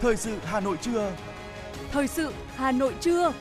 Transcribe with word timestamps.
Thời 0.00 0.16
sự 0.16 0.38
Hà 0.44 0.60
Nội 0.60 0.76
trưa. 0.82 1.16
Thời 1.90 2.08
sự 2.08 2.32
Hà 2.54 2.72
Nội 2.72 2.94
trưa. 3.00 3.32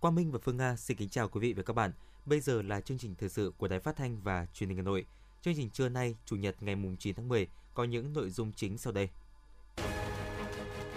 Quang 0.00 0.14
Minh 0.14 0.32
và 0.32 0.38
Phương 0.42 0.56
Nga 0.56 0.76
xin 0.76 0.96
kính 0.96 1.08
chào 1.08 1.28
quý 1.28 1.40
vị 1.40 1.52
và 1.52 1.62
các 1.62 1.72
bạn. 1.72 1.92
Bây 2.26 2.40
giờ 2.40 2.62
là 2.62 2.80
chương 2.80 2.98
trình 2.98 3.14
thời 3.18 3.28
sự 3.28 3.52
của 3.58 3.68
Đài 3.68 3.80
Phát 3.80 3.96
thanh 3.96 4.20
và 4.22 4.46
Truyền 4.54 4.68
hình 4.68 4.76
Hà 4.78 4.82
Nội. 4.82 5.06
Chương 5.42 5.54
trình 5.56 5.70
trưa 5.70 5.88
nay, 5.88 6.14
Chủ 6.24 6.36
nhật 6.36 6.62
ngày 6.62 6.76
9 6.98 7.14
tháng 7.14 7.28
10 7.28 7.46
có 7.74 7.84
những 7.84 8.12
nội 8.12 8.30
dung 8.30 8.52
chính 8.52 8.78
sau 8.78 8.92
đây. 8.92 9.08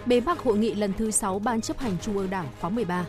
Bế 0.05 0.21
mạc 0.21 0.39
hội 0.39 0.57
nghị 0.57 0.75
lần 0.75 0.93
thứ 0.93 1.11
6 1.11 1.39
Ban 1.39 1.61
chấp 1.61 1.79
hành 1.79 1.97
Trung 2.01 2.17
ương 2.17 2.29
Đảng 2.29 2.47
khóa 2.59 2.69
13. 2.69 3.05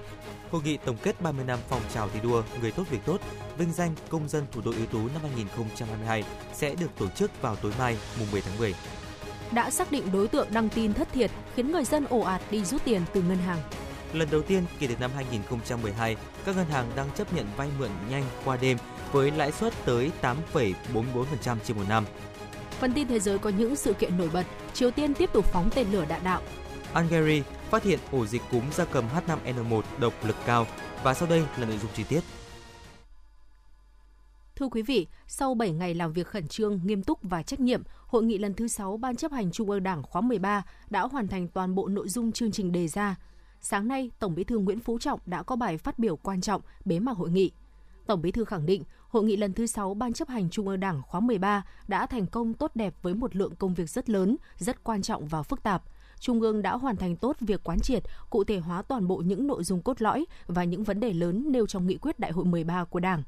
Hội 0.52 0.62
nghị 0.64 0.76
tổng 0.76 0.96
kết 1.02 1.20
30 1.20 1.44
năm 1.44 1.58
phong 1.68 1.80
trào 1.94 2.08
thi 2.08 2.20
đua 2.22 2.42
người 2.60 2.70
tốt 2.70 2.84
việc 2.90 2.98
tốt, 3.06 3.20
vinh 3.58 3.72
danh 3.72 3.94
công 4.08 4.28
dân 4.28 4.44
thủ 4.52 4.60
đô 4.64 4.70
ưu 4.70 4.86
tú 4.86 4.98
năm 4.98 5.22
2022 5.22 6.24
sẽ 6.54 6.74
được 6.74 6.90
tổ 6.98 7.08
chức 7.08 7.42
vào 7.42 7.56
tối 7.56 7.72
mai, 7.78 7.96
mùng 8.18 8.30
10 8.32 8.40
tháng 8.40 8.58
10. 8.58 8.74
Đã 9.52 9.70
xác 9.70 9.92
định 9.92 10.12
đối 10.12 10.28
tượng 10.28 10.48
đăng 10.50 10.68
tin 10.68 10.94
thất 10.94 11.08
thiệt 11.12 11.30
khiến 11.56 11.72
người 11.72 11.84
dân 11.84 12.04
ồ 12.04 12.20
ạt 12.20 12.40
đi 12.50 12.64
rút 12.64 12.84
tiền 12.84 13.02
từ 13.12 13.22
ngân 13.22 13.38
hàng. 13.38 13.58
Lần 14.12 14.28
đầu 14.30 14.42
tiên 14.42 14.64
kể 14.78 14.86
từ 14.86 14.94
năm 15.00 15.10
2012, 15.14 16.16
các 16.44 16.56
ngân 16.56 16.66
hàng 16.66 16.86
đang 16.96 17.10
chấp 17.14 17.32
nhận 17.32 17.46
vay 17.56 17.68
mượn 17.78 17.90
nhanh 18.10 18.24
qua 18.44 18.56
đêm 18.56 18.78
với 19.12 19.30
lãi 19.30 19.52
suất 19.52 19.72
tới 19.84 20.10
8,44% 20.22 21.56
trên 21.64 21.76
một 21.76 21.84
năm. 21.88 22.04
Phần 22.80 22.92
tin 22.92 23.08
thế 23.08 23.20
giới 23.20 23.38
có 23.38 23.50
những 23.50 23.76
sự 23.76 23.92
kiện 23.92 24.18
nổi 24.18 24.30
bật. 24.32 24.46
Triều 24.74 24.90
Tiên 24.90 25.14
tiếp 25.14 25.30
tục 25.32 25.44
phóng 25.52 25.70
tên 25.74 25.86
lửa 25.92 26.04
đạn 26.08 26.20
đạo. 26.24 26.42
Hungary 26.92 27.42
phát 27.72 27.84
hiện 27.84 27.98
ổ 28.12 28.26
dịch 28.26 28.42
cúm 28.50 28.62
gia 28.72 28.84
cầm 28.84 29.04
H5N1 29.08 29.82
độc 30.00 30.12
lực 30.24 30.36
cao 30.46 30.66
và 31.02 31.14
sau 31.14 31.28
đây 31.28 31.42
là 31.58 31.66
nội 31.66 31.78
dung 31.78 31.90
chi 31.94 32.04
tiết. 32.08 32.20
Thưa 34.56 34.68
quý 34.68 34.82
vị, 34.82 35.06
sau 35.26 35.54
7 35.54 35.70
ngày 35.70 35.94
làm 35.94 36.12
việc 36.12 36.26
khẩn 36.26 36.48
trương, 36.48 36.80
nghiêm 36.84 37.02
túc 37.02 37.18
và 37.22 37.42
trách 37.42 37.60
nhiệm, 37.60 37.82
hội 38.06 38.22
nghị 38.22 38.38
lần 38.38 38.54
thứ 38.54 38.68
6 38.68 38.96
Ban 38.96 39.16
chấp 39.16 39.32
hành 39.32 39.52
Trung 39.52 39.70
ương 39.70 39.82
Đảng 39.82 40.02
khóa 40.02 40.22
13 40.22 40.62
đã 40.90 41.02
hoàn 41.02 41.28
thành 41.28 41.48
toàn 41.48 41.74
bộ 41.74 41.88
nội 41.88 42.08
dung 42.08 42.32
chương 42.32 42.52
trình 42.52 42.72
đề 42.72 42.88
ra. 42.88 43.16
Sáng 43.60 43.88
nay, 43.88 44.10
Tổng 44.18 44.34
Bí 44.34 44.44
thư 44.44 44.58
Nguyễn 44.58 44.80
Phú 44.80 44.98
Trọng 44.98 45.20
đã 45.26 45.42
có 45.42 45.56
bài 45.56 45.78
phát 45.78 45.98
biểu 45.98 46.16
quan 46.16 46.40
trọng 46.40 46.62
bế 46.84 46.98
mạc 46.98 47.16
hội 47.16 47.30
nghị. 47.30 47.50
Tổng 48.06 48.22
Bí 48.22 48.30
thư 48.30 48.44
khẳng 48.44 48.66
định, 48.66 48.84
hội 49.08 49.24
nghị 49.24 49.36
lần 49.36 49.52
thứ 49.52 49.66
6 49.66 49.94
Ban 49.94 50.12
chấp 50.12 50.28
hành 50.28 50.50
Trung 50.50 50.68
ương 50.68 50.80
Đảng 50.80 51.02
khóa 51.02 51.20
13 51.20 51.66
đã 51.88 52.06
thành 52.06 52.26
công 52.26 52.54
tốt 52.54 52.70
đẹp 52.74 52.94
với 53.02 53.14
một 53.14 53.36
lượng 53.36 53.56
công 53.56 53.74
việc 53.74 53.90
rất 53.90 54.10
lớn, 54.10 54.36
rất 54.58 54.84
quan 54.84 55.02
trọng 55.02 55.26
và 55.26 55.42
phức 55.42 55.62
tạp. 55.62 55.82
Trung 56.22 56.40
ương 56.40 56.62
đã 56.62 56.76
hoàn 56.76 56.96
thành 56.96 57.16
tốt 57.16 57.36
việc 57.40 57.60
quán 57.64 57.80
triệt, 57.80 58.02
cụ 58.30 58.44
thể 58.44 58.58
hóa 58.58 58.82
toàn 58.82 59.06
bộ 59.06 59.16
những 59.16 59.46
nội 59.46 59.64
dung 59.64 59.82
cốt 59.82 60.02
lõi 60.02 60.26
và 60.46 60.64
những 60.64 60.84
vấn 60.84 61.00
đề 61.00 61.12
lớn 61.12 61.44
nêu 61.48 61.66
trong 61.66 61.86
nghị 61.86 61.96
quyết 61.96 62.18
Đại 62.18 62.32
hội 62.32 62.44
13 62.44 62.84
của 62.84 63.00
Đảng. 63.00 63.22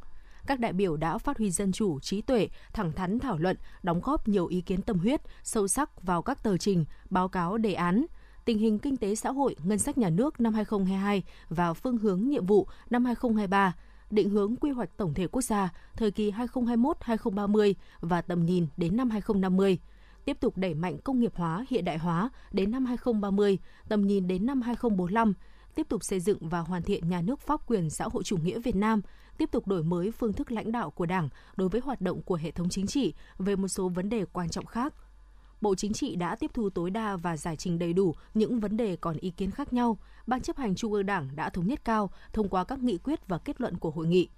Các 0.47 0.61
đại 0.61 0.73
biểu 0.73 0.97
đã 0.97 1.19
phát 1.19 1.39
huy 1.39 1.51
dân 1.51 1.73
chủ, 1.73 2.01
trí 2.01 2.23
tuệ, 2.23 2.49
thẳng 2.73 2.93
thắn 2.93 3.19
thảo 3.19 3.39
luận, 3.39 3.57
đóng 3.83 4.01
góp 4.01 4.29
nhiều 4.29 4.47
ý 4.47 4.61
kiến 4.61 4.83
tâm 4.83 4.99
huyết, 4.99 5.21
sâu 5.43 5.69
sắc 5.69 6.03
vào 6.03 6.23
các 6.23 6.43
tờ 6.43 6.57
trình, 6.57 6.85
báo 7.11 7.29
cáo 7.29 7.59
đề 7.59 7.75
án, 7.75 8.07
tình 8.45 8.59
hình 8.59 8.79
kinh 8.79 8.97
tế 8.97 9.15
xã 9.15 9.31
hội, 9.31 9.57
ngân 9.65 9.79
sách 9.79 9.99
nhà 9.99 10.11
nước 10.11 10.41
năm 10.41 10.55
2022 10.55 11.23
và 11.49 11.73
phương 11.73 11.99
hướng 11.99 12.29
nhiệm 12.29 12.47
vụ 12.47 12.67
năm 12.91 13.05
2023, 13.05 13.73
định 14.11 14.31
hướng 14.31 14.57
quy 14.57 14.71
hoạch 14.71 14.97
tổng 14.97 15.15
thể 15.15 15.27
quốc 15.27 15.43
gia 15.43 15.73
thời 15.97 16.11
kỳ 16.11 16.31
2021-2030 16.31 17.75
và 18.01 18.23
tầm 18.23 18.47
nhìn 18.47 18.67
đến 18.77 18.97
năm 18.97 19.11
2050 19.11 19.79
tiếp 20.25 20.41
tục 20.41 20.57
đẩy 20.57 20.75
mạnh 20.75 20.99
công 20.99 21.21
nghiệp 21.21 21.33
hóa, 21.35 21.65
hiện 21.69 21.85
đại 21.85 21.99
hóa 21.99 22.31
đến 22.53 22.71
năm 22.71 22.85
2030, 22.85 23.59
tầm 23.89 24.07
nhìn 24.07 24.27
đến 24.27 24.47
năm 24.47 24.63
2045, 24.63 25.35
tiếp 25.75 25.87
tục 25.89 26.05
xây 26.05 26.21
dựng 26.21 26.49
và 26.49 26.61
hoàn 26.61 26.83
thiện 26.83 27.09
nhà 27.09 27.23
nước 27.23 27.41
pháp 27.41 27.67
quyền 27.67 27.91
xã 27.91 28.09
hội 28.13 28.25
chủ 28.25 28.37
nghĩa 28.37 28.59
Việt 28.59 28.77
Nam, 28.77 29.01
tiếp 29.39 29.51
tục 29.53 29.67
đổi 29.67 29.83
mới 29.83 30.11
phương 30.11 30.33
thức 30.33 30.53
lãnh 30.53 30.73
đạo 30.73 30.91
của 30.91 31.07
Đảng 31.07 31.29
đối 31.57 31.69
với 31.69 31.81
hoạt 31.85 32.01
động 32.01 32.23
của 32.23 32.35
hệ 32.35 32.51
thống 32.51 32.69
chính 32.69 32.87
trị 32.87 33.15
về 33.39 33.57
một 33.57 33.69
số 33.69 33.89
vấn 33.89 34.09
đề 34.09 34.25
quan 34.33 34.49
trọng 34.49 34.67
khác. 34.67 34.95
Bộ 35.61 35.75
Chính 35.75 35.93
trị 35.93 36.17
đã 36.17 36.37
tiếp 36.37 36.51
thu 36.55 36.71
tối 36.71 36.91
đa 36.91 37.17
và 37.17 37.37
giải 37.37 37.57
trình 37.57 37.79
đầy 37.79 37.93
đủ 37.93 38.15
những 38.35 38.61
vấn 38.61 38.77
đề 38.77 38.97
còn 38.97 39.17
ý 39.17 39.31
kiến 39.31 39.51
khác 39.51 39.73
nhau. 39.73 39.99
Ban 40.27 40.41
chấp 40.41 40.57
hành 40.57 40.75
Trung 40.75 40.93
ương 40.93 41.07
Đảng 41.07 41.37
đã 41.37 41.51
thống 41.51 41.67
nhất 41.67 41.85
cao 41.85 42.11
thông 42.33 42.49
qua 42.49 42.65
các 42.65 42.79
nghị 42.79 42.99
quyết 42.99 43.29
và 43.29 43.39
kết 43.39 43.61
luận 43.61 43.79
của 43.79 43.91
hội 43.91 44.07
nghị. 44.07 44.29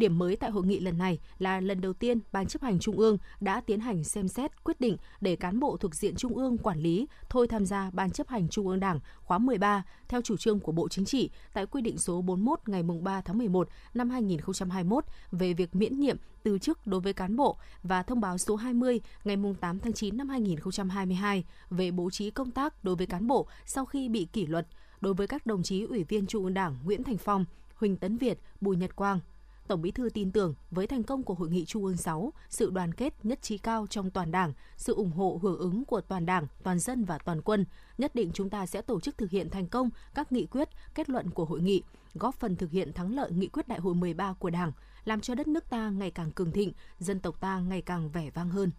Điểm 0.00 0.18
mới 0.18 0.36
tại 0.36 0.50
hội 0.50 0.66
nghị 0.66 0.80
lần 0.80 0.98
này 0.98 1.18
là 1.38 1.60
lần 1.60 1.80
đầu 1.80 1.92
tiên 1.92 2.18
Ban 2.32 2.46
chấp 2.46 2.62
hành 2.62 2.78
Trung 2.78 2.96
ương 2.96 3.18
đã 3.40 3.60
tiến 3.60 3.80
hành 3.80 4.04
xem 4.04 4.28
xét 4.28 4.64
quyết 4.64 4.80
định 4.80 4.96
để 5.20 5.36
cán 5.36 5.60
bộ 5.60 5.76
thuộc 5.76 5.94
diện 5.94 6.14
Trung 6.14 6.36
ương 6.36 6.58
quản 6.58 6.78
lý 6.78 7.06
thôi 7.28 7.48
tham 7.48 7.66
gia 7.66 7.90
Ban 7.90 8.10
chấp 8.10 8.28
hành 8.28 8.48
Trung 8.48 8.68
ương 8.68 8.80
Đảng 8.80 9.00
khóa 9.22 9.38
13 9.38 9.84
theo 10.08 10.22
chủ 10.22 10.36
trương 10.36 10.60
của 10.60 10.72
Bộ 10.72 10.88
Chính 10.88 11.04
trị 11.04 11.30
tại 11.52 11.66
quy 11.66 11.82
định 11.82 11.98
số 11.98 12.22
41 12.22 12.68
ngày 12.68 12.82
3 12.82 13.20
tháng 13.20 13.38
11 13.38 13.68
năm 13.94 14.10
2021 14.10 15.04
về 15.32 15.52
việc 15.52 15.74
miễn 15.76 16.00
nhiệm 16.00 16.16
từ 16.42 16.58
chức 16.58 16.86
đối 16.86 17.00
với 17.00 17.12
cán 17.12 17.36
bộ 17.36 17.56
và 17.82 18.02
thông 18.02 18.20
báo 18.20 18.38
số 18.38 18.56
20 18.56 19.00
ngày 19.24 19.36
8 19.60 19.78
tháng 19.78 19.92
9 19.92 20.16
năm 20.16 20.28
2022 20.28 21.44
về 21.70 21.90
bố 21.90 22.10
trí 22.10 22.30
công 22.30 22.50
tác 22.50 22.84
đối 22.84 22.96
với 22.96 23.06
cán 23.06 23.26
bộ 23.26 23.46
sau 23.66 23.84
khi 23.84 24.08
bị 24.08 24.24
kỷ 24.32 24.46
luật 24.46 24.66
đối 25.00 25.14
với 25.14 25.26
các 25.26 25.46
đồng 25.46 25.62
chí 25.62 25.82
Ủy 25.82 26.04
viên 26.04 26.26
Trung 26.26 26.44
ương 26.44 26.54
Đảng 26.54 26.76
Nguyễn 26.84 27.04
Thành 27.04 27.18
Phong, 27.18 27.44
Huỳnh 27.74 27.96
Tấn 27.96 28.16
Việt, 28.16 28.38
Bùi 28.60 28.76
Nhật 28.76 28.96
Quang, 28.96 29.20
Tổng 29.70 29.82
Bí 29.82 29.90
thư 29.90 30.10
tin 30.14 30.32
tưởng 30.32 30.54
với 30.70 30.86
thành 30.86 31.02
công 31.02 31.22
của 31.22 31.34
Hội 31.34 31.50
nghị 31.50 31.64
Trung 31.64 31.84
ương 31.84 31.96
6, 31.96 32.32
sự 32.48 32.70
đoàn 32.70 32.94
kết 32.94 33.14
nhất 33.22 33.42
trí 33.42 33.58
cao 33.58 33.86
trong 33.90 34.10
toàn 34.10 34.30
Đảng, 34.30 34.52
sự 34.76 34.94
ủng 34.94 35.10
hộ 35.12 35.38
hưởng 35.42 35.58
ứng 35.58 35.84
của 35.84 36.00
toàn 36.00 36.26
Đảng, 36.26 36.46
toàn 36.62 36.78
dân 36.78 37.04
và 37.04 37.18
toàn 37.18 37.42
quân, 37.42 37.64
nhất 37.98 38.14
định 38.14 38.30
chúng 38.34 38.50
ta 38.50 38.66
sẽ 38.66 38.82
tổ 38.82 39.00
chức 39.00 39.18
thực 39.18 39.30
hiện 39.30 39.50
thành 39.50 39.66
công 39.66 39.90
các 40.14 40.32
nghị 40.32 40.46
quyết, 40.46 40.68
kết 40.94 41.10
luận 41.10 41.30
của 41.30 41.44
hội 41.44 41.60
nghị, 41.60 41.82
góp 42.14 42.34
phần 42.34 42.56
thực 42.56 42.70
hiện 42.70 42.92
thắng 42.92 43.14
lợi 43.14 43.30
nghị 43.30 43.48
quyết 43.48 43.68
Đại 43.68 43.78
hội 43.78 43.94
13 43.94 44.32
của 44.32 44.50
Đảng, 44.50 44.72
làm 45.04 45.20
cho 45.20 45.34
đất 45.34 45.48
nước 45.48 45.70
ta 45.70 45.90
ngày 45.90 46.10
càng 46.10 46.30
cường 46.30 46.52
thịnh, 46.52 46.72
dân 46.98 47.20
tộc 47.20 47.40
ta 47.40 47.60
ngày 47.60 47.82
càng 47.82 48.10
vẻ 48.10 48.30
vang 48.30 48.48
hơn. 48.48 48.70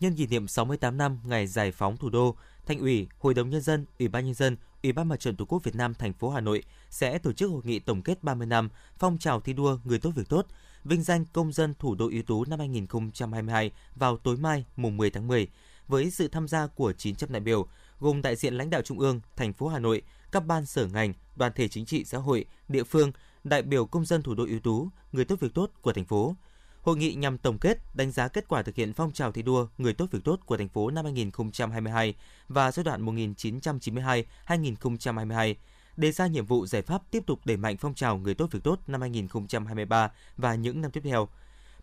Nhân 0.00 0.16
kỷ 0.16 0.26
niệm 0.26 0.48
68 0.48 0.96
năm 0.96 1.18
ngày 1.24 1.46
giải 1.46 1.72
phóng 1.72 1.96
thủ 1.96 2.10
đô, 2.10 2.36
Thành 2.66 2.78
ủy, 2.78 3.08
Hội 3.18 3.34
đồng 3.34 3.50
nhân 3.50 3.60
dân, 3.60 3.86
Ủy 3.98 4.08
ban 4.08 4.24
nhân 4.24 4.34
dân, 4.34 4.56
Ủy 4.82 4.92
ban 4.92 5.08
Mặt 5.08 5.20
trận 5.20 5.36
Tổ 5.36 5.44
quốc 5.44 5.64
Việt 5.64 5.74
Nam 5.74 5.94
thành 5.94 6.12
phố 6.12 6.30
Hà 6.30 6.40
Nội 6.40 6.62
sẽ 6.90 7.18
tổ 7.18 7.32
chức 7.32 7.50
hội 7.50 7.62
nghị 7.64 7.78
tổng 7.78 8.02
kết 8.02 8.22
30 8.22 8.46
năm 8.46 8.68
phong 8.98 9.18
trào 9.18 9.40
thi 9.40 9.52
đua 9.52 9.78
người 9.84 9.98
tốt 9.98 10.10
việc 10.14 10.28
tốt, 10.28 10.46
vinh 10.84 11.02
danh 11.02 11.24
công 11.32 11.52
dân 11.52 11.74
thủ 11.78 11.94
đô 11.94 12.08
ưu 12.08 12.22
tú 12.22 12.44
năm 12.44 12.58
2022 12.58 13.70
vào 13.94 14.16
tối 14.16 14.36
mai 14.36 14.64
mùng 14.76 14.96
10 14.96 15.10
tháng 15.10 15.28
10 15.28 15.48
với 15.88 16.10
sự 16.10 16.28
tham 16.28 16.48
gia 16.48 16.66
của 16.66 16.92
900 16.92 17.32
đại 17.32 17.40
biểu 17.40 17.66
gồm 18.00 18.22
đại 18.22 18.36
diện 18.36 18.54
lãnh 18.54 18.70
đạo 18.70 18.82
trung 18.82 18.98
ương, 18.98 19.20
thành 19.36 19.52
phố 19.52 19.68
Hà 19.68 19.78
Nội, 19.78 20.02
các 20.32 20.46
ban 20.46 20.66
sở 20.66 20.86
ngành, 20.86 21.12
đoàn 21.36 21.52
thể 21.54 21.68
chính 21.68 21.86
trị 21.86 22.04
xã 22.04 22.18
hội, 22.18 22.44
địa 22.68 22.84
phương, 22.84 23.12
đại 23.44 23.62
biểu 23.62 23.86
công 23.86 24.04
dân 24.04 24.22
thủ 24.22 24.34
đô 24.34 24.44
ưu 24.46 24.60
tú, 24.60 24.88
người 25.12 25.24
tốt 25.24 25.40
việc 25.40 25.54
tốt 25.54 25.70
của 25.82 25.92
thành 25.92 26.04
phố, 26.04 26.36
Hội 26.84 26.96
nghị 26.96 27.14
nhằm 27.14 27.38
tổng 27.38 27.58
kết, 27.58 27.78
đánh 27.94 28.10
giá 28.10 28.28
kết 28.28 28.48
quả 28.48 28.62
thực 28.62 28.74
hiện 28.74 28.92
phong 28.92 29.12
trào 29.12 29.32
thi 29.32 29.42
đua 29.42 29.66
người 29.78 29.94
tốt 29.94 30.06
việc 30.10 30.24
tốt 30.24 30.40
của 30.46 30.56
thành 30.56 30.68
phố 30.68 30.90
năm 30.90 31.04
2022 31.04 32.14
và 32.48 32.72
giai 32.72 32.84
đoạn 32.84 33.06
1992-2022, 33.06 35.54
đề 35.96 36.12
ra 36.12 36.26
nhiệm 36.26 36.46
vụ 36.46 36.66
giải 36.66 36.82
pháp 36.82 37.02
tiếp 37.10 37.22
tục 37.26 37.40
đẩy 37.44 37.56
mạnh 37.56 37.76
phong 37.76 37.94
trào 37.94 38.18
người 38.18 38.34
tốt 38.34 38.48
việc 38.50 38.60
tốt 38.64 38.78
năm 38.86 39.00
2023 39.00 40.10
và 40.36 40.54
những 40.54 40.80
năm 40.80 40.90
tiếp 40.90 41.00
theo. 41.04 41.28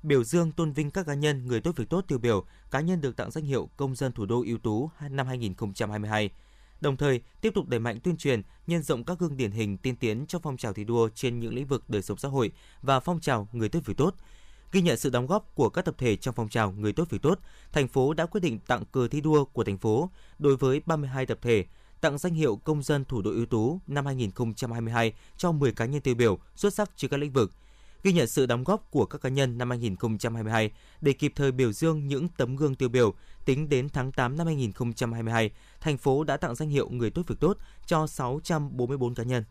Biểu 0.03 0.23
dương 0.23 0.51
tôn 0.51 0.71
vinh 0.71 0.91
các 0.91 1.05
cá 1.05 1.13
nhân 1.13 1.47
người 1.47 1.61
tốt 1.61 1.71
việc 1.75 1.89
tốt 1.89 2.05
tiêu 2.07 2.17
biểu, 2.17 2.45
cá 2.71 2.81
nhân 2.81 3.01
được 3.01 3.17
tặng 3.17 3.31
danh 3.31 3.43
hiệu 3.43 3.69
công 3.77 3.95
dân 3.95 4.11
thủ 4.11 4.25
đô 4.25 4.43
ưu 4.47 4.57
tú 4.57 4.89
năm 5.09 5.27
2022 5.27 6.29
đồng 6.81 6.97
thời 6.97 7.21
tiếp 7.41 7.51
tục 7.55 7.67
đẩy 7.67 7.79
mạnh 7.79 7.99
tuyên 8.03 8.17
truyền, 8.17 8.41
nhân 8.67 8.83
rộng 8.83 9.03
các 9.03 9.19
gương 9.19 9.37
điển 9.37 9.51
hình 9.51 9.77
tiên 9.77 9.95
tiến 9.95 10.25
trong 10.27 10.41
phong 10.41 10.57
trào 10.57 10.73
thi 10.73 10.83
đua 10.83 11.09
trên 11.15 11.39
những 11.39 11.53
lĩnh 11.53 11.67
vực 11.67 11.83
đời 11.87 12.01
sống 12.01 12.17
xã 12.17 12.29
hội 12.29 12.51
và 12.81 12.99
phong 12.99 13.19
trào 13.19 13.47
người 13.51 13.69
tốt 13.69 13.79
việc 13.85 13.97
tốt, 13.97 14.15
Ghi 14.71 14.81
nhận 14.81 14.97
sự 14.97 15.09
đóng 15.09 15.27
góp 15.27 15.55
của 15.55 15.69
các 15.69 15.85
tập 15.85 15.95
thể 15.97 16.15
trong 16.15 16.35
phong 16.35 16.49
trào 16.49 16.71
người 16.71 16.93
tốt 16.93 17.09
việc 17.09 17.21
tốt, 17.21 17.39
thành 17.71 17.87
phố 17.87 18.13
đã 18.13 18.25
quyết 18.25 18.41
định 18.41 18.59
tặng 18.59 18.83
cờ 18.91 19.07
thi 19.07 19.21
đua 19.21 19.45
của 19.45 19.63
thành 19.63 19.77
phố 19.77 20.09
đối 20.39 20.57
với 20.57 20.81
32 20.85 21.25
tập 21.25 21.37
thể, 21.41 21.65
tặng 22.01 22.17
danh 22.17 22.33
hiệu 22.33 22.55
công 22.63 22.83
dân 22.83 23.05
thủ 23.05 23.21
đô 23.21 23.31
ưu 23.31 23.45
tú 23.45 23.79
năm 23.87 24.05
2022 24.05 25.13
cho 25.37 25.51
10 25.51 25.71
cá 25.71 25.85
nhân 25.85 26.01
tiêu 26.01 26.15
biểu 26.15 26.39
xuất 26.55 26.73
sắc 26.73 26.91
trên 26.95 27.11
các 27.11 27.17
lĩnh 27.17 27.33
vực. 27.33 27.51
Ghi 28.03 28.13
nhận 28.13 28.27
sự 28.27 28.45
đóng 28.45 28.63
góp 28.63 28.91
của 28.91 29.05
các 29.05 29.21
cá 29.21 29.29
nhân 29.29 29.57
năm 29.57 29.69
2022 29.69 30.71
để 31.01 31.13
kịp 31.13 31.33
thời 31.35 31.51
biểu 31.51 31.71
dương 31.71 32.07
những 32.07 32.27
tấm 32.27 32.55
gương 32.55 32.75
tiêu 32.75 32.89
biểu, 32.89 33.13
tính 33.45 33.69
đến 33.69 33.89
tháng 33.89 34.11
8 34.11 34.37
năm 34.37 34.47
2022, 34.47 35.51
thành 35.81 35.97
phố 35.97 36.23
đã 36.23 36.37
tặng 36.37 36.55
danh 36.55 36.69
hiệu 36.69 36.89
người 36.89 37.09
tốt 37.09 37.21
việc 37.27 37.35
tốt 37.39 37.57
cho 37.85 38.07
644 38.07 39.15
cá 39.15 39.23
nhân. 39.23 39.43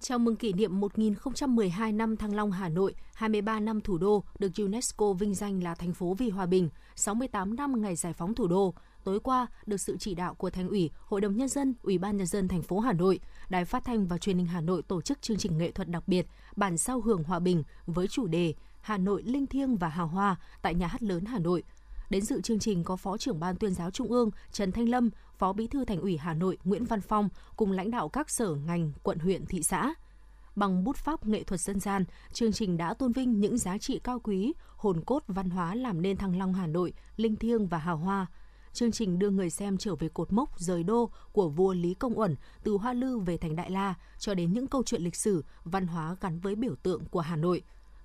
Chào 0.00 0.18
mừng 0.18 0.36
kỷ 0.36 0.52
niệm 0.52 0.80
1012 0.80 1.92
năm 1.92 2.16
Thăng 2.16 2.34
Long 2.34 2.52
Hà 2.52 2.68
Nội, 2.68 2.94
23 3.14 3.60
năm 3.60 3.80
thủ 3.80 3.98
đô 3.98 4.24
được 4.38 4.52
UNESCO 4.58 5.12
vinh 5.12 5.34
danh 5.34 5.62
là 5.62 5.74
thành 5.74 5.94
phố 5.94 6.14
vì 6.14 6.30
hòa 6.30 6.46
bình, 6.46 6.68
68 6.96 7.56
năm 7.56 7.82
ngày 7.82 7.96
giải 7.96 8.12
phóng 8.12 8.34
thủ 8.34 8.46
đô. 8.46 8.74
Tối 9.04 9.20
qua, 9.20 9.46
được 9.66 9.76
sự 9.76 9.96
chỉ 10.00 10.14
đạo 10.14 10.34
của 10.34 10.50
Thành 10.50 10.68
ủy, 10.68 10.90
Hội 11.06 11.20
đồng 11.20 11.36
nhân 11.36 11.48
dân, 11.48 11.74
Ủy 11.82 11.98
ban 11.98 12.16
nhân 12.16 12.26
dân 12.26 12.48
thành 12.48 12.62
phố 12.62 12.78
Hà 12.80 12.92
Nội, 12.92 13.20
Đài 13.48 13.64
Phát 13.64 13.84
thanh 13.84 14.06
và 14.06 14.18
Truyền 14.18 14.36
hình 14.36 14.46
Hà 14.46 14.60
Nội 14.60 14.82
tổ 14.82 15.00
chức 15.00 15.22
chương 15.22 15.36
trình 15.36 15.58
nghệ 15.58 15.70
thuật 15.70 15.88
đặc 15.88 16.08
biệt 16.08 16.26
Bản 16.56 16.78
sao 16.78 17.00
hưởng 17.00 17.22
hòa 17.22 17.38
bình 17.38 17.62
với 17.86 18.08
chủ 18.08 18.26
đề 18.26 18.54
Hà 18.80 18.98
Nội 18.98 19.22
linh 19.22 19.46
thiêng 19.46 19.76
và 19.76 19.88
hào 19.88 20.06
hoa 20.06 20.36
tại 20.62 20.74
nhà 20.74 20.86
hát 20.86 21.02
lớn 21.02 21.24
Hà 21.24 21.38
Nội. 21.38 21.62
Đến 22.14 22.22
dự 22.24 22.40
chương 22.40 22.58
trình 22.58 22.84
có 22.84 22.96
Phó 22.96 23.16
trưởng 23.16 23.40
Ban 23.40 23.56
tuyên 23.56 23.74
giáo 23.74 23.90
Trung 23.90 24.08
ương 24.08 24.30
Trần 24.52 24.72
Thanh 24.72 24.88
Lâm, 24.88 25.10
Phó 25.38 25.52
Bí 25.52 25.66
thư 25.66 25.84
Thành 25.84 26.00
ủy 26.00 26.16
Hà 26.16 26.34
Nội 26.34 26.58
Nguyễn 26.64 26.84
Văn 26.84 27.00
Phong 27.00 27.28
cùng 27.56 27.72
lãnh 27.72 27.90
đạo 27.90 28.08
các 28.08 28.30
sở 28.30 28.54
ngành, 28.66 28.92
quận 29.02 29.18
huyện, 29.18 29.46
thị 29.46 29.62
xã. 29.62 29.94
Bằng 30.56 30.84
bút 30.84 30.96
pháp 30.96 31.26
nghệ 31.26 31.42
thuật 31.42 31.60
dân 31.60 31.80
gian, 31.80 32.04
chương 32.32 32.52
trình 32.52 32.76
đã 32.76 32.94
tôn 32.94 33.12
vinh 33.12 33.40
những 33.40 33.58
giá 33.58 33.78
trị 33.78 34.00
cao 34.04 34.20
quý, 34.20 34.52
hồn 34.76 35.00
cốt 35.06 35.22
văn 35.26 35.50
hóa 35.50 35.74
làm 35.74 36.02
nên 36.02 36.16
Thăng 36.16 36.38
Long 36.38 36.54
Hà 36.54 36.66
Nội, 36.66 36.92
linh 37.16 37.36
thiêng 37.36 37.66
và 37.66 37.78
hào 37.78 37.96
hoa. 37.96 38.26
Chương 38.72 38.92
trình 38.92 39.18
đưa 39.18 39.30
người 39.30 39.50
xem 39.50 39.78
trở 39.78 39.94
về 39.94 40.08
cột 40.08 40.32
mốc 40.32 40.60
rời 40.60 40.82
đô 40.82 41.10
của 41.32 41.48
vua 41.48 41.72
Lý 41.72 41.94
Công 41.94 42.18
Uẩn 42.18 42.36
từ 42.62 42.72
Hoa 42.72 42.92
Lư 42.92 43.18
về 43.18 43.36
thành 43.36 43.56
Đại 43.56 43.70
La 43.70 43.94
cho 44.18 44.34
đến 44.34 44.52
những 44.52 44.66
câu 44.66 44.82
chuyện 44.86 45.02
lịch 45.02 45.16
sử, 45.16 45.44
văn 45.64 45.86
hóa 45.86 46.16
gắn 46.20 46.40
với 46.40 46.54
biểu 46.54 46.74
tượng 46.74 47.04
của 47.04 47.20
Hà 47.20 47.36
Nội. 47.36 47.62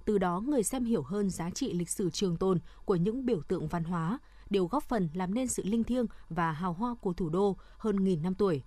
Từ 0.10 0.18
đó 0.18 0.42
người 0.48 0.64
xem 0.64 0.86
hiểu 0.86 1.02
hơn 1.02 1.30
giá 1.30 1.50
trị 1.50 1.74
lịch 1.74 1.90
sử 1.90 2.10
trường 2.10 2.38
tồn 2.38 2.60
của 2.86 2.96
những 2.96 3.26
biểu 3.26 3.42
tượng 3.42 3.68
văn 3.68 3.84
hóa, 3.84 4.20
đều 4.50 4.66
góp 4.66 4.84
phần 4.84 5.10
làm 5.14 5.34
nên 5.34 5.48
sự 5.48 5.64
linh 5.66 5.84
thiêng 5.84 6.06
và 6.30 6.52
hào 6.52 6.74
hoa 6.74 6.96
của 7.02 7.14
thủ 7.14 7.30
đô 7.30 7.58
hơn 7.78 8.04
nghìn 8.04 8.22
năm 8.22 8.36
tuổi 8.36 8.64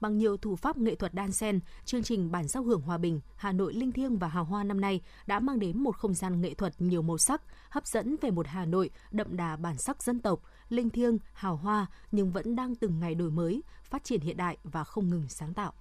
bằng 0.00 0.18
nhiều 0.18 0.36
thủ 0.36 0.56
pháp 0.56 0.76
nghệ 0.76 0.94
thuật 0.94 1.14
đan 1.14 1.32
xen, 1.32 1.60
chương 1.84 2.02
trình 2.02 2.30
Bản 2.30 2.48
giao 2.48 2.62
hưởng 2.62 2.80
hòa 2.80 2.98
bình 2.98 3.20
Hà 3.36 3.52
Nội 3.52 3.74
linh 3.74 3.92
thiêng 3.92 4.18
và 4.18 4.28
hào 4.28 4.44
hoa 4.44 4.64
năm 4.64 4.80
nay 4.80 5.00
đã 5.26 5.40
mang 5.40 5.58
đến 5.58 5.78
một 5.78 5.96
không 5.96 6.14
gian 6.14 6.40
nghệ 6.40 6.54
thuật 6.54 6.74
nhiều 6.78 7.02
màu 7.02 7.18
sắc, 7.18 7.42
hấp 7.70 7.86
dẫn 7.86 8.16
về 8.20 8.30
một 8.30 8.46
Hà 8.46 8.64
Nội 8.64 8.90
đậm 9.10 9.36
đà 9.36 9.56
bản 9.56 9.78
sắc 9.78 10.02
dân 10.02 10.20
tộc, 10.20 10.40
linh 10.68 10.90
thiêng, 10.90 11.18
hào 11.32 11.56
hoa 11.56 11.86
nhưng 12.12 12.32
vẫn 12.32 12.56
đang 12.56 12.74
từng 12.74 13.00
ngày 13.00 13.14
đổi 13.14 13.30
mới, 13.30 13.62
phát 13.84 14.04
triển 14.04 14.20
hiện 14.20 14.36
đại 14.36 14.56
và 14.64 14.84
không 14.84 15.08
ngừng 15.08 15.28
sáng 15.28 15.54
tạo. 15.54 15.72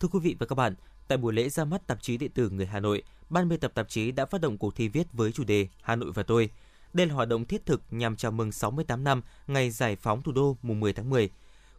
Thưa 0.00 0.08
quý 0.08 0.18
vị 0.18 0.36
và 0.38 0.46
các 0.46 0.54
bạn, 0.54 0.74
tại 1.08 1.18
buổi 1.18 1.32
lễ 1.32 1.48
ra 1.48 1.64
mắt 1.64 1.86
tạp 1.86 2.02
chí 2.02 2.16
điện 2.16 2.30
tử 2.34 2.50
Người 2.50 2.66
Hà 2.66 2.80
Nội, 2.80 3.02
ban 3.32 3.48
biên 3.48 3.60
tập 3.60 3.72
tạp 3.74 3.88
chí 3.88 4.12
đã 4.12 4.26
phát 4.26 4.40
động 4.40 4.58
cuộc 4.58 4.76
thi 4.76 4.88
viết 4.88 5.12
với 5.12 5.32
chủ 5.32 5.44
đề 5.44 5.68
Hà 5.82 5.96
Nội 5.96 6.12
và 6.14 6.22
tôi. 6.22 6.50
Đây 6.92 7.06
là 7.06 7.14
hoạt 7.14 7.28
động 7.28 7.44
thiết 7.44 7.66
thực 7.66 7.82
nhằm 7.90 8.16
chào 8.16 8.32
mừng 8.32 8.52
68 8.52 9.04
năm 9.04 9.22
ngày 9.46 9.70
giải 9.70 9.96
phóng 9.96 10.22
thủ 10.22 10.32
đô 10.32 10.56
mùng 10.62 10.80
10 10.80 10.92
tháng 10.92 11.10
10 11.10 11.30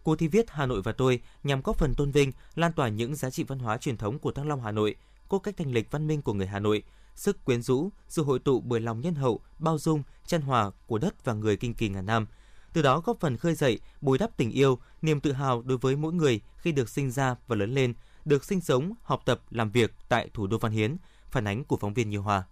Cuộc 0.03 0.15
thi 0.15 0.27
viết 0.27 0.49
Hà 0.49 0.65
Nội 0.65 0.81
và 0.81 0.91
tôi 0.91 1.19
nhằm 1.43 1.61
góp 1.61 1.77
phần 1.77 1.93
tôn 1.97 2.11
vinh, 2.11 2.31
lan 2.55 2.73
tỏa 2.73 2.87
những 2.87 3.15
giá 3.15 3.29
trị 3.29 3.43
văn 3.43 3.59
hóa 3.59 3.77
truyền 3.77 3.97
thống 3.97 4.19
của 4.19 4.31
Thăng 4.31 4.47
Long 4.47 4.61
Hà 4.61 4.71
Nội, 4.71 4.95
cốt 5.29 5.39
cách 5.39 5.57
thanh 5.57 5.71
lịch 5.71 5.91
văn 5.91 6.07
minh 6.07 6.21
của 6.21 6.33
người 6.33 6.47
Hà 6.47 6.59
Nội, 6.59 6.83
sức 7.15 7.45
quyến 7.45 7.61
rũ, 7.61 7.89
sự 8.07 8.23
hội 8.23 8.39
tụ 8.39 8.61
bởi 8.61 8.79
lòng 8.79 9.01
nhân 9.01 9.15
hậu, 9.15 9.39
bao 9.59 9.77
dung, 9.77 10.03
chân 10.25 10.41
hòa 10.41 10.71
của 10.87 10.97
đất 10.97 11.25
và 11.25 11.33
người 11.33 11.57
kinh 11.57 11.73
kỳ 11.73 11.89
ngàn 11.89 12.05
năm. 12.05 12.27
Từ 12.73 12.81
đó 12.81 13.01
góp 13.05 13.19
phần 13.19 13.37
khơi 13.37 13.55
dậy, 13.55 13.79
bồi 14.01 14.17
đắp 14.17 14.37
tình 14.37 14.51
yêu, 14.51 14.79
niềm 15.01 15.19
tự 15.19 15.31
hào 15.31 15.61
đối 15.61 15.77
với 15.77 15.95
mỗi 15.95 16.13
người 16.13 16.41
khi 16.57 16.71
được 16.71 16.89
sinh 16.89 17.11
ra 17.11 17.35
và 17.47 17.55
lớn 17.55 17.73
lên, 17.73 17.93
được 18.25 18.45
sinh 18.45 18.61
sống, 18.61 18.93
học 19.03 19.21
tập, 19.25 19.41
làm 19.49 19.71
việc 19.71 19.93
tại 20.09 20.29
thủ 20.33 20.47
đô 20.47 20.57
Văn 20.57 20.71
Hiến, 20.71 20.97
phản 21.33 21.47
ánh 21.47 21.63
của 21.63 21.77
phóng 21.77 21.93
viên 21.93 22.09
Như 22.09 22.17
Hoa. 22.17 22.43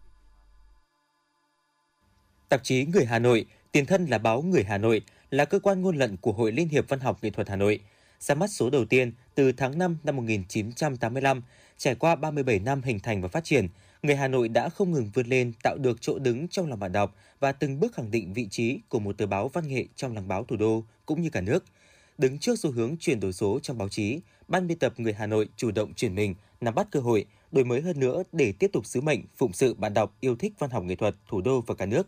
Tạp 2.49 2.63
chí 2.63 2.85
Người 2.85 3.05
Hà 3.05 3.19
Nội, 3.19 3.45
tiền 3.71 3.85
thân 3.85 4.05
là 4.05 4.17
báo 4.17 4.41
Người 4.41 4.63
Hà 4.63 4.77
Nội, 4.77 5.01
là 5.29 5.45
cơ 5.45 5.59
quan 5.59 5.81
ngôn 5.81 5.97
luận 5.97 6.17
của 6.17 6.31
Hội 6.31 6.51
Liên 6.51 6.69
hiệp 6.69 6.89
Văn 6.89 6.99
học 6.99 7.17
Nghệ 7.21 7.29
thuật 7.29 7.49
Hà 7.49 7.55
Nội, 7.55 7.79
ra 8.19 8.35
mắt 8.35 8.49
số 8.49 8.69
đầu 8.69 8.85
tiên 8.85 9.13
từ 9.35 9.51
tháng 9.51 9.77
5 9.77 9.97
năm 10.03 10.15
1985, 10.15 11.41
trải 11.77 11.95
qua 11.95 12.15
37 12.15 12.59
năm 12.59 12.81
hình 12.81 12.99
thành 12.99 13.21
và 13.21 13.27
phát 13.27 13.43
triển, 13.43 13.67
người 14.03 14.15
Hà 14.15 14.27
Nội 14.27 14.49
đã 14.49 14.69
không 14.69 14.91
ngừng 14.91 15.09
vươn 15.13 15.27
lên 15.27 15.53
tạo 15.63 15.77
được 15.77 16.01
chỗ 16.01 16.19
đứng 16.19 16.47
trong 16.47 16.69
lòng 16.69 16.79
bạn 16.79 16.91
đọc 16.91 17.15
và 17.39 17.51
từng 17.51 17.79
bước 17.79 17.93
khẳng 17.95 18.11
định 18.11 18.33
vị 18.33 18.47
trí 18.51 18.79
của 18.89 18.99
một 18.99 19.17
tờ 19.17 19.25
báo 19.25 19.47
văn 19.47 19.67
nghệ 19.67 19.85
trong 19.95 20.15
làng 20.15 20.27
báo 20.27 20.43
thủ 20.43 20.55
đô 20.55 20.83
cũng 21.05 21.21
như 21.21 21.29
cả 21.29 21.41
nước. 21.41 21.65
Đứng 22.17 22.39
trước 22.39 22.59
xu 22.59 22.71
hướng 22.71 22.97
chuyển 22.97 23.19
đổi 23.19 23.33
số 23.33 23.59
trong 23.63 23.77
báo 23.77 23.89
chí, 23.89 24.19
ban 24.47 24.67
biên 24.67 24.79
tập 24.79 24.93
người 24.97 25.13
Hà 25.13 25.25
Nội 25.25 25.49
chủ 25.57 25.71
động 25.71 25.93
chuyển 25.93 26.15
mình, 26.15 26.35
nắm 26.61 26.75
bắt 26.75 26.87
cơ 26.91 26.99
hội, 26.99 27.25
đổi 27.51 27.65
mới 27.65 27.81
hơn 27.81 27.99
nữa 27.99 28.23
để 28.31 28.53
tiếp 28.59 28.69
tục 28.73 28.85
sứ 28.85 29.01
mệnh 29.01 29.21
phụng 29.37 29.53
sự 29.53 29.73
bạn 29.73 29.93
đọc 29.93 30.15
yêu 30.19 30.35
thích 30.35 30.53
văn 30.59 30.69
học 30.69 30.83
nghệ 30.83 30.95
thuật 30.95 31.15
thủ 31.27 31.41
đô 31.41 31.61
và 31.61 31.75
cả 31.75 31.85
nước. 31.85 32.07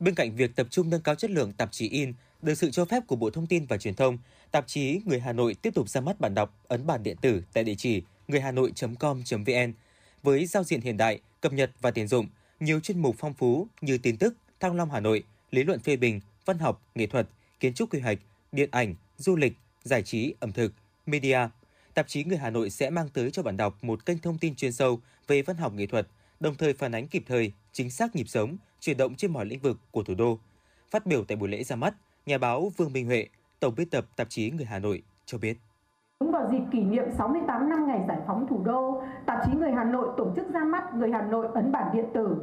Bên 0.00 0.14
cạnh 0.14 0.36
việc 0.36 0.56
tập 0.56 0.66
trung 0.70 0.90
nâng 0.90 1.02
cao 1.02 1.14
chất 1.14 1.30
lượng 1.30 1.52
tạp 1.52 1.72
chí 1.72 1.88
in, 1.88 2.12
được 2.42 2.54
sự 2.54 2.70
cho 2.70 2.84
phép 2.84 3.06
của 3.06 3.16
Bộ 3.16 3.30
Thông 3.30 3.46
tin 3.46 3.66
và 3.66 3.76
Truyền 3.76 3.94
thông, 3.94 4.18
tạp 4.50 4.66
chí 4.66 5.00
Người 5.04 5.20
Hà 5.20 5.32
Nội 5.32 5.54
tiếp 5.54 5.74
tục 5.74 5.88
ra 5.88 6.00
mắt 6.00 6.20
bản 6.20 6.34
đọc 6.34 6.58
ấn 6.68 6.86
bản 6.86 7.02
điện 7.02 7.16
tử 7.20 7.42
tại 7.52 7.64
địa 7.64 7.74
chỉ 7.78 8.02
ngườihanoi.com.vn 8.28 9.72
với 10.22 10.46
giao 10.46 10.64
diện 10.64 10.80
hiện 10.80 10.96
đại, 10.96 11.20
cập 11.40 11.52
nhật 11.52 11.70
và 11.80 11.90
tiền 11.90 12.08
dụng, 12.08 12.26
nhiều 12.60 12.80
chuyên 12.80 12.98
mục 12.98 13.16
phong 13.18 13.34
phú 13.34 13.68
như 13.80 13.98
tin 13.98 14.16
tức, 14.16 14.36
Thăng 14.60 14.76
Long 14.76 14.90
Hà 14.90 15.00
Nội, 15.00 15.22
lý 15.50 15.62
luận 15.62 15.80
phê 15.80 15.96
bình, 15.96 16.20
văn 16.44 16.58
học, 16.58 16.82
nghệ 16.94 17.06
thuật, 17.06 17.28
kiến 17.60 17.74
trúc 17.74 17.92
quy 17.92 18.00
hoạch, 18.00 18.18
điện 18.52 18.68
ảnh, 18.72 18.94
du 19.18 19.36
lịch, 19.36 19.52
giải 19.82 20.02
trí, 20.02 20.34
ẩm 20.40 20.52
thực, 20.52 20.72
media. 21.06 21.38
Tạp 21.94 22.08
chí 22.08 22.24
Người 22.24 22.38
Hà 22.38 22.50
Nội 22.50 22.70
sẽ 22.70 22.90
mang 22.90 23.08
tới 23.14 23.30
cho 23.30 23.42
bạn 23.42 23.56
đọc 23.56 23.84
một 23.84 24.06
kênh 24.06 24.18
thông 24.18 24.38
tin 24.38 24.54
chuyên 24.54 24.72
sâu 24.72 25.00
về 25.26 25.42
văn 25.42 25.56
học 25.56 25.72
nghệ 25.72 25.86
thuật, 25.86 26.06
đồng 26.40 26.54
thời 26.54 26.72
phản 26.72 26.92
ánh 26.92 27.08
kịp 27.08 27.24
thời, 27.26 27.52
chính 27.72 27.90
xác 27.90 28.16
nhịp 28.16 28.28
sống, 28.28 28.56
chuyển 28.80 28.96
động 28.96 29.14
trên 29.14 29.32
mọi 29.32 29.46
lĩnh 29.46 29.60
vực 29.60 29.78
của 29.90 30.02
thủ 30.02 30.14
đô. 30.14 30.38
Phát 30.90 31.06
biểu 31.06 31.24
tại 31.24 31.36
buổi 31.36 31.48
lễ 31.48 31.64
ra 31.64 31.76
mắt, 31.76 31.94
Nhà 32.26 32.38
báo 32.38 32.72
Vương 32.76 32.92
Minh 32.92 33.06
Huệ, 33.06 33.26
tổng 33.60 33.74
biên 33.76 33.90
tập 33.90 34.04
tạp 34.16 34.30
chí 34.30 34.50
Người 34.50 34.64
Hà 34.64 34.78
Nội 34.78 35.02
cho 35.26 35.38
biết. 35.38 35.58
Đúng 36.20 36.32
vào 36.32 36.48
dịp 36.52 36.62
kỷ 36.72 36.80
niệm 36.80 37.04
68 37.18 37.68
năm 37.68 37.86
ngày 37.86 38.00
giải 38.08 38.18
phóng 38.26 38.46
thủ 38.50 38.62
đô, 38.64 39.02
tạp 39.26 39.38
chí 39.46 39.52
Người 39.58 39.72
Hà 39.72 39.84
Nội 39.84 40.08
tổ 40.16 40.32
chức 40.36 40.52
ra 40.52 40.64
mắt 40.64 40.94
Người 40.94 41.10
Hà 41.12 41.22
Nội 41.22 41.46
ấn 41.54 41.72
bản 41.72 41.86
điện 41.94 42.06
tử 42.14 42.36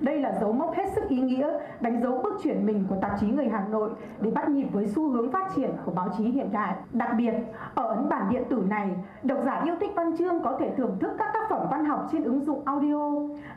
đây 0.00 0.20
là 0.20 0.32
dấu 0.40 0.52
mốc 0.52 0.74
hết 0.74 0.92
sức 0.94 1.08
ý 1.08 1.20
nghĩa, 1.20 1.48
đánh 1.80 2.00
dấu 2.02 2.20
bước 2.22 2.34
chuyển 2.42 2.66
mình 2.66 2.86
của 2.88 2.96
tạp 3.00 3.20
chí 3.20 3.26
Người 3.26 3.48
Hà 3.48 3.64
Nội 3.68 3.90
để 4.20 4.30
bắt 4.30 4.48
nhịp 4.48 4.66
với 4.72 4.86
xu 4.86 5.10
hướng 5.10 5.32
phát 5.32 5.48
triển 5.56 5.70
của 5.84 5.92
báo 5.92 6.08
chí 6.18 6.24
hiện 6.24 6.52
đại. 6.52 6.74
Đặc 6.92 7.10
biệt, 7.16 7.34
ở 7.74 7.86
ấn 7.86 8.08
bản 8.08 8.28
điện 8.30 8.42
tử 8.50 8.64
này, 8.68 8.90
độc 9.22 9.38
giả 9.44 9.62
yêu 9.64 9.74
thích 9.80 9.92
văn 9.96 10.16
chương 10.16 10.42
có 10.42 10.56
thể 10.60 10.70
thưởng 10.76 10.96
thức 11.00 11.12
các 11.18 11.30
tác 11.34 11.46
phẩm 11.50 11.66
văn 11.70 11.84
học 11.84 12.08
trên 12.12 12.24
ứng 12.24 12.40
dụng 12.40 12.62
audio. 12.64 13.10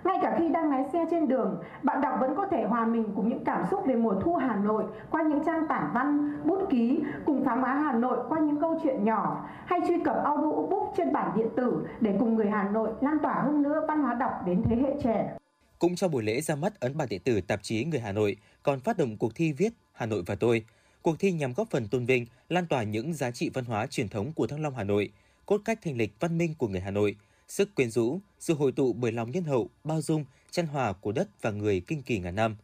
Ngay 0.04 0.20
cả 0.22 0.36
khi 0.38 0.50
đang 0.50 0.70
lái 0.70 0.86
xe 0.86 1.06
trên 1.12 1.28
đường, 1.28 1.58
bạn 1.84 2.02
đọc 2.02 2.14
vẫn 2.20 2.36
có 2.36 2.48
thể 2.48 2.64
hòa 2.64 2.86
mình 2.86 3.06
cùng 3.16 3.30
những 3.30 3.44
cảm 3.44 3.66
xúc 3.72 3.86
về 3.86 3.96
mùa 3.96 4.14
thu 4.14 4.36
Hà 4.36 4.56
Nội 4.56 4.84
qua 5.12 5.22
những 5.22 5.44
trang 5.44 5.68
tản 5.68 5.84
văn, 5.94 6.34
bút 6.44 6.60
ký, 6.70 7.04
cùng 7.26 7.46
khám 7.46 7.62
phá 7.62 7.74
Hà 7.74 7.92
Nội 7.94 8.18
qua 8.30 8.40
những 8.40 8.62
câu 8.62 8.80
chuyện 8.84 9.04
nhỏ, 9.04 9.46
hay 9.66 9.80
truy 9.88 10.00
cập 10.00 10.24
audio 10.24 10.52
book 10.52 10.94
trên 10.98 11.14
bản 11.14 11.32
điện 11.36 11.48
tử 11.56 11.88
để 12.02 12.18
cùng 12.20 12.36
người 12.36 12.50
Hà 12.50 12.64
Nội 12.64 12.90
lan 13.02 13.20
tỏa 13.20 13.34
hơn 13.34 13.62
nữa 13.62 13.82
văn 13.88 14.04
hóa 14.04 14.14
đọc 14.14 14.32
đến 14.46 14.64
thế 14.66 14.76
hệ 14.76 14.96
trẻ. 15.04 15.38
Cũng 15.80 15.96
trong 15.96 16.12
buổi 16.12 16.24
lễ 16.24 16.42
ra 16.42 16.56
mắt 16.56 16.80
ấn 16.80 16.98
bản 16.98 17.10
điện 17.10 17.22
tử 17.24 17.42
tạp 17.42 17.64
chí 17.64 17.86
Người 17.86 18.00
Hà 18.00 18.12
Nội 18.12 18.38
còn 18.64 18.80
phát 18.80 18.98
động 18.98 19.18
cuộc 19.18 19.36
thi 19.36 19.52
viết 19.52 19.74
Hà 19.94 20.06
Nội 20.06 20.24
và 20.26 20.36
tôi. 20.36 20.66
Cuộc 21.02 21.20
thi 21.20 21.32
nhằm 21.32 21.54
góp 21.54 21.70
phần 21.70 21.88
tôn 21.88 22.06
vinh, 22.06 22.26
lan 22.50 22.68
tỏa 22.68 22.84
những 22.84 23.14
giá 23.14 23.32
trị 23.32 23.50
văn 23.54 23.66
hóa 23.66 23.88
truyền 23.88 24.10
thống 24.10 24.34
của 24.34 24.48
Thăng 24.48 24.62
Long 24.62 24.76
Hà 24.76 24.84
Nội, 24.84 25.10
cốt 25.46 25.62
cách 25.66 25.80
thành 25.84 25.98
lịch 25.98 26.12
văn 26.20 26.38
minh 26.38 26.54
của 26.58 26.68
người 26.68 26.82
Hà 26.82 26.92
Nội, 26.92 27.16
sức 27.48 27.76
quyến 27.76 27.90
rũ, 27.90 28.20
sự 28.40 28.54
hội 28.54 28.72
tụ 28.72 28.94
bởi 28.94 29.12
lòng 29.12 29.32
nhân 29.32 29.44
hậu, 29.44 29.70
bao 29.84 30.02
dung, 30.02 30.26
chân 30.52 30.68
hòa 30.68 30.94
của 30.94 31.12
đất 31.12 31.28
và 31.42 31.52
người 31.52 31.80
kinh 31.80 32.02
kỳ 32.02 32.20
ngàn 32.20 32.36
năm. 32.36 32.58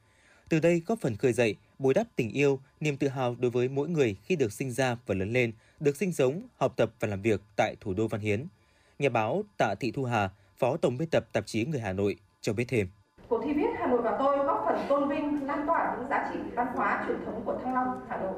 Từ 0.50 0.60
đây 0.60 0.82
góp 0.86 1.00
phần 1.02 1.16
khơi 1.16 1.34
dậy, 1.34 1.56
bồi 1.80 1.94
đắp 1.94 2.08
tình 2.16 2.30
yêu, 2.30 2.60
niềm 2.80 2.98
tự 2.98 3.08
hào 3.08 3.36
đối 3.36 3.52
với 3.52 3.70
mỗi 3.70 3.90
người 3.90 4.16
khi 4.24 4.36
được 4.36 4.54
sinh 4.54 4.72
ra 4.72 4.98
và 5.06 5.16
lớn 5.16 5.34
lên, 5.34 5.52
được 5.80 5.98
sinh 5.98 6.14
sống, 6.14 6.48
học 6.56 6.74
tập 6.78 6.94
và 7.00 7.08
làm 7.08 7.22
việc 7.22 7.42
tại 7.56 7.76
thủ 7.82 7.94
đô 7.94 8.08
Văn 8.08 8.22
Hiến. 8.22 8.46
Nhà 9.00 9.10
báo 9.10 9.44
Tạ 9.58 9.76
Thị 9.80 9.92
Thu 9.92 10.04
Hà, 10.04 10.30
Phó 10.58 10.78
Tổng 10.78 10.98
biên 10.98 11.10
tập 11.10 11.30
tạp 11.34 11.48
chí 11.48 11.66
Người 11.66 11.80
Hà 11.80 11.94
Nội 11.94 12.16
cho 12.42 12.54
biết 12.54 12.66
thêm. 12.68 12.88
Cuộc 13.34 13.42
thi 13.44 13.54
viết 13.54 13.70
Hà 13.80 13.88
Nội 13.88 14.02
và 14.02 14.16
tôi 14.20 14.38
góp 14.38 14.64
phần 14.66 14.80
tôn 14.90 15.10
vinh, 15.10 15.48
lan 15.48 15.68
tỏa 15.68 15.96
những 15.98 16.10
giá 16.10 16.30
trị 16.34 16.40
văn 16.56 16.68
hóa 16.76 17.04
truyền 17.08 17.26
thống 17.26 17.42
của 17.46 17.56
Thăng 17.64 17.74
Long, 17.74 18.02
Hà 18.08 18.18
Nội, 18.18 18.34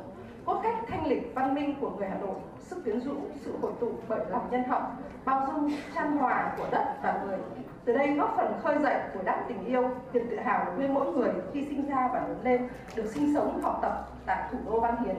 cốt 0.46 0.60
cách 0.64 0.76
thanh 0.88 1.08
lịch 1.08 1.36
văn 1.36 1.56
minh 1.56 1.76
của 1.82 1.90
người 1.90 2.08
Hà 2.08 2.18
Nội, 2.18 2.36
sức 2.60 2.84
quyến 2.84 3.02
rũ, 3.02 3.14
sự 3.36 3.54
hội 3.62 3.72
tụ 3.80 3.92
bởi 4.08 4.20
lòng 4.30 4.48
nhân 4.52 4.64
hậu, 4.64 4.82
bao 5.26 5.48
dung, 5.48 5.72
chan 5.96 6.18
hòa 6.18 6.54
của 6.58 6.66
đất 6.72 6.86
và 7.04 7.22
người. 7.26 7.38
Từ 7.86 7.94
đây 7.94 8.16
góp 8.16 8.34
phần 8.38 8.54
khơi 8.64 8.80
dậy 8.84 9.00
của 9.14 9.24
đáp 9.24 9.46
tình 9.48 9.66
yêu, 9.66 9.90
niềm 10.14 10.28
tự 10.30 10.40
hào 10.40 10.66
của 10.66 10.84
mỗi 10.94 11.14
người 11.14 11.30
khi 11.54 11.66
sinh 11.66 11.90
ra 11.90 12.10
và 12.14 12.20
lớn 12.20 12.38
lên, 12.44 12.68
được 12.96 13.06
sinh 13.06 13.34
sống, 13.36 13.62
học 13.62 13.80
tập 13.82 14.10
tại 14.26 14.50
thủ 14.52 14.58
đô 14.66 14.80
Văn 14.80 14.96
Hiến 15.06 15.16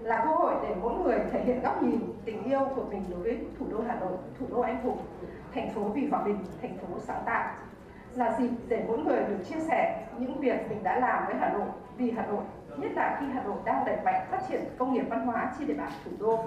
là 0.00 0.24
cơ 0.24 0.30
hội 0.30 0.54
để 0.62 0.74
mỗi 0.82 0.94
người 0.94 1.18
thể 1.32 1.44
hiện 1.44 1.62
góc 1.62 1.82
nhìn 1.82 2.00
tình 2.24 2.44
yêu 2.44 2.60
của 2.76 2.84
mình 2.90 3.04
đối 3.10 3.20
với 3.20 3.46
thủ 3.58 3.66
đô 3.70 3.80
Hà 3.88 3.94
Nội, 3.94 4.12
thủ 4.38 4.46
đô 4.50 4.60
anh 4.60 4.84
hùng, 4.84 4.98
thành 5.54 5.70
phố 5.74 5.82
vì 5.82 6.08
hòa 6.10 6.22
bình, 6.22 6.38
thành 6.62 6.76
phố 6.76 6.98
sáng 6.98 7.22
tạo, 7.26 7.54
là 8.16 8.36
dịp 8.40 8.50
để 8.68 8.84
mỗi 8.88 8.98
người 8.98 9.20
được 9.28 9.44
chia 9.48 9.60
sẻ 9.68 10.06
những 10.18 10.40
việc 10.40 10.56
mình 10.68 10.82
đã 10.82 11.00
làm 11.00 11.26
với 11.26 11.36
Hà 11.40 11.52
Nội 11.52 11.68
vì 11.98 12.10
Hà 12.10 12.26
Nội, 12.26 12.44
nhất 12.78 12.92
là 12.94 13.18
khi 13.20 13.26
Hà 13.34 13.42
Nội 13.42 13.56
đang 13.64 13.84
đẩy 13.86 13.96
mạnh 14.04 14.26
phát 14.30 14.40
triển 14.48 14.64
công 14.78 14.94
nghiệp 14.94 15.04
văn 15.10 15.26
hóa 15.26 15.54
trên 15.58 15.68
địa 15.68 15.74
bàn 15.74 15.92
thủ 16.04 16.10
đô. 16.18 16.44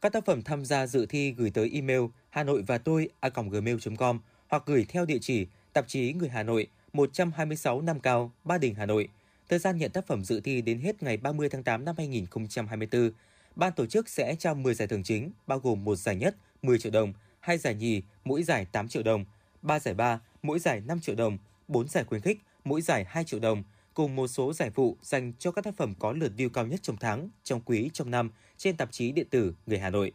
Các 0.00 0.12
tác 0.12 0.24
phẩm 0.24 0.42
tham 0.42 0.64
gia 0.64 0.86
dự 0.86 1.06
thi 1.06 1.34
gửi 1.38 1.50
tới 1.54 1.70
email 1.74 2.00
hà 2.30 2.44
nội 2.44 2.64
và 2.66 2.78
tôi 2.78 3.08
a 3.20 3.28
gmail.com 3.50 4.18
hoặc 4.48 4.62
gửi 4.66 4.86
theo 4.88 5.04
địa 5.04 5.18
chỉ 5.20 5.46
tạp 5.72 5.88
chí 5.88 6.12
Người 6.12 6.28
Hà 6.28 6.42
Nội 6.42 6.66
126 6.92 7.80
Nam 7.80 8.00
Cao, 8.00 8.30
Ba 8.44 8.58
Đình, 8.58 8.74
Hà 8.74 8.86
Nội. 8.86 9.08
Thời 9.48 9.58
gian 9.58 9.78
nhận 9.78 9.90
tác 9.90 10.06
phẩm 10.06 10.24
dự 10.24 10.40
thi 10.40 10.62
đến 10.62 10.78
hết 10.78 11.02
ngày 11.02 11.16
30 11.16 11.48
tháng 11.48 11.62
8 11.62 11.84
năm 11.84 11.94
2024. 11.98 13.10
Ban 13.56 13.72
tổ 13.72 13.86
chức 13.86 14.08
sẽ 14.08 14.34
trao 14.38 14.54
10 14.54 14.74
giải 14.74 14.88
thưởng 14.88 15.02
chính, 15.02 15.30
bao 15.46 15.58
gồm 15.58 15.84
một 15.84 15.96
giải 15.96 16.16
nhất 16.16 16.36
10 16.62 16.78
triệu 16.78 16.92
đồng, 16.92 17.12
hai 17.40 17.58
giải 17.58 17.74
nhì, 17.74 18.02
mỗi 18.24 18.42
giải 18.42 18.66
8 18.72 18.88
triệu 18.88 19.02
đồng, 19.02 19.24
ba 19.62 19.78
giải 19.78 19.94
ba, 19.94 20.20
mỗi 20.44 20.58
giải 20.58 20.80
5 20.80 21.00
triệu 21.00 21.14
đồng, 21.14 21.38
4 21.68 21.88
giải 21.88 22.04
khuyến 22.04 22.20
khích, 22.20 22.38
mỗi 22.64 22.82
giải 22.82 23.04
2 23.08 23.24
triệu 23.24 23.40
đồng, 23.40 23.62
cùng 23.94 24.16
một 24.16 24.28
số 24.28 24.52
giải 24.52 24.70
phụ 24.70 24.96
dành 25.02 25.32
cho 25.38 25.50
các 25.50 25.64
tác 25.64 25.76
phẩm 25.76 25.94
có 25.98 26.12
lượt 26.12 26.32
view 26.36 26.48
cao 26.48 26.66
nhất 26.66 26.82
trong 26.82 26.96
tháng, 26.96 27.28
trong 27.44 27.60
quý, 27.60 27.90
trong 27.92 28.10
năm 28.10 28.30
trên 28.56 28.76
tạp 28.76 28.92
chí 28.92 29.12
điện 29.12 29.26
tử 29.30 29.54
Người 29.66 29.78
Hà 29.78 29.90
Nội. 29.90 30.12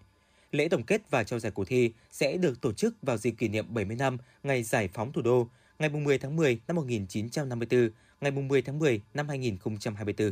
Lễ 0.51 0.67
tổng 0.67 0.83
kết 0.83 1.01
và 1.09 1.23
trao 1.23 1.39
giải 1.39 1.51
cuộc 1.51 1.65
thi 1.65 1.93
sẽ 2.11 2.37
được 2.37 2.61
tổ 2.61 2.73
chức 2.73 2.95
vào 3.01 3.17
dịp 3.17 3.31
kỷ 3.31 3.47
niệm 3.47 3.73
70 3.73 3.95
năm 3.95 4.17
ngày 4.43 4.63
giải 4.63 4.89
phóng 4.93 5.11
thủ 5.11 5.21
đô, 5.21 5.47
ngày 5.79 5.89
10 5.89 6.17
tháng 6.17 6.35
10 6.35 6.59
năm 6.67 6.75
1954, 6.75 7.89
ngày 8.21 8.31
10 8.31 8.61
tháng 8.61 8.79
10 8.79 9.01
năm 9.13 9.29
2024. 9.29 10.31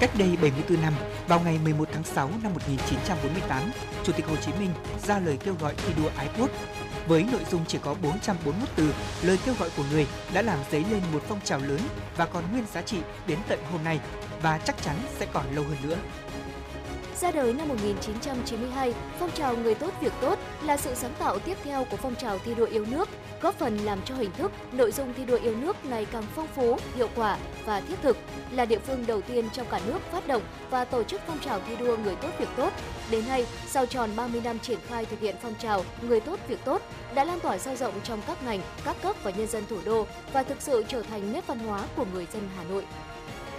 Cách 0.00 0.10
đây 0.18 0.36
74 0.42 0.82
năm, 0.82 0.94
vào 1.28 1.40
ngày 1.40 1.58
11 1.64 1.87
tháng 1.98 2.14
6 2.14 2.30
năm 2.42 2.54
1948, 2.54 3.70
Chủ 4.04 4.12
tịch 4.12 4.26
Hồ 4.26 4.36
Chí 4.36 4.52
Minh 4.52 4.70
ra 5.06 5.18
lời 5.18 5.38
kêu 5.44 5.54
gọi 5.60 5.74
thi 5.76 5.92
đua 5.96 6.08
ái 6.16 6.28
quốc. 6.38 6.50
Với 7.08 7.26
nội 7.32 7.40
dung 7.50 7.64
chỉ 7.68 7.78
có 7.82 7.94
441 8.02 8.68
từ, 8.76 8.94
lời 9.22 9.38
kêu 9.44 9.54
gọi 9.58 9.70
của 9.76 9.82
người 9.90 10.06
đã 10.34 10.42
làm 10.42 10.58
dấy 10.72 10.84
lên 10.90 11.02
một 11.12 11.22
phong 11.28 11.40
trào 11.44 11.58
lớn 11.58 11.80
và 12.16 12.26
còn 12.26 12.44
nguyên 12.52 12.64
giá 12.72 12.82
trị 12.82 12.98
đến 13.26 13.38
tận 13.48 13.58
hôm 13.72 13.84
nay 13.84 14.00
và 14.42 14.58
chắc 14.58 14.82
chắn 14.82 14.96
sẽ 15.18 15.26
còn 15.32 15.54
lâu 15.54 15.64
hơn 15.64 15.76
nữa. 15.82 15.96
Ra 17.20 17.30
đời 17.30 17.52
năm 17.52 17.68
1992, 17.68 18.94
phong 19.18 19.30
trào 19.30 19.56
Người 19.56 19.74
tốt 19.74 19.94
việc 20.00 20.12
tốt 20.20 20.38
là 20.62 20.76
sự 20.76 20.94
sáng 20.94 21.14
tạo 21.18 21.38
tiếp 21.38 21.56
theo 21.64 21.84
của 21.90 21.96
phong 21.96 22.14
trào 22.14 22.38
thi 22.38 22.54
đua 22.54 22.64
yêu 22.64 22.84
nước, 22.90 23.08
góp 23.40 23.58
phần 23.58 23.76
làm 23.76 23.98
cho 24.04 24.14
hình 24.14 24.30
thức, 24.32 24.52
nội 24.72 24.92
dung 24.92 25.14
thi 25.14 25.24
đua 25.24 25.36
yêu 25.36 25.56
nước 25.56 25.84
ngày 25.84 26.06
càng 26.12 26.22
phong 26.34 26.46
phú, 26.46 26.78
hiệu 26.96 27.08
quả 27.16 27.38
và 27.64 27.80
thiết 27.80 27.94
thực, 28.02 28.16
là 28.50 28.64
địa 28.64 28.78
phương 28.78 29.04
đầu 29.06 29.20
tiên 29.20 29.44
trong 29.52 29.66
cả 29.70 29.80
nước 29.86 29.98
phát 30.12 30.26
động 30.26 30.42
và 30.70 30.84
tổ 30.84 31.02
chức 31.02 31.20
phong 31.26 31.38
trào 31.38 31.60
thi 31.66 31.76
đua 31.76 31.96
Người 31.96 32.14
tốt 32.16 32.30
việc 32.38 32.48
tốt. 32.56 32.72
Đến 33.10 33.24
nay, 33.28 33.46
sau 33.66 33.86
tròn 33.86 34.10
30 34.16 34.40
năm 34.44 34.58
triển 34.58 34.78
khai 34.88 35.04
thực 35.04 35.20
hiện 35.20 35.36
phong 35.42 35.54
trào 35.54 35.84
Người 36.02 36.20
tốt 36.20 36.40
việc 36.48 36.64
tốt 36.64 36.82
đã 37.14 37.24
lan 37.24 37.40
tỏa 37.40 37.58
sâu 37.58 37.76
rộng 37.76 37.94
trong 38.02 38.20
các 38.26 38.42
ngành, 38.44 38.60
các 38.84 38.96
cấp 39.02 39.16
và 39.22 39.30
nhân 39.30 39.46
dân 39.46 39.64
thủ 39.68 39.76
đô 39.84 40.06
và 40.32 40.42
thực 40.42 40.62
sự 40.62 40.84
trở 40.88 41.02
thành 41.02 41.32
nét 41.32 41.46
văn 41.46 41.58
hóa 41.58 41.82
của 41.96 42.04
người 42.12 42.26
dân 42.32 42.48
Hà 42.56 42.64
Nội. 42.64 42.84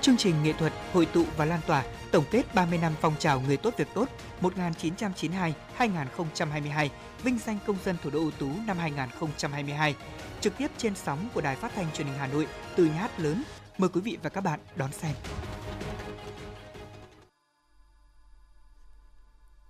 Chương 0.01 0.17
trình 0.17 0.43
nghệ 0.43 0.53
thuật 0.53 0.73
hội 0.93 1.05
tụ 1.05 1.25
và 1.37 1.45
lan 1.45 1.59
tỏa 1.67 1.83
tổng 2.11 2.25
kết 2.31 2.55
30 2.55 2.79
năm 2.81 2.93
phong 3.01 3.15
trào 3.19 3.41
người 3.41 3.57
tốt 3.57 3.73
việc 3.77 3.87
tốt 3.93 4.09
1992-2022, 4.41 6.89
vinh 7.23 7.39
danh 7.39 7.57
công 7.67 7.77
dân 7.85 7.95
thủ 8.03 8.09
đô 8.09 8.19
ưu 8.19 8.31
tú 8.31 8.49
năm 8.67 8.77
2022, 8.77 9.95
trực 10.41 10.57
tiếp 10.57 10.71
trên 10.77 10.95
sóng 10.95 11.29
của 11.33 11.41
Đài 11.41 11.55
Phát 11.55 11.71
thanh 11.75 11.85
Truyền 11.93 12.07
hình 12.07 12.17
Hà 12.17 12.27
Nội 12.27 12.47
từ 12.75 12.85
nhà 12.85 12.93
hát 12.93 13.19
lớn. 13.19 13.43
Mời 13.77 13.89
quý 13.89 14.01
vị 14.01 14.17
và 14.23 14.29
các 14.29 14.41
bạn 14.41 14.59
đón 14.75 14.91
xem. 14.91 15.11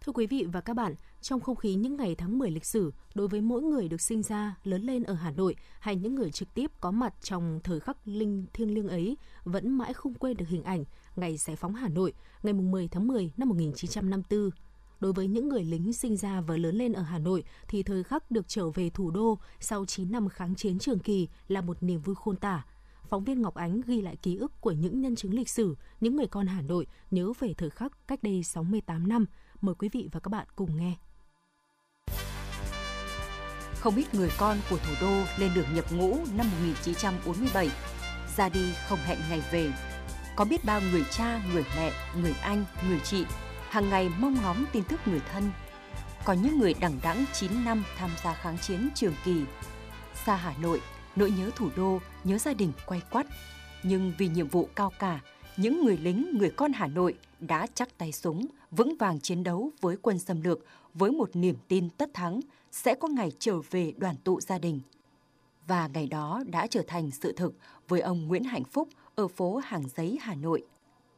Thưa 0.01 0.13
quý 0.13 0.27
vị 0.27 0.47
và 0.51 0.61
các 0.61 0.73
bạn, 0.73 0.95
trong 1.21 1.39
không 1.39 1.55
khí 1.55 1.75
những 1.75 1.95
ngày 1.95 2.15
tháng 2.15 2.37
10 2.37 2.51
lịch 2.51 2.65
sử, 2.65 2.93
đối 3.15 3.27
với 3.27 3.41
mỗi 3.41 3.61
người 3.61 3.87
được 3.87 4.01
sinh 4.01 4.23
ra, 4.23 4.55
lớn 4.63 4.81
lên 4.81 5.03
ở 5.03 5.13
Hà 5.13 5.31
Nội 5.31 5.55
hay 5.79 5.95
những 5.95 6.15
người 6.15 6.31
trực 6.31 6.53
tiếp 6.53 6.71
có 6.81 6.91
mặt 6.91 7.13
trong 7.21 7.59
thời 7.63 7.79
khắc 7.79 7.97
linh 8.05 8.45
thiêng 8.53 8.73
liêng 8.73 8.87
ấy 8.87 9.17
vẫn 9.43 9.77
mãi 9.77 9.93
không 9.93 10.13
quên 10.13 10.37
được 10.37 10.47
hình 10.47 10.63
ảnh 10.63 10.83
ngày 11.15 11.37
giải 11.37 11.55
phóng 11.55 11.75
Hà 11.75 11.89
Nội, 11.89 12.13
ngày 12.43 12.53
10 12.53 12.87
tháng 12.87 13.07
10 13.07 13.31
năm 13.37 13.49
1954. 13.49 14.49
Đối 14.99 15.13
với 15.13 15.27
những 15.27 15.49
người 15.49 15.63
lính 15.63 15.93
sinh 15.93 16.17
ra 16.17 16.41
và 16.41 16.57
lớn 16.57 16.75
lên 16.75 16.93
ở 16.93 17.01
Hà 17.01 17.19
Nội 17.19 17.43
thì 17.67 17.83
thời 17.83 18.03
khắc 18.03 18.31
được 18.31 18.47
trở 18.47 18.69
về 18.69 18.89
thủ 18.89 19.11
đô 19.11 19.39
sau 19.59 19.85
9 19.85 20.11
năm 20.11 20.29
kháng 20.29 20.55
chiến 20.55 20.79
trường 20.79 20.99
kỳ 20.99 21.27
là 21.47 21.61
một 21.61 21.83
niềm 21.83 22.01
vui 22.01 22.15
khôn 22.15 22.35
tả. 22.35 22.65
Phóng 23.09 23.23
viên 23.23 23.41
Ngọc 23.41 23.53
Ánh 23.53 23.81
ghi 23.85 24.01
lại 24.01 24.15
ký 24.15 24.35
ức 24.35 24.61
của 24.61 24.71
những 24.71 25.01
nhân 25.01 25.15
chứng 25.15 25.33
lịch 25.33 25.49
sử, 25.49 25.75
những 26.01 26.15
người 26.15 26.27
con 26.27 26.47
Hà 26.47 26.61
Nội 26.61 26.87
nhớ 27.11 27.33
về 27.39 27.53
thời 27.53 27.69
khắc 27.69 28.07
cách 28.07 28.23
đây 28.23 28.43
68 28.43 29.07
năm. 29.07 29.25
Mời 29.61 29.75
quý 29.75 29.89
vị 29.89 30.09
và 30.11 30.19
các 30.19 30.29
bạn 30.29 30.47
cùng 30.55 30.77
nghe. 30.77 30.95
Không 33.79 33.95
ít 33.95 34.13
người 34.13 34.29
con 34.37 34.57
của 34.69 34.77
thủ 34.77 34.93
đô 35.01 35.23
lên 35.37 35.51
đường 35.55 35.75
nhập 35.75 35.91
ngũ 35.91 36.17
năm 36.35 36.47
1947, 36.51 37.69
ra 38.37 38.49
đi 38.49 38.73
không 38.87 38.99
hẹn 38.99 39.17
ngày 39.29 39.41
về. 39.51 39.71
Có 40.35 40.45
biết 40.45 40.65
bao 40.65 40.81
người 40.91 41.03
cha, 41.11 41.41
người 41.53 41.63
mẹ, 41.77 41.91
người 42.21 42.33
anh, 42.41 42.65
người 42.89 42.99
chị 43.03 43.25
hàng 43.69 43.89
ngày 43.89 44.09
mong 44.19 44.35
ngóng 44.41 44.65
tin 44.71 44.83
tức 44.83 44.99
người 45.05 45.21
thân. 45.31 45.51
Có 46.25 46.33
những 46.33 46.59
người 46.59 46.73
đẳng 46.79 46.99
đẵng 47.03 47.25
9 47.33 47.65
năm 47.65 47.83
tham 47.97 48.09
gia 48.23 48.33
kháng 48.33 48.57
chiến 48.57 48.89
trường 48.95 49.13
kỳ. 49.25 49.41
Xa 50.25 50.35
Hà 50.35 50.53
Nội, 50.61 50.81
nỗi 51.15 51.31
nhớ 51.31 51.49
thủ 51.55 51.69
đô, 51.75 51.99
nhớ 52.23 52.37
gia 52.37 52.53
đình 52.53 52.71
quay 52.85 53.01
quắt. 53.11 53.25
Nhưng 53.83 54.13
vì 54.17 54.27
nhiệm 54.27 54.47
vụ 54.47 54.69
cao 54.75 54.91
cả, 54.99 55.19
những 55.57 55.85
người 55.85 55.97
lính, 55.97 56.37
người 56.37 56.49
con 56.49 56.73
Hà 56.73 56.87
Nội 56.87 57.13
đã 57.39 57.67
chắc 57.73 57.97
tay 57.97 58.11
súng, 58.11 58.45
vững 58.71 58.97
vàng 58.97 59.19
chiến 59.19 59.43
đấu 59.43 59.71
với 59.81 59.97
quân 60.01 60.19
xâm 60.19 60.41
lược 60.41 60.59
với 60.93 61.11
một 61.11 61.29
niềm 61.33 61.55
tin 61.67 61.89
tất 61.89 62.09
thắng 62.13 62.39
sẽ 62.71 62.95
có 62.95 63.07
ngày 63.07 63.31
trở 63.39 63.59
về 63.71 63.93
đoàn 63.97 64.15
tụ 64.23 64.41
gia 64.41 64.59
đình. 64.59 64.79
Và 65.67 65.89
ngày 65.93 66.07
đó 66.07 66.43
đã 66.47 66.67
trở 66.67 66.83
thành 66.87 67.11
sự 67.11 67.33
thực 67.33 67.53
với 67.87 68.01
ông 68.01 68.27
Nguyễn 68.27 68.43
Hạnh 68.43 68.63
Phúc 68.63 68.89
ở 69.15 69.27
phố 69.27 69.57
Hàng 69.57 69.83
Giấy, 69.95 70.17
Hà 70.21 70.35
Nội. 70.35 70.63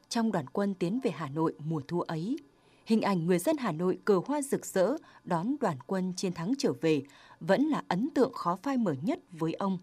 Trong 0.09 0.31
đoàn 0.31 0.47
quân 0.47 0.73
tiến 0.73 0.99
về 1.03 1.11
Hà 1.11 1.29
Nội 1.29 1.53
mùa 1.65 1.81
thu 1.87 2.01
ấy, 2.01 2.37
hình 2.85 3.01
ảnh 3.01 3.25
người 3.25 3.39
dân 3.39 3.57
Hà 3.57 3.71
Nội 3.71 3.99
cờ 4.05 4.21
hoa 4.25 4.41
rực 4.41 4.65
rỡ 4.65 4.97
đón 5.23 5.55
đoàn 5.59 5.77
quân 5.85 6.13
chiến 6.15 6.33
thắng 6.33 6.53
trở 6.57 6.73
về 6.81 7.03
vẫn 7.39 7.61
là 7.63 7.83
ấn 7.87 8.09
tượng 8.09 8.33
khó 8.33 8.57
phai 8.63 8.77
mở 8.77 8.95
nhất 9.01 9.19
với 9.31 9.53
ông. 9.53 9.77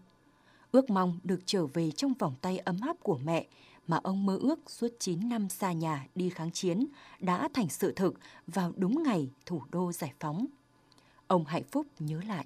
Ước 0.71 0.89
mong 0.89 1.19
được 1.23 1.39
trở 1.45 1.65
về 1.65 1.91
trong 1.91 2.13
vòng 2.13 2.35
tay 2.41 2.57
ấm 2.57 2.77
áp 2.81 2.97
của 3.03 3.17
mẹ 3.23 3.47
mà 3.87 3.99
ông 4.03 4.25
mơ 4.25 4.37
ước 4.41 4.59
suốt 4.67 4.87
9 4.99 5.29
năm 5.29 5.49
xa 5.49 5.71
nhà 5.71 6.07
đi 6.15 6.29
kháng 6.29 6.51
chiến 6.51 6.87
đã 7.19 7.49
thành 7.53 7.69
sự 7.69 7.93
thực 7.95 8.19
vào 8.47 8.71
đúng 8.75 9.03
ngày 9.03 9.29
thủ 9.45 9.61
đô 9.71 9.91
giải 9.91 10.13
phóng. 10.19 10.45
Ông 11.29 11.45
Hạnh 11.45 11.63
Phúc 11.71 11.87
nhớ 11.99 12.19
lại. 12.27 12.45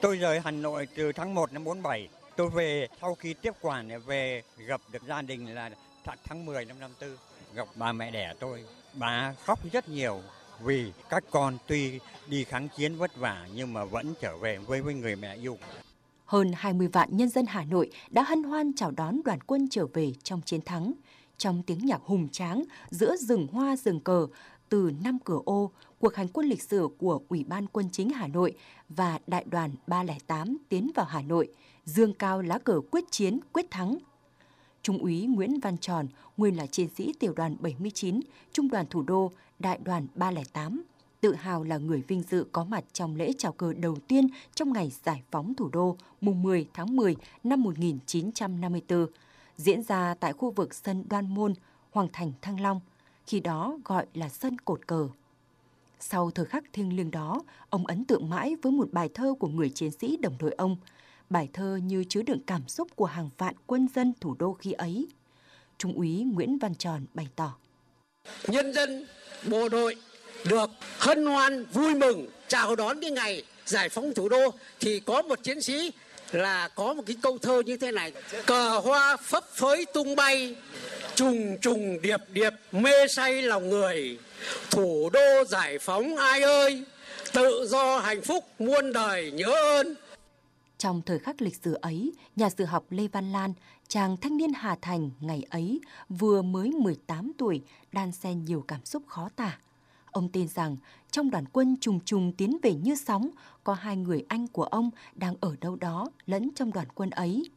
Tôi 0.00 0.16
rời 0.16 0.40
Hà 0.40 0.50
Nội 0.50 0.88
từ 0.96 1.12
tháng 1.12 1.34
1 1.34 1.52
năm 1.52 1.64
47. 1.64 2.08
Tôi 2.36 2.50
về 2.50 2.88
sau 3.00 3.14
khi 3.14 3.34
tiếp 3.34 3.54
quản 3.60 4.02
về 4.06 4.42
gặp 4.66 4.80
được 4.92 5.02
gia 5.08 5.22
đình 5.22 5.54
là 5.54 5.70
tháng 6.24 6.46
10 6.46 6.64
năm 6.64 6.80
54. 6.80 7.16
Gặp 7.54 7.68
bà 7.74 7.92
mẹ 7.92 8.10
đẻ 8.10 8.34
tôi. 8.40 8.64
Bà 8.94 9.34
khóc 9.44 9.72
rất 9.72 9.88
nhiều 9.88 10.20
vì 10.62 10.92
các 11.08 11.24
con 11.30 11.58
tuy 11.66 12.00
đi 12.26 12.44
kháng 12.44 12.68
chiến 12.76 12.96
vất 12.96 13.16
vả 13.16 13.48
nhưng 13.54 13.72
mà 13.72 13.84
vẫn 13.84 14.14
trở 14.20 14.36
về 14.36 14.58
với 14.58 14.82
với 14.82 14.94
người 14.94 15.16
mẹ 15.16 15.34
yêu. 15.34 15.58
Hơn 16.26 16.52
20 16.56 16.88
vạn 16.88 17.16
nhân 17.16 17.28
dân 17.28 17.46
Hà 17.46 17.64
Nội 17.64 17.90
đã 18.10 18.22
hân 18.22 18.42
hoan 18.42 18.72
chào 18.76 18.90
đón 18.90 19.20
đoàn 19.24 19.40
quân 19.40 19.68
trở 19.70 19.86
về 19.86 20.12
trong 20.22 20.40
chiến 20.40 20.60
thắng. 20.60 20.92
Trong 21.38 21.62
tiếng 21.62 21.86
nhạc 21.86 22.00
hùng 22.02 22.28
tráng 22.28 22.64
giữa 22.90 23.16
rừng 23.16 23.46
hoa 23.52 23.76
rừng 23.76 24.00
cờ 24.00 24.26
từ 24.68 24.92
năm 25.04 25.18
cửa 25.24 25.40
ô, 25.44 25.70
cuộc 25.98 26.14
hành 26.14 26.28
quân 26.28 26.46
lịch 26.46 26.62
sử 26.62 26.88
của 26.98 27.20
Ủy 27.28 27.44
ban 27.44 27.66
Quân 27.66 27.88
chính 27.92 28.10
Hà 28.10 28.26
Nội 28.26 28.54
và 28.88 29.18
Đại 29.26 29.44
đoàn 29.50 29.70
308 29.86 30.56
tiến 30.68 30.90
vào 30.94 31.06
Hà 31.06 31.22
Nội, 31.22 31.48
dương 31.84 32.14
cao 32.14 32.42
lá 32.42 32.58
cờ 32.58 32.80
quyết 32.90 33.04
chiến, 33.10 33.40
quyết 33.52 33.70
thắng. 33.70 33.98
Trung 34.82 34.98
úy 34.98 35.26
Nguyễn 35.26 35.60
Văn 35.60 35.78
Tròn, 35.78 36.06
nguyên 36.36 36.56
là 36.56 36.66
chiến 36.66 36.88
sĩ 36.96 37.12
tiểu 37.18 37.32
đoàn 37.36 37.56
79, 37.60 38.20
Trung 38.52 38.68
đoàn 38.68 38.86
Thủ 38.90 39.02
đô, 39.02 39.32
Đại 39.58 39.78
đoàn 39.84 40.06
308, 40.14 40.84
tự 41.20 41.34
hào 41.34 41.64
là 41.64 41.78
người 41.78 42.02
vinh 42.08 42.22
dự 42.22 42.46
có 42.52 42.64
mặt 42.64 42.84
trong 42.92 43.16
lễ 43.16 43.32
chào 43.38 43.52
cờ 43.52 43.72
đầu 43.72 43.96
tiên 44.08 44.28
trong 44.54 44.72
ngày 44.72 44.92
giải 45.04 45.22
phóng 45.30 45.54
thủ 45.54 45.68
đô 45.68 45.96
mùng 46.20 46.42
10 46.42 46.66
tháng 46.74 46.96
10 46.96 47.16
năm 47.44 47.62
1954, 47.62 49.06
diễn 49.56 49.82
ra 49.82 50.14
tại 50.20 50.32
khu 50.32 50.50
vực 50.50 50.74
sân 50.74 51.04
Đoan 51.08 51.34
Môn, 51.34 51.54
Hoàng 51.90 52.08
Thành 52.12 52.32
Thăng 52.42 52.60
Long, 52.60 52.80
khi 53.26 53.40
đó 53.40 53.78
gọi 53.84 54.06
là 54.14 54.28
sân 54.28 54.58
cột 54.58 54.86
cờ. 54.86 55.08
Sau 56.00 56.30
thời 56.30 56.46
khắc 56.46 56.64
thiêng 56.72 56.96
liêng 56.96 57.10
đó, 57.10 57.42
ông 57.70 57.86
ấn 57.86 58.04
tượng 58.04 58.30
mãi 58.30 58.56
với 58.62 58.72
một 58.72 58.92
bài 58.92 59.08
thơ 59.14 59.34
của 59.38 59.48
người 59.48 59.70
chiến 59.70 59.90
sĩ 59.90 60.16
đồng 60.16 60.38
đội 60.38 60.52
ông. 60.52 60.76
Bài 61.30 61.48
thơ 61.52 61.78
như 61.82 62.04
chứa 62.08 62.22
đựng 62.22 62.40
cảm 62.46 62.68
xúc 62.68 62.96
của 62.96 63.06
hàng 63.06 63.30
vạn 63.38 63.54
quân 63.66 63.88
dân 63.94 64.12
thủ 64.20 64.34
đô 64.38 64.52
khi 64.52 64.72
ấy. 64.72 65.08
Trung 65.78 65.92
úy 65.92 66.24
Nguyễn 66.32 66.58
Văn 66.58 66.74
Tròn 66.74 67.06
bày 67.14 67.28
tỏ. 67.36 67.56
Nhân 68.48 68.72
dân, 68.72 69.06
bộ 69.50 69.68
đội 69.68 69.96
được 70.50 70.70
hân 70.98 71.26
hoan 71.26 71.64
vui 71.64 71.94
mừng 71.94 72.26
chào 72.48 72.76
đón 72.76 73.00
cái 73.00 73.10
ngày 73.10 73.42
giải 73.64 73.88
phóng 73.88 74.14
thủ 74.14 74.28
đô 74.28 74.50
thì 74.80 75.00
có 75.00 75.22
một 75.22 75.42
chiến 75.42 75.60
sĩ 75.60 75.92
là 76.34 76.68
có 76.68 76.94
một 76.94 77.02
cái 77.06 77.16
câu 77.22 77.38
thơ 77.38 77.62
như 77.66 77.76
thế 77.76 77.92
này. 77.92 78.12
Cờ 78.46 78.78
hoa 78.78 79.16
phấp 79.16 79.44
phới 79.54 79.86
tung 79.94 80.16
bay 80.16 80.56
trùng 81.14 81.58
trùng 81.60 82.02
điệp 82.02 82.20
điệp 82.32 82.52
mê 82.72 83.08
say 83.08 83.42
lòng 83.42 83.68
người. 83.68 84.18
Thủ 84.70 85.10
đô 85.12 85.44
giải 85.48 85.78
phóng 85.78 86.16
ai 86.16 86.42
ơi 86.42 86.84
tự 87.32 87.66
do 87.68 87.98
hạnh 87.98 88.22
phúc 88.22 88.44
muôn 88.58 88.92
đời 88.92 89.30
nhớ 89.30 89.52
ơn. 89.52 89.94
Trong 90.78 91.02
thời 91.06 91.18
khắc 91.18 91.42
lịch 91.42 91.56
sử 91.64 91.78
ấy, 91.82 92.12
nhà 92.36 92.50
sử 92.50 92.64
học 92.64 92.84
Lê 92.90 93.08
Văn 93.08 93.32
Lan, 93.32 93.52
chàng 93.88 94.16
thanh 94.16 94.36
niên 94.36 94.52
Hà 94.52 94.76
Thành 94.82 95.10
ngày 95.20 95.42
ấy 95.50 95.80
vừa 96.08 96.42
mới 96.42 96.68
18 96.68 97.32
tuổi, 97.38 97.62
đan 97.92 98.12
xen 98.12 98.44
nhiều 98.44 98.64
cảm 98.68 98.84
xúc 98.84 99.02
khó 99.06 99.28
tả. 99.36 99.58
Ông 100.10 100.28
tin 100.28 100.48
rằng 100.48 100.76
trong 101.14 101.30
đoàn 101.30 101.44
quân 101.52 101.76
trùng 101.80 102.00
trùng 102.00 102.32
tiến 102.32 102.56
về 102.62 102.74
như 102.74 102.94
sóng, 102.94 103.28
có 103.64 103.74
hai 103.74 103.96
người 103.96 104.24
anh 104.28 104.46
của 104.48 104.64
ông 104.64 104.90
đang 105.14 105.34
ở 105.40 105.56
đâu 105.60 105.76
đó 105.76 106.10
lẫn 106.26 106.50
trong 106.54 106.72
đoàn 106.72 106.86
quân 106.94 107.10
ấy. 107.10 107.50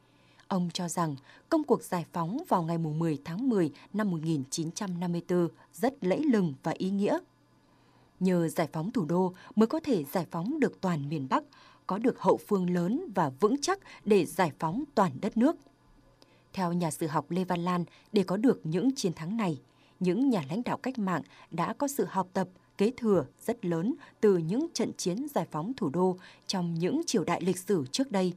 Ông 0.48 0.70
cho 0.74 0.88
rằng 0.88 1.16
công 1.50 1.64
cuộc 1.64 1.84
giải 1.84 2.06
phóng 2.14 2.44
vào 2.50 2.64
ngày 2.64 2.78
10 2.78 3.18
tháng 3.26 3.50
10 3.50 3.72
năm 3.94 4.12
1954 4.12 5.48
rất 5.74 5.94
lẫy 6.02 6.24
lừng 6.24 6.54
và 6.64 6.72
ý 6.78 6.90
nghĩa. 6.90 7.20
Nhờ 8.20 8.48
giải 8.48 8.68
phóng 8.74 8.92
thủ 8.92 9.06
đô 9.06 9.34
mới 9.56 9.68
có 9.68 9.80
thể 9.84 10.04
giải 10.04 10.26
phóng 10.32 10.60
được 10.60 10.82
toàn 10.82 11.10
miền 11.10 11.28
Bắc, 11.30 11.44
có 11.88 11.98
được 11.98 12.20
hậu 12.20 12.40
phương 12.48 12.70
lớn 12.70 13.12
và 13.16 13.32
vững 13.40 13.56
chắc 13.62 13.80
để 14.06 14.26
giải 14.26 14.52
phóng 14.60 14.84
toàn 14.96 15.12
đất 15.22 15.38
nước. 15.38 15.56
Theo 16.54 16.74
nhà 16.74 16.92
sử 16.92 17.08
học 17.08 17.32
Lê 17.32 17.44
Văn 17.44 17.60
Lan, 17.60 17.86
để 18.14 18.24
có 18.24 18.38
được 18.38 18.60
những 18.64 18.96
chiến 18.96 19.14
thắng 19.14 19.38
này, 19.38 19.62
những 20.00 20.30
nhà 20.30 20.44
lãnh 20.50 20.64
đạo 20.64 20.78
cách 20.78 21.00
mạng 21.00 21.22
đã 21.52 21.74
có 21.74 21.88
sự 21.88 22.06
học 22.10 22.28
tập, 22.34 22.48
kế 22.78 22.92
thừa 22.98 23.26
rất 23.46 23.66
lớn 23.66 23.94
từ 24.22 24.38
những 24.38 24.68
trận 24.74 24.92
chiến 24.98 25.28
giải 25.36 25.46
phóng 25.52 25.74
thủ 25.78 25.90
đô 25.90 26.18
trong 26.48 26.74
những 26.74 27.02
triều 27.06 27.24
đại 27.24 27.42
lịch 27.42 27.58
sử 27.58 27.86
trước 27.92 28.12
đây. 28.12 28.34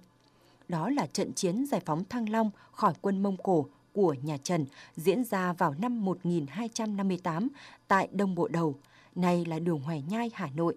Đó 0.69 0.91
là 0.91 1.07
trận 1.07 1.33
chiến 1.33 1.67
giải 1.67 1.81
phóng 1.85 2.05
Thăng 2.05 2.29
Long 2.29 2.51
khỏi 2.73 2.95
quân 3.01 3.23
Mông 3.23 3.37
Cổ 3.37 3.67
của 3.93 4.15
nhà 4.23 4.37
Trần 4.37 4.67
diễn 4.97 5.25
ra 5.25 5.53
vào 5.53 5.75
năm 5.79 6.05
1258 6.05 7.49
tại 7.89 8.09
Đông 8.13 8.35
Bộ 8.35 8.49
Đầu, 8.49 8.75
nay 9.15 9.45
là 9.45 9.59
đường 9.59 9.81
Hoài 9.81 10.05
Nhai, 10.09 10.31
Hà 10.35 10.49
Nội. 10.57 10.75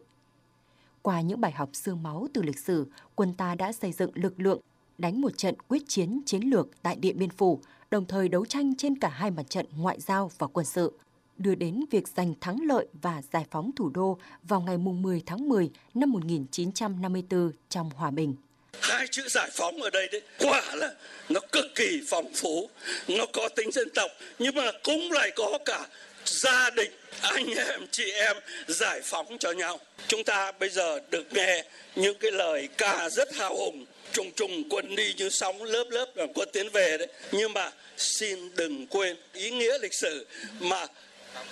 Qua 1.01 1.21
những 1.21 1.41
bài 1.41 1.51
học 1.51 1.69
xương 1.73 2.03
máu 2.03 2.27
từ 2.33 2.41
lịch 2.41 2.59
sử, 2.59 2.87
quân 3.15 3.33
ta 3.33 3.55
đã 3.55 3.71
xây 3.71 3.91
dựng 3.91 4.11
lực 4.13 4.39
lượng 4.39 4.59
đánh 4.97 5.21
một 5.21 5.37
trận 5.37 5.55
quyết 5.67 5.83
chiến 5.87 6.21
chiến 6.25 6.41
lược 6.41 6.67
tại 6.81 6.95
Điện 6.95 7.19
Biên 7.19 7.29
Phủ, 7.29 7.59
đồng 7.91 8.05
thời 8.05 8.29
đấu 8.29 8.45
tranh 8.45 8.75
trên 8.75 8.97
cả 8.97 9.09
hai 9.09 9.31
mặt 9.31 9.49
trận 9.49 9.65
ngoại 9.77 9.99
giao 9.99 10.31
và 10.37 10.47
quân 10.47 10.65
sự, 10.65 10.97
đưa 11.37 11.55
đến 11.55 11.85
việc 11.91 12.07
giành 12.07 12.33
thắng 12.41 12.57
lợi 12.67 12.87
và 13.01 13.21
giải 13.33 13.45
phóng 13.51 13.71
thủ 13.75 13.89
đô 13.89 14.19
vào 14.43 14.61
ngày 14.61 14.77
10 14.77 15.21
tháng 15.25 15.49
10 15.49 15.71
năm 15.93 16.11
1954 16.11 17.51
trong 17.69 17.89
hòa 17.89 18.11
bình. 18.11 18.35
Hai 18.81 19.07
chữ 19.11 19.23
giải 19.27 19.49
phóng 19.53 19.81
ở 19.81 19.89
đây 19.89 20.07
đấy, 20.11 20.21
quả 20.39 20.75
là 20.75 20.93
nó 21.29 21.39
cực 21.51 21.65
kỳ 21.75 22.01
phong 22.07 22.33
phú, 22.33 22.69
nó 23.07 23.25
có 23.33 23.49
tính 23.55 23.71
dân 23.71 23.89
tộc, 23.95 24.11
nhưng 24.39 24.55
mà 24.55 24.71
cũng 24.83 25.11
lại 25.11 25.31
có 25.35 25.59
cả 25.65 25.87
gia 26.25 26.69
đình, 26.69 26.91
anh 27.21 27.45
em, 27.45 27.81
chị 27.91 28.11
em 28.11 28.37
giải 28.67 29.01
phóng 29.03 29.37
cho 29.39 29.51
nhau. 29.51 29.79
Chúng 30.07 30.23
ta 30.23 30.51
bây 30.51 30.69
giờ 30.69 30.99
được 31.11 31.33
nghe 31.33 31.63
những 31.95 32.17
cái 32.19 32.31
lời 32.31 32.69
ca 32.77 33.09
rất 33.09 33.35
hào 33.35 33.55
hùng 33.55 33.85
trùng 34.13 34.31
trùng 34.31 34.63
quân 34.69 34.95
đi 34.95 35.13
như 35.17 35.29
sóng 35.29 35.63
lớp 35.63 35.83
lớp 35.89 36.05
làm 36.15 36.33
quân 36.33 36.49
tiến 36.53 36.69
về 36.69 36.97
đấy 36.97 37.07
nhưng 37.31 37.53
mà 37.53 37.71
xin 37.97 38.55
đừng 38.55 38.87
quên 38.87 39.17
ý 39.33 39.51
nghĩa 39.51 39.77
lịch 39.81 39.93
sử 39.93 40.25
mà 40.59 40.85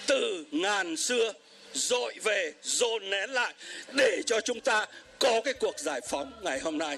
từ 0.08 0.46
ngàn 0.52 0.98
xưa 0.98 1.34
dội 1.74 2.14
về 2.24 2.54
dồn 2.62 3.10
nén 3.10 3.30
lại 3.30 3.54
để 3.94 4.22
cho 4.26 4.42
chúng 4.42 4.60
ta 4.60 4.88
có 5.20 5.42
cái 5.46 5.54
cuộc 5.54 5.80
giải 5.80 6.02
phóng 6.10 6.32
ngày 6.42 6.60
hôm 6.60 6.78
nay 6.78 6.98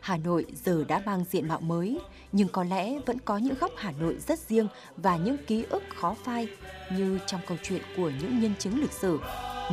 Hà 0.00 0.16
Nội 0.16 0.46
giờ 0.64 0.84
đã 0.88 1.02
mang 1.06 1.24
diện 1.30 1.48
mạo 1.48 1.60
mới, 1.60 1.98
nhưng 2.32 2.48
có 2.48 2.64
lẽ 2.64 2.98
vẫn 3.06 3.18
có 3.24 3.38
những 3.38 3.54
góc 3.60 3.72
Hà 3.76 3.92
Nội 4.00 4.16
rất 4.28 4.38
riêng 4.38 4.68
và 4.96 5.16
những 5.16 5.36
ký 5.46 5.64
ức 5.70 5.82
khó 5.96 6.16
phai 6.24 6.48
như 6.92 7.18
trong 7.26 7.40
câu 7.48 7.56
chuyện 7.62 7.82
của 7.96 8.10
những 8.20 8.40
nhân 8.40 8.52
chứng 8.58 8.80
lịch 8.80 8.92
sử. 8.92 9.18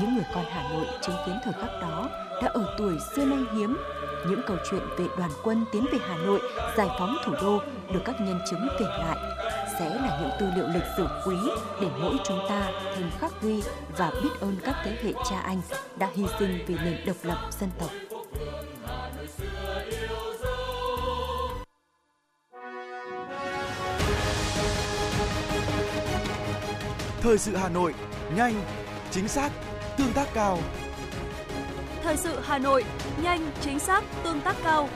Những 0.01 0.15
người 0.15 0.25
con 0.33 0.45
Hà 0.49 0.69
Nội 0.69 0.85
chứng 1.01 1.15
kiến 1.25 1.35
thời 1.43 1.53
khắc 1.53 1.81
đó 1.81 2.09
đã 2.41 2.47
ở 2.47 2.75
tuổi 2.77 2.93
xưa 3.15 3.25
nay 3.25 3.39
hiếm. 3.57 3.77
Những 4.29 4.41
câu 4.47 4.57
chuyện 4.71 4.81
về 4.97 5.05
đoàn 5.17 5.31
quân 5.43 5.65
tiến 5.73 5.85
về 5.91 5.99
Hà 6.01 6.17
Nội 6.17 6.39
giải 6.77 6.87
phóng 6.99 7.17
thủ 7.25 7.33
đô 7.41 7.61
được 7.93 8.01
các 8.05 8.15
nhân 8.19 8.39
chứng 8.51 8.67
kể 8.79 8.85
lại 8.85 9.17
sẽ 9.79 9.89
là 9.89 10.19
những 10.21 10.31
tư 10.39 10.47
liệu 10.55 10.67
lịch 10.67 10.83
sử 10.97 11.07
quý 11.25 11.35
để 11.81 11.87
mỗi 12.01 12.15
chúng 12.23 12.39
ta 12.49 12.71
thêm 12.95 13.09
khắc 13.19 13.31
ghi 13.41 13.63
và 13.97 14.11
biết 14.23 14.29
ơn 14.39 14.55
các 14.63 14.75
thế 14.83 14.97
hệ 15.03 15.13
cha 15.29 15.39
anh 15.39 15.61
đã 15.97 16.09
hy 16.15 16.25
sinh 16.39 16.65
vì 16.67 16.75
nền 16.83 17.05
độc 17.05 17.15
lập 17.23 17.37
dân 17.59 17.69
tộc. 17.79 17.89
Thời 27.21 27.37
sự 27.37 27.55
Hà 27.55 27.69
Nội, 27.69 27.93
nhanh, 28.35 28.53
chính 29.11 29.27
xác, 29.27 29.49
tương 29.97 30.13
tác 30.13 30.27
cao. 30.33 30.59
Thời 32.03 32.17
sự 32.17 32.39
Hà 32.43 32.57
Nội, 32.57 32.83
nhanh, 33.23 33.51
chính 33.61 33.79
xác, 33.79 34.03
tương 34.23 34.41
tác 34.41 34.55
cao. 34.63 34.89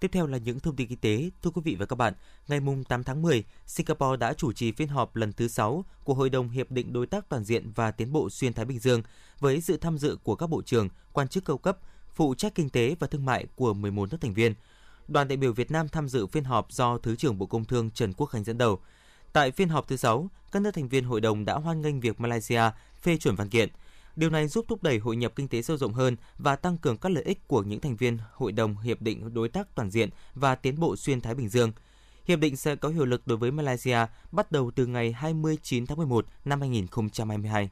Tiếp 0.00 0.10
theo 0.12 0.26
là 0.26 0.38
những 0.38 0.60
thông 0.60 0.76
tin 0.76 0.88
kinh 0.88 0.98
tế. 0.98 1.30
Thưa 1.42 1.50
quý 1.50 1.62
vị 1.64 1.76
và 1.78 1.86
các 1.86 1.96
bạn, 1.96 2.14
ngày 2.48 2.60
8 2.88 3.04
tháng 3.04 3.22
10, 3.22 3.44
Singapore 3.66 4.16
đã 4.16 4.32
chủ 4.32 4.52
trì 4.52 4.72
phiên 4.72 4.88
họp 4.88 5.16
lần 5.16 5.32
thứ 5.32 5.48
6 5.48 5.84
của 6.04 6.14
Hội 6.14 6.30
đồng 6.30 6.48
Hiệp 6.48 6.70
định 6.70 6.92
Đối 6.92 7.06
tác 7.06 7.28
Toàn 7.28 7.44
diện 7.44 7.72
và 7.74 7.90
Tiến 7.90 8.12
bộ 8.12 8.30
Xuyên 8.30 8.52
Thái 8.52 8.64
Bình 8.64 8.78
Dương 8.78 9.02
với 9.40 9.60
sự 9.60 9.76
tham 9.76 9.98
dự 9.98 10.18
của 10.22 10.34
các 10.34 10.46
bộ 10.46 10.62
trưởng, 10.62 10.88
quan 11.12 11.28
chức 11.28 11.44
cao 11.44 11.58
cấp, 11.58 11.78
phụ 12.14 12.34
trách 12.34 12.54
kinh 12.54 12.70
tế 12.70 12.96
và 12.98 13.06
thương 13.06 13.24
mại 13.24 13.46
của 13.56 13.74
11 13.74 14.10
nước 14.10 14.18
thành 14.20 14.34
viên. 14.34 14.54
Đoàn 15.08 15.28
đại 15.28 15.36
biểu 15.36 15.52
Việt 15.52 15.70
Nam 15.70 15.88
tham 15.88 16.08
dự 16.08 16.26
phiên 16.26 16.44
họp 16.44 16.72
do 16.72 16.98
Thứ 16.98 17.16
trưởng 17.16 17.38
Bộ 17.38 17.46
Công 17.46 17.64
Thương 17.64 17.90
Trần 17.90 18.12
Quốc 18.12 18.26
Khánh 18.26 18.44
dẫn 18.44 18.58
đầu. 18.58 18.80
Tại 19.32 19.50
phiên 19.50 19.68
họp 19.68 19.88
thứ 19.88 19.96
6, 19.96 20.30
các 20.52 20.62
nước 20.62 20.70
thành 20.70 20.88
viên 20.88 21.04
hội 21.04 21.20
đồng 21.20 21.44
đã 21.44 21.54
hoan 21.54 21.82
nghênh 21.82 22.00
việc 22.00 22.20
Malaysia 22.20 22.62
phê 23.02 23.16
chuẩn 23.16 23.36
văn 23.36 23.48
kiện– 23.48 23.68
Điều 24.20 24.30
này 24.30 24.48
giúp 24.48 24.64
thúc 24.68 24.82
đẩy 24.82 24.98
hội 24.98 25.16
nhập 25.16 25.32
kinh 25.36 25.48
tế 25.48 25.62
sâu 25.62 25.76
rộng 25.76 25.92
hơn 25.92 26.16
và 26.38 26.56
tăng 26.56 26.78
cường 26.78 26.96
các 26.96 27.08
lợi 27.08 27.24
ích 27.24 27.48
của 27.48 27.62
những 27.62 27.80
thành 27.80 27.96
viên 27.96 28.18
Hội 28.32 28.52
đồng 28.52 28.76
Hiệp 28.76 29.02
định 29.02 29.34
Đối 29.34 29.48
tác 29.48 29.74
Toàn 29.74 29.90
diện 29.90 30.08
và 30.34 30.54
Tiến 30.54 30.80
bộ 30.80 30.96
Xuyên 30.96 31.20
Thái 31.20 31.34
Bình 31.34 31.48
Dương. 31.48 31.72
Hiệp 32.24 32.38
định 32.38 32.56
sẽ 32.56 32.76
có 32.76 32.88
hiệu 32.88 33.04
lực 33.04 33.26
đối 33.26 33.38
với 33.38 33.50
Malaysia 33.50 33.98
bắt 34.32 34.52
đầu 34.52 34.70
từ 34.74 34.86
ngày 34.86 35.12
29 35.12 35.86
tháng 35.86 35.98
11 35.98 36.26
năm 36.44 36.60
2022 36.60 37.70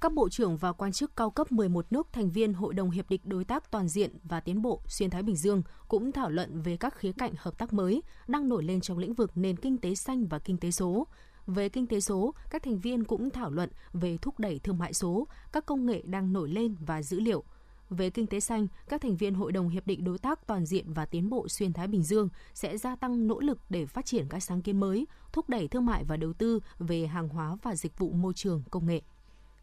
các 0.00 0.12
bộ 0.12 0.28
trưởng 0.28 0.56
và 0.56 0.72
quan 0.72 0.92
chức 0.92 1.16
cao 1.16 1.30
cấp 1.30 1.52
11 1.52 1.86
nước 1.90 2.08
thành 2.12 2.30
viên 2.30 2.54
Hội 2.54 2.74
đồng 2.74 2.90
Hiệp 2.90 3.10
định 3.10 3.20
Đối 3.24 3.44
tác 3.44 3.70
Toàn 3.70 3.88
diện 3.88 4.10
và 4.24 4.40
Tiến 4.40 4.62
bộ 4.62 4.80
Xuyên 4.86 5.10
Thái 5.10 5.22
Bình 5.22 5.36
Dương 5.36 5.62
cũng 5.88 6.12
thảo 6.12 6.30
luận 6.30 6.62
về 6.62 6.76
các 6.76 6.98
khía 6.98 7.12
cạnh 7.12 7.32
hợp 7.38 7.58
tác 7.58 7.72
mới 7.72 8.02
đang 8.28 8.48
nổi 8.48 8.64
lên 8.64 8.80
trong 8.80 8.98
lĩnh 8.98 9.14
vực 9.14 9.30
nền 9.34 9.56
kinh 9.56 9.78
tế 9.78 9.94
xanh 9.94 10.26
và 10.26 10.38
kinh 10.38 10.56
tế 10.56 10.70
số, 10.70 11.06
về 11.46 11.68
kinh 11.68 11.86
tế 11.86 12.00
số, 12.00 12.34
các 12.50 12.62
thành 12.62 12.78
viên 12.78 13.04
cũng 13.04 13.30
thảo 13.30 13.50
luận 13.50 13.70
về 13.92 14.16
thúc 14.22 14.40
đẩy 14.40 14.58
thương 14.58 14.78
mại 14.78 14.92
số, 14.92 15.26
các 15.52 15.66
công 15.66 15.86
nghệ 15.86 16.02
đang 16.04 16.32
nổi 16.32 16.48
lên 16.48 16.76
và 16.80 17.02
dữ 17.02 17.20
liệu. 17.20 17.44
Về 17.90 18.10
kinh 18.10 18.26
tế 18.26 18.40
xanh, 18.40 18.66
các 18.88 19.00
thành 19.00 19.16
viên 19.16 19.34
Hội 19.34 19.52
đồng 19.52 19.68
Hiệp 19.68 19.86
định 19.86 20.04
Đối 20.04 20.18
tác 20.18 20.46
Toàn 20.46 20.66
diện 20.66 20.92
và 20.92 21.06
Tiến 21.06 21.30
bộ 21.30 21.48
Xuyên 21.48 21.72
Thái 21.72 21.86
Bình 21.86 22.02
Dương 22.02 22.28
sẽ 22.54 22.78
gia 22.78 22.96
tăng 22.96 23.26
nỗ 23.26 23.40
lực 23.40 23.58
để 23.70 23.86
phát 23.86 24.06
triển 24.06 24.26
các 24.28 24.40
sáng 24.40 24.62
kiến 24.62 24.80
mới, 24.80 25.06
thúc 25.32 25.48
đẩy 25.48 25.68
thương 25.68 25.86
mại 25.86 26.04
và 26.04 26.16
đầu 26.16 26.32
tư 26.32 26.60
về 26.78 27.06
hàng 27.06 27.28
hóa 27.28 27.56
và 27.62 27.76
dịch 27.76 27.98
vụ 27.98 28.10
môi 28.10 28.32
trường 28.34 28.62
công 28.70 28.86
nghệ. 28.86 29.00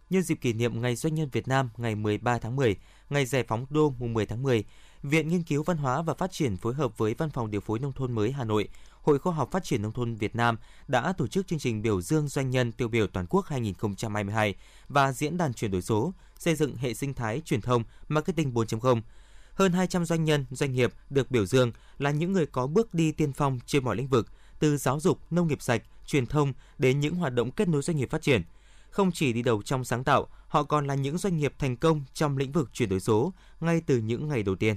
Nhân 0.10 0.24
dịp 0.24 0.36
kỷ 0.36 0.54
niệm 0.54 0.82
Ngày 0.82 0.96
Doanh 0.96 1.16
nhân 1.16 1.30
Việt 1.32 1.48
Nam 1.48 1.70
ngày 1.78 1.96
13 1.96 2.38
tháng 2.38 2.56
10, 2.56 2.76
Ngày 3.10 3.26
Giải 3.26 3.44
phóng 3.48 3.66
đô 3.70 3.94
mùng 4.00 4.14
10 4.14 4.26
tháng 4.26 4.44
10, 4.44 4.64
Viện 5.04 5.28
Nghiên 5.28 5.44
cứu 5.44 5.64
Văn 5.64 5.78
hóa 5.78 6.02
và 6.02 6.14
Phát 6.14 6.32
triển 6.32 6.58
phối 6.58 6.74
hợp 6.74 6.98
với 6.98 7.14
Văn 7.14 7.30
phòng 7.30 7.52
Điều 7.52 7.62
phối 7.62 7.80
Nông 7.80 7.92
thôn 7.92 8.12
mới 8.12 8.32
Hà 8.32 8.44
Nội 8.44 8.68
Hội 9.04 9.20
Khoa 9.20 9.34
học 9.34 9.52
Phát 9.52 9.64
triển 9.64 9.82
Nông 9.82 9.92
thôn 9.92 10.16
Việt 10.16 10.36
Nam 10.36 10.58
đã 10.88 11.14
tổ 11.18 11.28
chức 11.28 11.48
chương 11.48 11.60
trình 11.60 11.82
biểu 11.82 12.02
dương 12.02 12.28
doanh 12.28 12.50
nhân 12.50 12.72
tiêu 12.72 12.88
biểu 12.88 13.08
toàn 13.08 13.26
quốc 13.30 13.46
2022 13.46 14.56
và 14.90 15.12
diễn 15.12 15.38
đàn 15.38 15.54
chuyển 15.54 15.72
đổi 15.72 15.82
số, 15.82 16.14
xây 16.40 16.56
dựng 16.56 16.76
hệ 16.76 16.94
sinh 16.94 17.14
thái 17.14 17.42
truyền 17.46 17.62
thông 17.62 17.84
marketing 18.08 18.54
4.0. 18.54 19.02
Hơn 19.54 19.72
200 19.72 20.06
doanh 20.06 20.24
nhân, 20.24 20.46
doanh 20.52 20.74
nghiệp 20.74 20.94
được 21.10 21.32
biểu 21.32 21.46
dương 21.46 21.72
là 21.98 22.12
những 22.12 22.34
người 22.34 22.46
có 22.46 22.68
bước 22.68 22.94
đi 22.94 23.12
tiên 23.12 23.34
phong 23.34 23.60
trên 23.66 23.84
mọi 23.84 23.96
lĩnh 23.96 24.08
vực, 24.08 24.28
từ 24.60 24.78
giáo 24.78 25.00
dục, 25.00 25.20
nông 25.32 25.48
nghiệp 25.48 25.62
sạch, 25.62 25.84
truyền 26.06 26.26
thông 26.26 26.54
đến 26.78 27.00
những 27.00 27.16
hoạt 27.16 27.34
động 27.34 27.52
kết 27.52 27.68
nối 27.68 27.82
doanh 27.82 27.98
nghiệp 27.98 28.10
phát 28.10 28.22
triển. 28.22 28.42
Không 28.90 29.12
chỉ 29.12 29.34
đi 29.34 29.42
đầu 29.42 29.62
trong 29.62 29.84
sáng 29.84 30.04
tạo, 30.04 30.28
họ 30.48 30.64
còn 30.64 30.88
là 30.88 30.96
những 30.96 31.18
doanh 31.18 31.38
nghiệp 31.38 31.54
thành 31.60 31.78
công 31.78 32.04
trong 32.14 32.38
lĩnh 32.38 32.52
vực 32.52 32.70
chuyển 32.74 32.90
đổi 32.90 33.00
số 33.00 33.34
ngay 33.60 33.82
từ 33.86 33.98
những 33.98 34.28
ngày 34.28 34.44
đầu 34.44 34.56
tiên. 34.56 34.76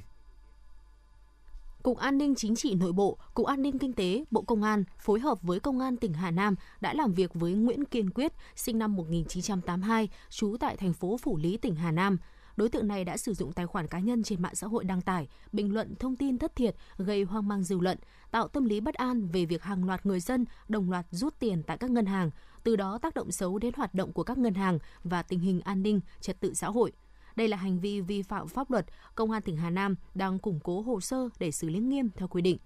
Cục 1.86 1.98
An 1.98 2.18
ninh 2.18 2.34
Chính 2.34 2.56
trị 2.56 2.74
Nội 2.74 2.92
bộ, 2.92 3.18
Cục 3.34 3.46
An 3.46 3.62
ninh 3.62 3.78
Kinh 3.78 3.92
tế, 3.92 4.24
Bộ 4.30 4.42
Công 4.42 4.62
an 4.62 4.84
phối 4.98 5.20
hợp 5.20 5.42
với 5.42 5.60
Công 5.60 5.80
an 5.80 5.96
tỉnh 5.96 6.12
Hà 6.12 6.30
Nam 6.30 6.54
đã 6.80 6.94
làm 6.94 7.12
việc 7.12 7.34
với 7.34 7.52
Nguyễn 7.52 7.84
Kiên 7.84 8.10
Quyết, 8.10 8.32
sinh 8.56 8.78
năm 8.78 8.96
1982, 8.96 10.08
trú 10.30 10.56
tại 10.60 10.76
thành 10.76 10.92
phố 10.92 11.16
Phủ 11.16 11.36
Lý, 11.36 11.56
tỉnh 11.56 11.74
Hà 11.74 11.90
Nam. 11.90 12.18
Đối 12.56 12.68
tượng 12.68 12.88
này 12.88 13.04
đã 13.04 13.16
sử 13.16 13.34
dụng 13.34 13.52
tài 13.52 13.66
khoản 13.66 13.86
cá 13.86 13.98
nhân 13.98 14.22
trên 14.22 14.42
mạng 14.42 14.54
xã 14.54 14.66
hội 14.66 14.84
đăng 14.84 15.00
tải, 15.00 15.28
bình 15.52 15.74
luận 15.74 15.94
thông 15.98 16.16
tin 16.16 16.38
thất 16.38 16.56
thiệt, 16.56 16.76
gây 16.96 17.22
hoang 17.22 17.48
mang 17.48 17.62
dư 17.62 17.78
luận, 17.78 17.98
tạo 18.30 18.48
tâm 18.48 18.64
lý 18.64 18.80
bất 18.80 18.94
an 18.94 19.26
về 19.26 19.44
việc 19.44 19.62
hàng 19.62 19.84
loạt 19.84 20.06
người 20.06 20.20
dân 20.20 20.44
đồng 20.68 20.90
loạt 20.90 21.06
rút 21.10 21.38
tiền 21.38 21.62
tại 21.62 21.78
các 21.78 21.90
ngân 21.90 22.06
hàng, 22.06 22.30
từ 22.62 22.76
đó 22.76 22.98
tác 22.98 23.14
động 23.14 23.32
xấu 23.32 23.58
đến 23.58 23.74
hoạt 23.76 23.94
động 23.94 24.12
của 24.12 24.22
các 24.22 24.38
ngân 24.38 24.54
hàng 24.54 24.78
và 25.04 25.22
tình 25.22 25.40
hình 25.40 25.60
an 25.60 25.82
ninh, 25.82 26.00
trật 26.20 26.40
tự 26.40 26.54
xã 26.54 26.68
hội– 26.68 26.92
đây 27.36 27.48
là 27.48 27.56
hành 27.56 27.80
vi 27.80 28.00
vi 28.00 28.22
phạm 28.22 28.48
pháp 28.48 28.70
luật, 28.70 28.86
Công 29.14 29.30
an 29.30 29.42
tỉnh 29.42 29.56
Hà 29.56 29.70
Nam 29.70 29.94
đang 30.14 30.38
củng 30.38 30.60
cố 30.60 30.80
hồ 30.80 31.00
sơ 31.00 31.28
để 31.38 31.50
xử 31.50 31.68
lý 31.68 31.78
nghiêm 31.78 32.10
theo 32.16 32.28
quy 32.28 32.42
định. 32.42 32.58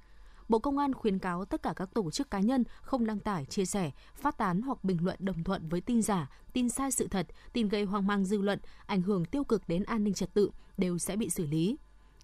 Bộ 0.48 0.58
Công 0.58 0.78
an 0.78 0.94
khuyến 0.94 1.18
cáo 1.18 1.44
tất 1.44 1.62
cả 1.62 1.72
các 1.76 1.94
tổ 1.94 2.10
chức 2.10 2.30
cá 2.30 2.40
nhân 2.40 2.64
không 2.82 3.06
đăng 3.06 3.18
tải, 3.18 3.44
chia 3.44 3.64
sẻ, 3.64 3.90
phát 4.14 4.38
tán 4.38 4.62
hoặc 4.62 4.84
bình 4.84 4.98
luận 5.04 5.16
đồng 5.18 5.44
thuận 5.44 5.68
với 5.68 5.80
tin 5.80 6.02
giả, 6.02 6.30
tin 6.52 6.68
sai 6.68 6.90
sự 6.90 7.08
thật, 7.08 7.26
tin 7.52 7.68
gây 7.68 7.84
hoang 7.84 8.06
mang 8.06 8.24
dư 8.24 8.40
luận, 8.42 8.58
ảnh 8.86 9.02
hưởng 9.02 9.24
tiêu 9.24 9.44
cực 9.44 9.68
đến 9.68 9.84
an 9.84 10.04
ninh 10.04 10.14
trật 10.14 10.34
tự 10.34 10.50
đều 10.78 10.98
sẽ 10.98 11.16
bị 11.16 11.30
xử 11.30 11.46
lý. 11.46 11.76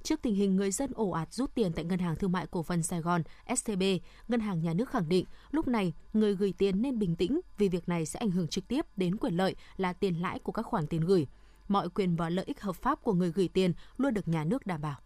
Trước 0.03 0.23
tình 0.23 0.35
hình 0.35 0.57
người 0.57 0.71
dân 0.71 0.91
ổ 0.95 1.11
ạt 1.11 1.33
rút 1.33 1.55
tiền 1.55 1.73
tại 1.73 1.85
Ngân 1.85 1.99
hàng 1.99 2.17
Thương 2.17 2.33
mại 2.33 2.47
Cổ 2.47 2.63
phần 2.63 2.83
Sài 2.83 3.01
Gòn 3.01 3.23
SCB, 3.57 3.83
Ngân 4.29 4.41
hàng 4.41 4.63
Nhà 4.63 4.75
nước 4.75 4.91
khẳng 4.91 5.09
định 5.09 5.25
lúc 5.51 5.69
này 5.69 5.93
người 6.13 6.35
gửi 6.35 6.55
tiền 6.59 6.83
nên 6.83 6.99
bình 6.99 7.17
tĩnh 7.17 7.41
vì 7.59 7.69
việc 7.69 7.89
này 7.89 8.07
sẽ 8.07 8.19
ảnh 8.19 8.31
hưởng 8.31 8.49
trực 8.49 8.69
tiếp 8.69 8.87
đến 8.97 9.17
quyền 9.17 9.37
lợi 9.37 9.57
là 9.77 9.93
tiền 9.93 10.15
lãi 10.15 10.39
của 10.39 10.53
các 10.53 10.63
khoản 10.63 10.87
tiền 10.87 11.01
gửi 11.01 11.27
mọi 11.69 11.89
quyền 11.89 12.17
và 12.17 12.29
lợi 12.29 12.45
ích 12.45 12.61
hợp 12.61 12.77
pháp 12.77 13.03
của 13.03 13.13
người 13.13 13.33
gửi 13.33 13.49
tiền 13.49 13.73
luôn 13.99 14.15
được 14.15 14.29
nhà 14.29 14.45
nước 14.45 14.67
đảm 14.67 14.81
bảo. 14.81 14.97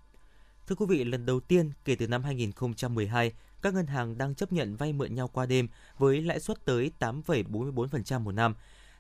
Thưa 0.66 0.75
quý 0.75 0.87
vị, 0.88 1.05
lần 1.05 1.27
đầu 1.27 1.40
tiên 1.40 1.70
kể 1.85 1.94
từ 1.94 2.09
năm 2.09 2.23
2012, 2.23 3.33
các 3.62 3.75
ngân 3.75 3.87
hàng 3.87 4.18
đang 4.18 4.35
chấp 4.35 4.53
nhận 4.53 4.77
vay 4.77 4.92
mượn 4.92 5.14
nhau 5.14 5.29
qua 5.29 5.46
đêm 5.46 5.68
với 5.99 6.23
lãi 6.23 6.40
suất 6.40 6.64
tới 6.64 6.90
8,44% 7.01 8.20
một 8.20 8.33
năm. 8.33 8.55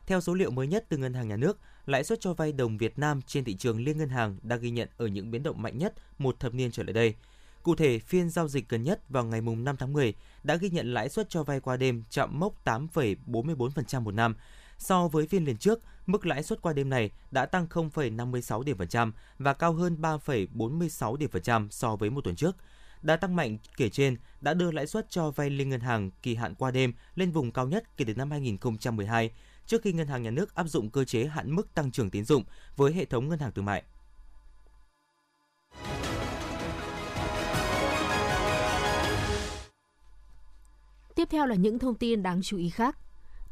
Theo 0.06 0.20
số 0.20 0.34
liệu 0.34 0.50
mới 0.50 0.66
nhất 0.66 0.84
từ 0.88 0.96
Ngân 0.96 1.14
hàng 1.14 1.28
Nhà 1.28 1.36
nước, 1.36 1.58
lãi 1.86 2.04
suất 2.04 2.20
cho 2.20 2.34
vay 2.34 2.52
đồng 2.52 2.78
Việt 2.78 2.98
Nam 2.98 3.22
trên 3.22 3.44
thị 3.44 3.56
trường 3.56 3.84
liên 3.84 3.98
ngân 3.98 4.08
hàng 4.08 4.36
đã 4.42 4.56
ghi 4.56 4.70
nhận 4.70 4.88
ở 4.96 5.06
những 5.06 5.30
biến 5.30 5.42
động 5.42 5.62
mạnh 5.62 5.78
nhất 5.78 5.94
một 6.18 6.40
thập 6.40 6.54
niên 6.54 6.70
trở 6.70 6.82
lại 6.82 6.92
đây. 6.92 7.14
Cụ 7.62 7.74
thể, 7.74 7.98
phiên 7.98 8.30
giao 8.30 8.48
dịch 8.48 8.68
gần 8.68 8.82
nhất 8.82 9.08
vào 9.08 9.24
ngày 9.24 9.40
5 9.40 9.76
tháng 9.76 9.92
10 9.92 10.14
đã 10.42 10.56
ghi 10.56 10.70
nhận 10.70 10.94
lãi 10.94 11.08
suất 11.08 11.28
cho 11.28 11.42
vay 11.42 11.60
qua 11.60 11.76
đêm 11.76 12.04
chạm 12.10 12.40
mốc 12.40 12.64
8,44% 12.64 14.00
một 14.00 14.14
năm. 14.14 14.34
So 14.80 15.08
với 15.08 15.26
phiên 15.26 15.44
liền 15.44 15.56
trước, 15.56 15.80
mức 16.06 16.26
lãi 16.26 16.42
suất 16.42 16.62
qua 16.62 16.72
đêm 16.72 16.90
này 16.90 17.10
đã 17.30 17.46
tăng 17.46 17.66
0,56 17.66 18.62
điểm 18.62 18.78
phần 18.78 18.88
trăm 18.88 19.12
và 19.38 19.52
cao 19.52 19.72
hơn 19.72 19.96
3,46 20.00 21.16
điểm 21.16 21.30
phần 21.30 21.42
trăm 21.42 21.70
so 21.70 21.96
với 21.96 22.10
một 22.10 22.24
tuần 22.24 22.36
trước. 22.36 22.56
Đã 23.02 23.16
tăng 23.16 23.36
mạnh 23.36 23.58
kể 23.76 23.88
trên 23.88 24.16
đã 24.40 24.54
đưa 24.54 24.70
lãi 24.70 24.86
suất 24.86 25.10
cho 25.10 25.30
vay 25.30 25.50
liên 25.50 25.68
ngân 25.68 25.80
hàng 25.80 26.10
kỳ 26.22 26.34
hạn 26.34 26.54
qua 26.54 26.70
đêm 26.70 26.92
lên 27.14 27.30
vùng 27.30 27.52
cao 27.52 27.68
nhất 27.68 27.96
kể 27.96 28.04
từ 28.04 28.14
năm 28.14 28.30
2012, 28.30 29.30
trước 29.66 29.82
khi 29.82 29.92
ngân 29.92 30.06
hàng 30.06 30.22
nhà 30.22 30.30
nước 30.30 30.54
áp 30.54 30.64
dụng 30.64 30.90
cơ 30.90 31.04
chế 31.04 31.24
hạn 31.26 31.56
mức 31.56 31.74
tăng 31.74 31.90
trưởng 31.90 32.10
tín 32.10 32.24
dụng 32.24 32.44
với 32.76 32.92
hệ 32.92 33.04
thống 33.04 33.28
ngân 33.28 33.38
hàng 33.38 33.52
thương 33.52 33.64
mại. 33.64 33.82
Tiếp 41.14 41.28
theo 41.30 41.46
là 41.46 41.54
những 41.54 41.78
thông 41.78 41.94
tin 41.94 42.22
đáng 42.22 42.40
chú 42.42 42.56
ý 42.56 42.70
khác. 42.70 42.96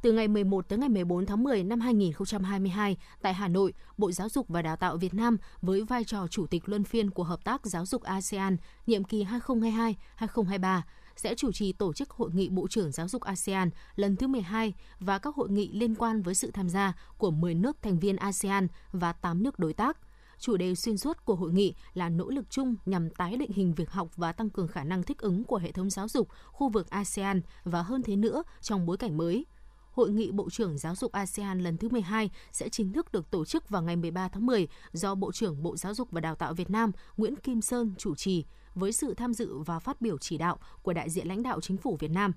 Từ 0.03 0.13
ngày 0.13 0.29
11 0.29 0.69
tới 0.69 0.79
ngày 0.79 0.89
14 0.89 1.27
tháng 1.27 1.43
10 1.45 1.65
năm 1.65 1.81
2022 1.81 2.97
tại 3.23 3.35
Hà 3.35 3.49
Nội, 3.49 3.73
Bộ 3.97 4.13
Giáo 4.13 4.29
dục 4.29 4.49
và 4.49 4.63
Đào 4.63 4.77
tạo 4.77 4.97
Việt 4.97 5.15
Nam 5.15 5.37
với 5.63 5.83
vai 5.83 6.05
trò 6.05 6.27
chủ 6.29 6.47
tịch 6.47 6.69
luân 6.69 6.85
phiên 6.85 7.11
của 7.11 7.25
Hợp 7.25 7.45
tác 7.45 7.67
Giáo 7.67 7.87
dục 7.87 8.03
ASEAN 8.03 8.57
nhiệm 8.87 9.05
kỳ 9.05 9.25
2022-2023 9.25 10.81
sẽ 11.17 11.35
chủ 11.35 11.53
trì 11.53 11.73
tổ 11.73 11.93
chức 11.93 12.11
Hội 12.11 12.31
nghị 12.33 12.49
Bộ 12.49 12.69
trưởng 12.69 12.93
Giáo 12.93 13.09
dục 13.09 13.23
ASEAN 13.23 13.71
lần 13.97 14.17
thứ 14.17 14.27
12 14.27 14.75
và 15.01 15.19
các 15.19 15.35
hội 15.35 15.51
nghị 15.51 15.73
liên 15.73 15.95
quan 15.95 16.23
với 16.23 16.35
sự 16.35 16.51
tham 16.51 16.69
gia 16.69 16.93
của 17.19 17.31
10 17.31 17.55
nước 17.55 17.83
thành 17.83 17.99
viên 17.99 18.17
ASEAN 18.17 18.69
và 18.93 19.13
8 19.13 19.43
nước 19.43 19.59
đối 19.59 19.73
tác. 19.73 19.99
Chủ 20.39 20.57
đề 20.57 20.75
xuyên 20.75 20.99
suốt 20.99 21.25
của 21.25 21.35
hội 21.35 21.53
nghị 21.53 21.75
là 21.95 22.09
nỗ 22.09 22.29
lực 22.29 22.51
chung 22.51 22.77
nhằm 22.87 23.11
tái 23.11 23.37
định 23.37 23.51
hình 23.55 23.75
việc 23.75 23.91
học 23.91 24.09
và 24.17 24.33
tăng 24.33 24.51
cường 24.51 24.69
khả 24.69 24.85
năng 24.85 25.03
thích 25.03 25.19
ứng 25.19 25.45
của 25.45 25.57
hệ 25.57 25.73
thống 25.73 25.91
giáo 25.91 26.09
dục 26.09 26.29
khu 26.47 26.69
vực 26.69 26.91
ASEAN 26.91 27.43
và 27.65 27.83
hơn 27.83 28.03
thế 28.03 28.17
nữa 28.17 28.43
trong 28.61 28.87
bối 28.87 28.97
cảnh 28.97 29.17
mới– 29.17 29.47
Hội 29.99 30.11
nghị 30.11 30.31
Bộ 30.31 30.51
trưởng 30.51 30.79
Giáo 30.79 30.95
dục 30.95 31.13
ASEAN 31.13 31.61
lần 31.61 31.77
thứ 31.77 31.89
12 31.89 32.31
sẽ 32.53 32.69
chính 32.69 32.93
thức 32.93 33.13
được 33.13 33.31
tổ 33.31 33.45
chức 33.45 33.69
vào 33.69 33.83
ngày 33.83 33.97
13 33.97 34.29
tháng 34.29 34.47
10 34.47 34.69
do 34.93 35.15
Bộ 35.15 35.33
trưởng 35.33 35.63
Bộ 35.63 35.77
Giáo 35.77 35.95
dục 35.95 36.09
và 36.11 36.21
Đào 36.21 36.35
tạo 36.35 36.55
Việt 36.55 36.71
Nam 36.71 36.93
Nguyễn 37.17 37.37
Kim 37.37 37.61
Sơn 37.61 37.95
chủ 37.99 38.15
trì 38.15 38.45
với 38.75 38.93
sự 38.93 39.15
tham 39.15 39.35
dự 39.35 39.59
và 39.59 39.79
phát 39.79 40.01
biểu 40.01 40.19
chỉ 40.19 40.39
đạo 40.39 40.59
của 40.83 40.93
đại 40.93 41.11
diện 41.11 41.29
lãnh 41.29 41.43
đạo 41.43 41.61
chính 41.61 41.77
phủ 41.77 41.97
Việt 42.01 42.11
Nam. 42.11 42.33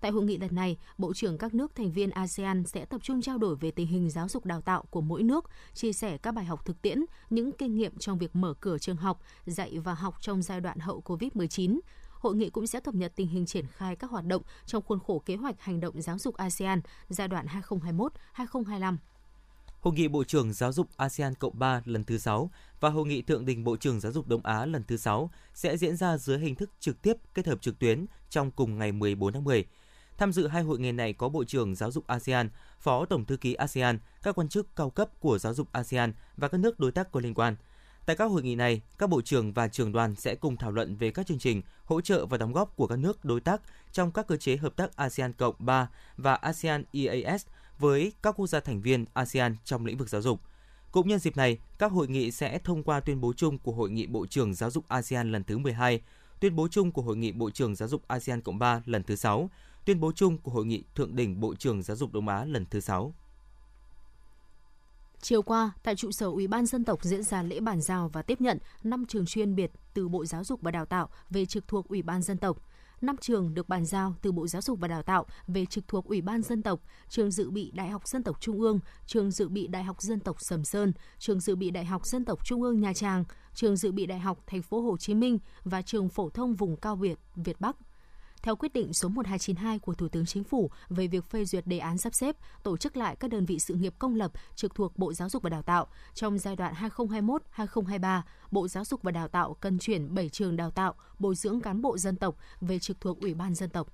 Tại 0.00 0.10
hội 0.10 0.22
nghị 0.22 0.38
lần 0.38 0.54
này, 0.54 0.76
Bộ 0.98 1.14
trưởng 1.14 1.38
các 1.38 1.54
nước 1.54 1.74
thành 1.74 1.92
viên 1.92 2.10
ASEAN 2.10 2.66
sẽ 2.66 2.84
tập 2.84 3.00
trung 3.02 3.22
trao 3.22 3.38
đổi 3.38 3.56
về 3.56 3.70
tình 3.70 3.86
hình 3.86 4.10
giáo 4.10 4.28
dục 4.28 4.44
đào 4.44 4.60
tạo 4.60 4.84
của 4.90 5.00
mỗi 5.00 5.22
nước, 5.22 5.44
chia 5.74 5.92
sẻ 5.92 6.18
các 6.18 6.34
bài 6.34 6.44
học 6.44 6.64
thực 6.64 6.82
tiễn, 6.82 7.04
những 7.30 7.52
kinh 7.52 7.74
nghiệm 7.74 7.96
trong 7.98 8.18
việc 8.18 8.36
mở 8.36 8.54
cửa 8.60 8.78
trường 8.78 8.96
học, 8.96 9.20
dạy 9.46 9.78
và 9.78 9.94
học 9.94 10.14
trong 10.20 10.42
giai 10.42 10.60
đoạn 10.60 10.78
hậu 10.78 11.02
COVID-19, 11.04 11.78
hội 12.22 12.36
nghị 12.36 12.50
cũng 12.50 12.66
sẽ 12.66 12.80
cập 12.80 12.94
nhật 12.94 13.12
tình 13.16 13.26
hình 13.26 13.46
triển 13.46 13.66
khai 13.66 13.96
các 13.96 14.10
hoạt 14.10 14.26
động 14.26 14.42
trong 14.66 14.82
khuôn 14.82 14.98
khổ 15.06 15.22
kế 15.26 15.36
hoạch 15.36 15.60
hành 15.60 15.80
động 15.80 16.02
giáo 16.02 16.18
dục 16.18 16.36
ASEAN 16.36 16.80
giai 17.08 17.28
đoạn 17.28 17.46
2021-2025. 18.36 18.96
Hội 19.80 19.94
nghị 19.94 20.08
Bộ 20.08 20.24
trưởng 20.24 20.52
Giáo 20.52 20.72
dục 20.72 20.88
ASEAN 20.96 21.34
Cộng 21.34 21.58
3 21.58 21.82
lần 21.84 22.04
thứ 22.04 22.18
6 22.18 22.50
và 22.80 22.88
Hội 22.88 23.06
nghị 23.06 23.22
Thượng 23.22 23.44
đỉnh 23.44 23.64
Bộ 23.64 23.76
trưởng 23.76 24.00
Giáo 24.00 24.12
dục 24.12 24.28
Đông 24.28 24.40
Á 24.46 24.66
lần 24.66 24.84
thứ 24.84 24.96
6 24.96 25.30
sẽ 25.54 25.76
diễn 25.76 25.96
ra 25.96 26.18
dưới 26.18 26.38
hình 26.38 26.54
thức 26.54 26.70
trực 26.80 27.02
tiếp 27.02 27.16
kết 27.34 27.46
hợp 27.46 27.60
trực 27.60 27.78
tuyến 27.78 28.06
trong 28.30 28.50
cùng 28.50 28.78
ngày 28.78 28.92
14 28.92 29.32
tháng 29.32 29.44
10. 29.44 29.64
Tham 30.18 30.32
dự 30.32 30.46
hai 30.46 30.62
hội 30.62 30.78
nghị 30.78 30.92
này 30.92 31.12
có 31.12 31.28
Bộ 31.28 31.44
trưởng 31.44 31.74
Giáo 31.74 31.90
dục 31.90 32.06
ASEAN, 32.06 32.50
Phó 32.78 33.04
Tổng 33.04 33.24
thư 33.24 33.36
ký 33.36 33.54
ASEAN, 33.54 33.98
các 34.22 34.38
quan 34.38 34.48
chức 34.48 34.76
cao 34.76 34.90
cấp 34.90 35.20
của 35.20 35.38
giáo 35.38 35.54
dục 35.54 35.68
ASEAN 35.72 36.12
và 36.36 36.48
các 36.48 36.58
nước 36.58 36.80
đối 36.80 36.92
tác 36.92 37.12
có 37.12 37.20
liên 37.20 37.34
quan– 37.34 37.56
Tại 38.06 38.16
các 38.16 38.24
hội 38.24 38.42
nghị 38.42 38.54
này, 38.54 38.80
các 38.98 39.06
bộ 39.10 39.20
trưởng 39.20 39.52
và 39.52 39.68
trưởng 39.68 39.92
đoàn 39.92 40.14
sẽ 40.14 40.34
cùng 40.34 40.56
thảo 40.56 40.70
luận 40.70 40.96
về 40.96 41.10
các 41.10 41.26
chương 41.26 41.38
trình 41.38 41.62
hỗ 41.84 42.00
trợ 42.00 42.26
và 42.26 42.38
đóng 42.38 42.52
góp 42.52 42.76
của 42.76 42.86
các 42.86 42.98
nước 42.98 43.24
đối 43.24 43.40
tác 43.40 43.62
trong 43.92 44.12
các 44.12 44.26
cơ 44.26 44.36
chế 44.36 44.56
hợp 44.56 44.76
tác 44.76 44.96
ASEAN 44.96 45.32
Cộng 45.32 45.54
3 45.58 45.88
và 46.16 46.34
ASEAN 46.34 46.84
EAS 46.92 47.46
với 47.78 48.12
các 48.22 48.36
quốc 48.36 48.46
gia 48.46 48.60
thành 48.60 48.80
viên 48.80 49.04
ASEAN 49.14 49.56
trong 49.64 49.86
lĩnh 49.86 49.96
vực 49.96 50.08
giáo 50.08 50.22
dục. 50.22 50.40
Cũng 50.92 51.08
nhân 51.08 51.18
dịp 51.18 51.36
này, 51.36 51.58
các 51.78 51.92
hội 51.92 52.08
nghị 52.08 52.30
sẽ 52.30 52.58
thông 52.58 52.82
qua 52.82 53.00
tuyên 53.00 53.20
bố 53.20 53.32
chung 53.32 53.58
của 53.58 53.72
Hội 53.72 53.90
nghị 53.90 54.06
Bộ 54.06 54.26
trưởng 54.26 54.54
Giáo 54.54 54.70
dục 54.70 54.84
ASEAN 54.88 55.32
lần 55.32 55.44
thứ 55.44 55.58
12, 55.58 56.00
tuyên 56.40 56.56
bố 56.56 56.68
chung 56.68 56.92
của 56.92 57.02
Hội 57.02 57.16
nghị 57.16 57.32
Bộ 57.32 57.50
trưởng 57.50 57.74
Giáo 57.76 57.88
dục 57.88 58.02
ASEAN 58.08 58.40
Cộng 58.40 58.58
3 58.58 58.82
lần 58.84 59.02
thứ 59.02 59.16
6, 59.16 59.50
tuyên 59.84 60.00
bố 60.00 60.12
chung 60.12 60.38
của 60.38 60.50
Hội 60.50 60.66
nghị 60.66 60.84
Thượng 60.94 61.16
đỉnh 61.16 61.40
Bộ 61.40 61.54
trưởng 61.54 61.82
Giáo 61.82 61.96
dục 61.96 62.12
Đông 62.12 62.28
Á 62.28 62.44
lần 62.44 62.66
thứ 62.66 62.80
6. 62.80 63.14
Chiều 65.24 65.42
qua, 65.42 65.72
tại 65.82 65.96
trụ 65.96 66.10
sở 66.10 66.26
Ủy 66.26 66.46
ban 66.46 66.66
dân 66.66 66.84
tộc 66.84 67.04
diễn 67.04 67.22
ra 67.22 67.42
lễ 67.42 67.60
bàn 67.60 67.80
giao 67.80 68.08
và 68.08 68.22
tiếp 68.22 68.40
nhận 68.40 68.58
5 68.84 69.06
trường 69.06 69.26
chuyên 69.26 69.54
biệt 69.54 69.70
từ 69.94 70.08
Bộ 70.08 70.24
Giáo 70.24 70.44
dục 70.44 70.62
và 70.62 70.70
Đào 70.70 70.86
tạo 70.86 71.08
về 71.30 71.46
trực 71.46 71.68
thuộc 71.68 71.88
Ủy 71.88 72.02
ban 72.02 72.22
dân 72.22 72.38
tộc. 72.38 72.56
5 73.00 73.16
trường 73.20 73.54
được 73.54 73.68
bàn 73.68 73.84
giao 73.84 74.14
từ 74.22 74.32
Bộ 74.32 74.46
Giáo 74.46 74.62
dục 74.62 74.80
và 74.80 74.88
Đào 74.88 75.02
tạo 75.02 75.26
về 75.46 75.66
trực 75.66 75.88
thuộc 75.88 76.04
Ủy 76.04 76.20
ban 76.20 76.42
dân 76.42 76.62
tộc, 76.62 76.80
trường 77.08 77.30
dự 77.30 77.50
bị 77.50 77.70
Đại 77.74 77.88
học 77.88 78.08
Dân 78.08 78.22
tộc 78.22 78.40
Trung 78.40 78.60
ương, 78.60 78.80
trường 79.06 79.30
dự 79.30 79.48
bị 79.48 79.66
Đại 79.66 79.82
học 79.82 80.02
Dân 80.02 80.20
tộc 80.20 80.36
Sầm 80.40 80.64
Sơn, 80.64 80.92
trường 81.18 81.40
dự 81.40 81.56
bị 81.56 81.70
Đại 81.70 81.84
học 81.84 82.06
Dân 82.06 82.24
tộc 82.24 82.46
Trung 82.46 82.62
ương 82.62 82.80
Nha 82.80 82.92
Trang, 82.92 83.24
trường 83.54 83.76
dự 83.76 83.92
bị 83.92 84.06
Đại 84.06 84.18
học 84.18 84.38
Thành 84.46 84.62
phố 84.62 84.80
Hồ 84.80 84.96
Chí 84.96 85.14
Minh 85.14 85.38
và 85.64 85.82
trường 85.82 86.08
phổ 86.08 86.30
thông 86.30 86.54
vùng 86.54 86.76
cao 86.76 86.96
Việt 86.96 87.18
Việt 87.36 87.60
Bắc 87.60 87.76
theo 88.42 88.56
quyết 88.56 88.72
định 88.72 88.92
số 88.92 89.08
1292 89.08 89.78
của 89.78 89.94
Thủ 89.94 90.08
tướng 90.08 90.26
Chính 90.26 90.44
phủ 90.44 90.70
về 90.88 91.06
việc 91.06 91.30
phê 91.30 91.44
duyệt 91.44 91.66
đề 91.66 91.78
án 91.78 91.98
sắp 91.98 92.14
xếp, 92.14 92.36
tổ 92.62 92.76
chức 92.76 92.96
lại 92.96 93.16
các 93.16 93.30
đơn 93.30 93.46
vị 93.46 93.58
sự 93.58 93.74
nghiệp 93.74 93.94
công 93.98 94.14
lập 94.14 94.32
trực 94.54 94.74
thuộc 94.74 94.98
Bộ 94.98 95.12
Giáo 95.12 95.28
dục 95.28 95.42
và 95.42 95.50
Đào 95.50 95.62
tạo 95.62 95.86
trong 96.14 96.38
giai 96.38 96.56
đoạn 96.56 96.74
2021-2023, 96.74 98.22
Bộ 98.50 98.68
Giáo 98.68 98.84
dục 98.84 99.02
và 99.02 99.12
Đào 99.12 99.28
tạo 99.28 99.56
cần 99.60 99.78
chuyển 99.78 100.14
7 100.14 100.28
trường 100.28 100.56
đào 100.56 100.70
tạo 100.70 100.94
bồi 101.18 101.34
dưỡng 101.34 101.60
cán 101.60 101.82
bộ 101.82 101.98
dân 101.98 102.16
tộc 102.16 102.36
về 102.60 102.78
trực 102.78 103.00
thuộc 103.00 103.20
Ủy 103.20 103.34
ban 103.34 103.54
dân 103.54 103.70
tộc. 103.70 103.88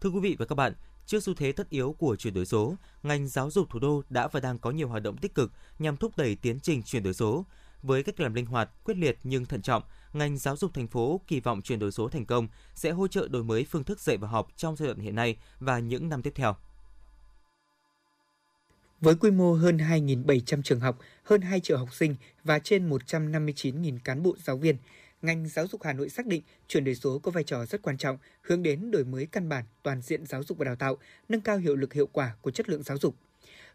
Thưa 0.00 0.10
quý 0.10 0.20
vị 0.20 0.36
và 0.38 0.46
các 0.46 0.54
bạn, 0.54 0.74
Trước 1.06 1.22
xu 1.22 1.34
thế 1.34 1.52
tất 1.52 1.70
yếu 1.70 1.92
của 1.98 2.16
chuyển 2.16 2.34
đổi 2.34 2.46
số, 2.46 2.74
ngành 3.02 3.28
giáo 3.28 3.50
dục 3.50 3.70
thủ 3.70 3.78
đô 3.78 4.02
đã 4.10 4.28
và 4.28 4.40
đang 4.40 4.58
có 4.58 4.70
nhiều 4.70 4.88
hoạt 4.88 5.02
động 5.02 5.16
tích 5.16 5.34
cực 5.34 5.52
nhằm 5.78 5.96
thúc 5.96 6.12
đẩy 6.16 6.36
tiến 6.36 6.60
trình 6.60 6.82
chuyển 6.82 7.02
đổi 7.02 7.14
số. 7.14 7.44
Với 7.82 8.02
cách 8.02 8.20
làm 8.20 8.34
linh 8.34 8.46
hoạt, 8.46 8.84
quyết 8.84 8.96
liệt 8.96 9.18
nhưng 9.24 9.44
thận 9.44 9.62
trọng, 9.62 9.82
ngành 10.14 10.38
giáo 10.38 10.56
dục 10.56 10.74
thành 10.74 10.86
phố 10.86 11.20
kỳ 11.26 11.40
vọng 11.40 11.62
chuyển 11.62 11.78
đổi 11.78 11.92
số 11.92 12.08
thành 12.08 12.26
công 12.26 12.48
sẽ 12.74 12.90
hỗ 12.90 13.08
trợ 13.08 13.28
đổi 13.28 13.44
mới 13.44 13.64
phương 13.64 13.84
thức 13.84 14.00
dạy 14.00 14.16
và 14.16 14.28
học 14.28 14.48
trong 14.56 14.76
giai 14.76 14.86
đoạn 14.86 14.98
hiện 14.98 15.14
nay 15.14 15.36
và 15.60 15.78
những 15.78 16.08
năm 16.08 16.22
tiếp 16.22 16.32
theo. 16.34 16.56
Với 19.00 19.14
quy 19.14 19.30
mô 19.30 19.54
hơn 19.54 19.76
2.700 19.76 20.62
trường 20.62 20.80
học, 20.80 20.98
hơn 21.22 21.40
2 21.40 21.60
triệu 21.60 21.78
học 21.78 21.94
sinh 21.94 22.16
và 22.44 22.58
trên 22.58 22.90
159.000 22.90 23.98
cán 24.04 24.22
bộ 24.22 24.36
giáo 24.44 24.56
viên, 24.56 24.76
ngành 25.22 25.48
giáo 25.48 25.66
dục 25.66 25.82
Hà 25.82 25.92
Nội 25.92 26.08
xác 26.08 26.26
định 26.26 26.42
chuyển 26.68 26.84
đổi 26.84 26.94
số 26.94 27.18
có 27.18 27.30
vai 27.30 27.44
trò 27.44 27.66
rất 27.66 27.82
quan 27.82 27.96
trọng 27.96 28.18
hướng 28.42 28.62
đến 28.62 28.90
đổi 28.90 29.04
mới 29.04 29.26
căn 29.26 29.48
bản 29.48 29.64
toàn 29.82 30.02
diện 30.02 30.26
giáo 30.26 30.42
dục 30.42 30.58
và 30.58 30.64
đào 30.64 30.76
tạo, 30.76 30.98
nâng 31.28 31.40
cao 31.40 31.56
hiệu 31.56 31.76
lực 31.76 31.92
hiệu 31.92 32.06
quả 32.12 32.34
của 32.40 32.50
chất 32.50 32.68
lượng 32.68 32.82
giáo 32.82 32.98
dục. 32.98 33.14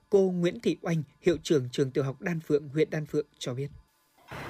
Cô 0.10 0.32
Nguyễn 0.32 0.60
Thị 0.60 0.78
Oanh, 0.82 1.04
hiệu 1.22 1.38
trưởng 1.44 1.70
trường 1.72 1.92
tiểu 1.92 2.04
học 2.04 2.22
Đan 2.22 2.40
Phượng, 2.40 2.70
huyện 2.70 2.90
Đan 2.90 3.06
Phượng 3.06 3.26
cho 3.40 3.54
biết. 3.54 3.70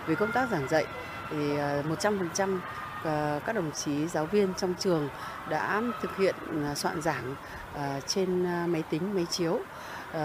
Về 0.10 0.16
công 0.16 0.32
tác 0.32 0.50
giảng 0.50 0.68
dạy 0.68 0.86
thì 1.30 1.58
ờ, 1.58 1.84
100% 2.00 2.60
ờ, 3.04 3.40
các 3.46 3.56
đồng 3.56 3.72
chí 3.72 4.08
giáo 4.08 4.26
viên 4.26 4.54
trong 4.54 4.74
trường 4.80 5.10
đã 5.50 5.82
thực 6.02 6.18
hiện 6.18 6.36
ờ, 6.66 6.76
soạn 6.76 7.02
giảng 7.02 7.36
trên 8.08 8.44
máy 8.72 8.84
tính, 8.90 9.16
máy 9.16 9.26
chiếu. 9.30 9.60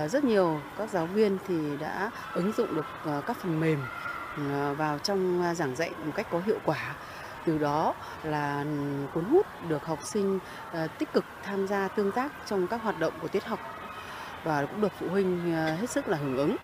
Rất 0.08 0.24
nhiều 0.24 0.60
các 0.78 0.90
giáo 0.90 1.06
viên 1.06 1.38
thì 1.48 1.76
đã 1.80 2.10
ứng 2.34 2.52
dụng 2.52 2.76
được 2.76 2.86
các 3.26 3.36
phần 3.36 3.60
mềm 3.60 3.78
vào 4.76 4.98
trong 4.98 5.42
giảng 5.56 5.76
dạy 5.76 5.90
một 6.04 6.12
cách 6.14 6.26
có 6.30 6.40
hiệu 6.46 6.58
quả 6.64 6.94
từ 7.46 7.58
đó 7.58 7.94
là 8.22 8.62
ừ, 8.62 9.06
cuốn 9.14 9.24
hút 9.24 9.46
được 9.68 9.84
học 9.84 9.98
sinh 10.04 10.38
tích 10.98 11.12
cực 11.12 11.24
tham 11.42 11.66
gia 11.66 11.88
tương 11.88 12.12
tác 12.12 12.32
trong 12.46 12.66
các 12.66 12.82
hoạt 12.82 12.98
động 12.98 13.12
của 13.22 13.28
tiết 13.28 13.44
học 13.44 13.60
và 14.44 14.66
cũng 14.66 14.80
được 14.80 14.92
phụ 15.00 15.08
huynh 15.08 15.52
hết 15.80 15.90
sức 15.90 16.08
là 16.08 16.16
hưởng 16.16 16.36
ứng. 16.36 16.56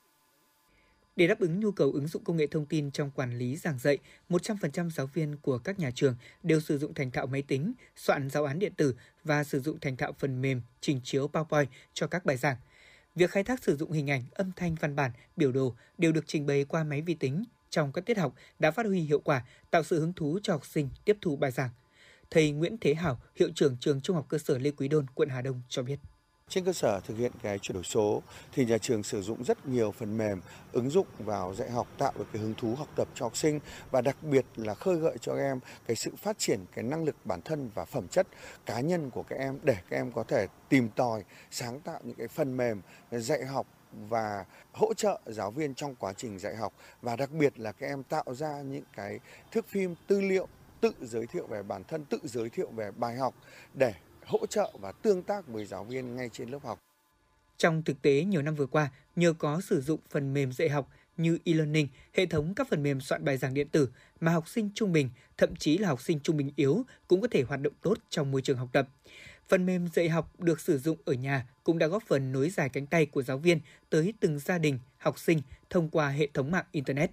Để 1.20 1.26
đáp 1.26 1.40
ứng 1.40 1.60
nhu 1.60 1.72
cầu 1.72 1.92
ứng 1.92 2.06
dụng 2.06 2.24
công 2.24 2.36
nghệ 2.36 2.46
thông 2.46 2.66
tin 2.66 2.90
trong 2.90 3.10
quản 3.10 3.38
lý 3.38 3.56
giảng 3.56 3.78
dạy, 3.78 3.98
100% 4.28 4.90
giáo 4.90 5.06
viên 5.06 5.36
của 5.36 5.58
các 5.58 5.78
nhà 5.78 5.90
trường 5.94 6.16
đều 6.42 6.60
sử 6.60 6.78
dụng 6.78 6.94
thành 6.94 7.10
thạo 7.10 7.26
máy 7.26 7.42
tính, 7.42 7.72
soạn 7.96 8.30
giáo 8.30 8.44
án 8.44 8.58
điện 8.58 8.72
tử 8.76 8.94
và 9.24 9.44
sử 9.44 9.60
dụng 9.60 9.80
thành 9.80 9.96
thạo 9.96 10.12
phần 10.18 10.42
mềm 10.42 10.62
trình 10.80 11.00
chiếu 11.04 11.28
PowerPoint 11.32 11.66
cho 11.94 12.06
các 12.06 12.24
bài 12.24 12.36
giảng. 12.36 12.56
Việc 13.14 13.30
khai 13.30 13.44
thác 13.44 13.64
sử 13.64 13.76
dụng 13.76 13.92
hình 13.92 14.10
ảnh, 14.10 14.22
âm 14.32 14.52
thanh 14.56 14.74
văn 14.74 14.96
bản, 14.96 15.10
biểu 15.36 15.52
đồ 15.52 15.74
đều 15.98 16.12
được 16.12 16.24
trình 16.26 16.46
bày 16.46 16.64
qua 16.64 16.84
máy 16.84 17.02
vi 17.02 17.14
tính 17.14 17.44
trong 17.70 17.92
các 17.92 18.06
tiết 18.06 18.18
học 18.18 18.34
đã 18.58 18.70
phát 18.70 18.86
huy 18.86 19.00
hiệu 19.00 19.20
quả, 19.20 19.44
tạo 19.70 19.82
sự 19.82 20.00
hứng 20.00 20.12
thú 20.12 20.38
cho 20.42 20.52
học 20.52 20.66
sinh 20.66 20.88
tiếp 21.04 21.16
thu 21.20 21.36
bài 21.36 21.50
giảng. 21.50 21.70
Thầy 22.30 22.50
Nguyễn 22.50 22.76
Thế 22.80 22.94
Hảo, 22.94 23.20
hiệu 23.36 23.48
trưởng 23.54 23.76
trường 23.80 24.00
Trung 24.00 24.16
học 24.16 24.26
cơ 24.28 24.38
sở 24.38 24.58
Lê 24.58 24.70
Quý 24.70 24.88
Đôn, 24.88 25.06
quận 25.14 25.28
Hà 25.28 25.42
Đông 25.42 25.62
cho 25.68 25.82
biết. 25.82 25.98
Trên 26.50 26.64
cơ 26.64 26.72
sở 26.72 27.00
thực 27.00 27.18
hiện 27.18 27.32
cái 27.42 27.58
chuyển 27.58 27.74
đổi 27.74 27.84
số 27.84 28.22
thì 28.52 28.64
nhà 28.64 28.78
trường 28.78 29.02
sử 29.02 29.22
dụng 29.22 29.44
rất 29.44 29.66
nhiều 29.66 29.92
phần 29.92 30.16
mềm 30.16 30.40
ứng 30.72 30.90
dụng 30.90 31.06
vào 31.18 31.54
dạy 31.54 31.70
học 31.70 31.86
tạo 31.98 32.12
được 32.18 32.26
cái 32.32 32.42
hứng 32.42 32.54
thú 32.54 32.74
học 32.74 32.88
tập 32.96 33.08
cho 33.14 33.24
học 33.24 33.36
sinh 33.36 33.60
và 33.90 34.00
đặc 34.00 34.16
biệt 34.22 34.44
là 34.56 34.74
khơi 34.74 34.96
gợi 34.96 35.16
cho 35.20 35.34
các 35.34 35.40
em 35.42 35.60
cái 35.86 35.96
sự 35.96 36.10
phát 36.16 36.38
triển 36.38 36.60
cái 36.74 36.84
năng 36.84 37.04
lực 37.04 37.16
bản 37.24 37.40
thân 37.42 37.70
và 37.74 37.84
phẩm 37.84 38.08
chất 38.08 38.26
cá 38.66 38.80
nhân 38.80 39.10
của 39.10 39.22
các 39.22 39.36
em 39.38 39.58
để 39.62 39.76
các 39.90 39.96
em 39.96 40.12
có 40.12 40.24
thể 40.24 40.46
tìm 40.68 40.88
tòi 40.88 41.24
sáng 41.50 41.80
tạo 41.80 42.00
những 42.02 42.16
cái 42.16 42.28
phần 42.28 42.56
mềm 42.56 42.80
dạy 43.10 43.44
học 43.44 43.66
và 44.08 44.44
hỗ 44.72 44.94
trợ 44.94 45.20
giáo 45.26 45.50
viên 45.50 45.74
trong 45.74 45.94
quá 45.94 46.12
trình 46.16 46.38
dạy 46.38 46.56
học. 46.56 46.72
Và 47.02 47.16
đặc 47.16 47.30
biệt 47.30 47.58
là 47.58 47.72
các 47.72 47.86
em 47.86 48.02
tạo 48.02 48.34
ra 48.34 48.62
những 48.62 48.84
cái 48.96 49.18
thước 49.52 49.68
phim 49.68 49.94
tư 50.06 50.20
liệu 50.20 50.48
tự 50.80 50.92
giới 51.00 51.26
thiệu 51.26 51.46
về 51.46 51.62
bản 51.62 51.84
thân, 51.84 52.04
tự 52.04 52.18
giới 52.24 52.48
thiệu 52.48 52.70
về 52.76 52.90
bài 52.90 53.16
học 53.16 53.34
để 53.74 53.92
hỗ 54.26 54.46
trợ 54.46 54.72
và 54.80 54.92
tương 54.92 55.22
tác 55.22 55.46
với 55.46 55.64
giáo 55.64 55.84
viên 55.84 56.16
ngay 56.16 56.30
trên 56.32 56.48
lớp 56.50 56.58
học. 56.62 56.80
Trong 57.56 57.82
thực 57.82 58.02
tế 58.02 58.24
nhiều 58.24 58.42
năm 58.42 58.54
vừa 58.54 58.66
qua, 58.66 58.90
nhờ 59.16 59.32
có 59.32 59.60
sử 59.60 59.80
dụng 59.80 60.00
phần 60.10 60.34
mềm 60.34 60.52
dạy 60.52 60.68
học 60.68 60.88
như 61.16 61.38
e-learning, 61.44 61.88
hệ 62.12 62.26
thống 62.26 62.54
các 62.54 62.68
phần 62.70 62.82
mềm 62.82 63.00
soạn 63.00 63.24
bài 63.24 63.36
giảng 63.36 63.54
điện 63.54 63.68
tử 63.68 63.88
mà 64.20 64.32
học 64.32 64.48
sinh 64.48 64.70
trung 64.74 64.92
bình, 64.92 65.10
thậm 65.36 65.56
chí 65.56 65.78
là 65.78 65.88
học 65.88 66.02
sinh 66.02 66.20
trung 66.20 66.36
bình 66.36 66.50
yếu 66.56 66.84
cũng 67.08 67.20
có 67.20 67.28
thể 67.30 67.42
hoạt 67.42 67.60
động 67.60 67.72
tốt 67.82 67.98
trong 68.10 68.30
môi 68.30 68.42
trường 68.42 68.58
học 68.58 68.68
tập. 68.72 68.88
Phần 69.48 69.66
mềm 69.66 69.88
dạy 69.88 70.08
học 70.08 70.40
được 70.40 70.60
sử 70.60 70.78
dụng 70.78 70.98
ở 71.04 71.12
nhà 71.12 71.46
cũng 71.64 71.78
đã 71.78 71.86
góp 71.86 72.02
phần 72.06 72.32
nối 72.32 72.50
dài 72.50 72.68
cánh 72.68 72.86
tay 72.86 73.06
của 73.06 73.22
giáo 73.22 73.38
viên 73.38 73.60
tới 73.90 74.14
từng 74.20 74.38
gia 74.38 74.58
đình, 74.58 74.78
học 74.98 75.18
sinh 75.18 75.40
thông 75.70 75.88
qua 75.88 76.08
hệ 76.08 76.28
thống 76.34 76.50
mạng 76.50 76.64
Internet. 76.72 77.10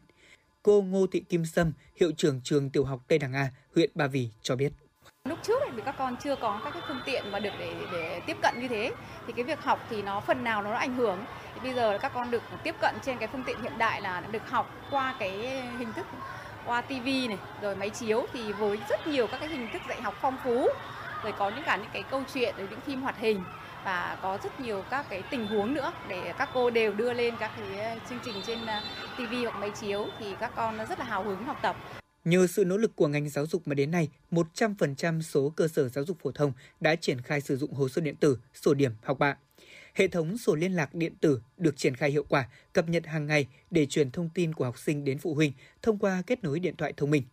Cô 0.64 0.82
Ngô 0.82 1.08
Thị 1.08 1.20
Kim 1.30 1.46
Sâm, 1.46 1.72
hiệu 1.96 2.12
trưởng 2.12 2.42
trường 2.44 2.70
tiểu 2.70 2.86
học 2.86 3.06
Tây 3.08 3.20
Đằng 3.20 3.34
A, 3.34 3.52
huyện 3.76 3.92
Ba 3.96 4.08
Vì 4.08 4.30
cho 4.42 4.56
biết. 4.56 4.74
Lúc 5.28 5.40
trước 5.44 5.64
thì 5.76 5.82
các 5.86 5.96
con 5.98 6.16
chưa 6.16 6.36
có 6.36 6.60
các 6.64 6.74
cái 6.74 6.82
phương 6.88 7.00
tiện 7.06 7.32
mà 7.32 7.40
được 7.40 7.54
để 7.60 7.74
để 7.92 8.22
tiếp 8.26 8.38
cận 8.42 8.60
như 8.60 8.68
thế 8.68 8.92
thì 9.28 9.34
cái 9.34 9.44
việc 9.44 9.64
học 9.64 9.80
thì 9.90 10.02
nó 10.02 10.20
phần 10.20 10.44
nào 10.44 10.62
nó 10.62 10.72
ảnh 10.72 10.94
hưởng. 10.94 11.18
Thì 11.54 11.60
bây 11.64 11.74
giờ 11.74 11.98
các 12.02 12.12
con 12.14 12.32
được 12.32 12.44
tiếp 12.64 12.76
cận 12.82 12.96
trên 13.02 13.18
cái 13.18 13.28
phương 13.28 13.44
tiện 13.44 13.62
hiện 13.62 13.78
đại 13.78 14.02
là 14.02 14.24
được 14.32 14.50
học 14.50 14.72
qua 14.92 15.16
cái 15.20 15.32
hình 15.80 15.94
thức, 15.94 16.06
qua 16.66 16.82
tivi 16.82 17.28
này, 17.28 17.38
rồi 17.62 17.76
máy 17.76 17.90
chiếu 17.90 18.26
thì 18.34 18.54
với 18.54 18.80
rất 18.90 19.08
nhiều 19.08 19.28
các 19.28 19.40
cái 19.40 19.50
hình 19.50 19.70
thức 19.74 19.82
dạy 19.90 20.02
học 20.02 20.16
phong 20.22 20.38
phú, 20.44 20.68
rồi 21.24 21.34
có 21.38 21.50
những 21.50 21.64
cả 21.64 21.76
những 21.76 21.90
cái 21.94 22.04
câu 22.04 22.24
chuyện, 22.34 22.56
rồi 22.58 22.68
những 22.70 22.82
phim 22.82 23.02
hoạt 23.02 23.18
hình 23.18 23.44
và 23.84 24.18
có 24.22 24.38
rất 24.44 24.60
nhiều 24.60 24.84
các 24.90 25.06
cái 25.10 25.22
tình 25.30 25.48
huống 25.48 25.74
nữa 25.74 25.92
để 26.08 26.34
các 26.38 26.50
cô 26.54 26.70
đều 26.70 26.94
đưa 26.94 27.14
lên 27.14 27.36
các 27.40 27.52
cái 27.58 28.00
chương 28.10 28.20
trình 28.26 28.36
trên 28.46 28.66
ờ, 28.66 28.82
TV 29.18 29.34
hoặc 29.44 29.60
máy 29.60 29.70
chiếu, 29.70 30.08
thì 30.20 30.36
các 30.40 30.52
con 30.56 30.78
rất 30.90 31.00
là 31.00 31.06
hào 31.06 31.24
hứng 31.24 31.46
học 31.46 31.58
tập. 31.62 31.76
Nhờ 32.26 32.48
sự 32.48 32.66
nỗ 32.66 32.78
lực 32.78 32.96
của 32.96 33.08
ngành 33.08 33.30
giáo 33.30 33.46
dục 33.48 33.68
mà 33.68 33.74
đến 33.74 33.92
nay, 33.92 34.10
100% 34.32 35.22
số 35.22 35.50
cơ 35.50 35.68
sở 35.68 35.90
giáo 35.90 36.06
dục 36.06 36.18
phổ 36.24 36.32
thông 36.32 36.52
đã 36.80 36.96
triển 36.96 37.22
khai 37.22 37.42
sử 37.42 37.58
dụng 37.58 37.74
hồ 37.74 37.90
sơ 37.90 38.02
điện 38.02 38.16
tử, 38.16 38.38
sổ 38.54 38.74
điểm 38.74 38.92
học 39.04 39.20
bạ. 39.20 39.38
Hệ 39.94 40.08
thống 40.08 40.38
sổ 40.38 40.56
liên 40.56 40.72
lạc 40.72 40.96
điện 40.96 41.14
tử 41.22 41.42
được 41.58 41.78
triển 41.78 41.96
khai 41.96 42.12
hiệu 42.12 42.24
quả, 42.30 42.50
cập 42.74 42.90
nhật 42.90 43.06
hàng 43.06 43.28
ngày 43.28 43.48
để 43.72 43.86
truyền 43.86 44.12
thông 44.12 44.30
tin 44.34 44.54
của 44.54 44.66
học 44.66 44.80
sinh 44.80 45.04
đến 45.04 45.18
phụ 45.18 45.34
huynh 45.34 45.52
thông 45.82 45.98
qua 45.98 46.22
kết 46.28 46.44
nối 46.44 46.60
điện 46.60 46.76
thoại 46.76 46.94
thông 46.98 47.12
minh. 47.12 47.24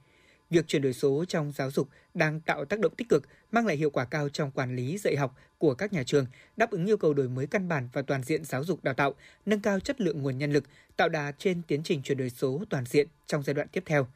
Việc 0.51 0.66
chuyển 0.66 0.83
đổi 0.83 0.92
số 0.92 1.25
trong 1.29 1.53
giáo 1.53 1.70
dục 1.70 1.88
đang 2.14 2.40
tạo 2.40 2.64
tác 2.64 2.81
động 2.81 2.94
tích 2.97 3.09
cực, 3.09 3.29
mang 3.53 3.66
lại 3.66 3.77
hiệu 3.77 3.90
quả 3.90 4.05
cao 4.05 4.29
trong 4.29 4.51
quản 4.51 4.77
lý 4.77 4.99
dạy 4.99 5.16
học 5.16 5.37
của 5.59 5.75
các 5.75 5.92
nhà 5.92 6.03
trường, 6.03 6.27
đáp 6.57 6.70
ứng 6.70 6.87
yêu 6.87 6.97
cầu 6.97 7.14
đổi 7.14 7.29
mới 7.29 7.47
căn 7.47 7.68
bản 7.68 7.88
và 7.92 8.03
toàn 8.03 8.23
diện 8.23 8.44
giáo 8.44 8.64
dục 8.64 8.85
đào 8.85 8.94
tạo, 8.94 9.14
nâng 9.47 9.61
cao 9.61 9.81
chất 9.81 10.01
lượng 10.01 10.23
nguồn 10.23 10.38
nhân 10.38 10.53
lực, 10.53 10.64
tạo 10.97 11.09
đà 11.09 11.33
trên 11.38 11.62
tiến 11.62 11.83
trình 11.83 12.03
chuyển 12.03 12.18
đổi 12.18 12.31
số 12.31 12.62
toàn 12.70 12.85
diện 12.87 13.09
trong 13.27 13.42
giai 13.42 13.55
đoạn 13.55 13.68
tiếp 13.73 13.83
theo. 13.87 14.07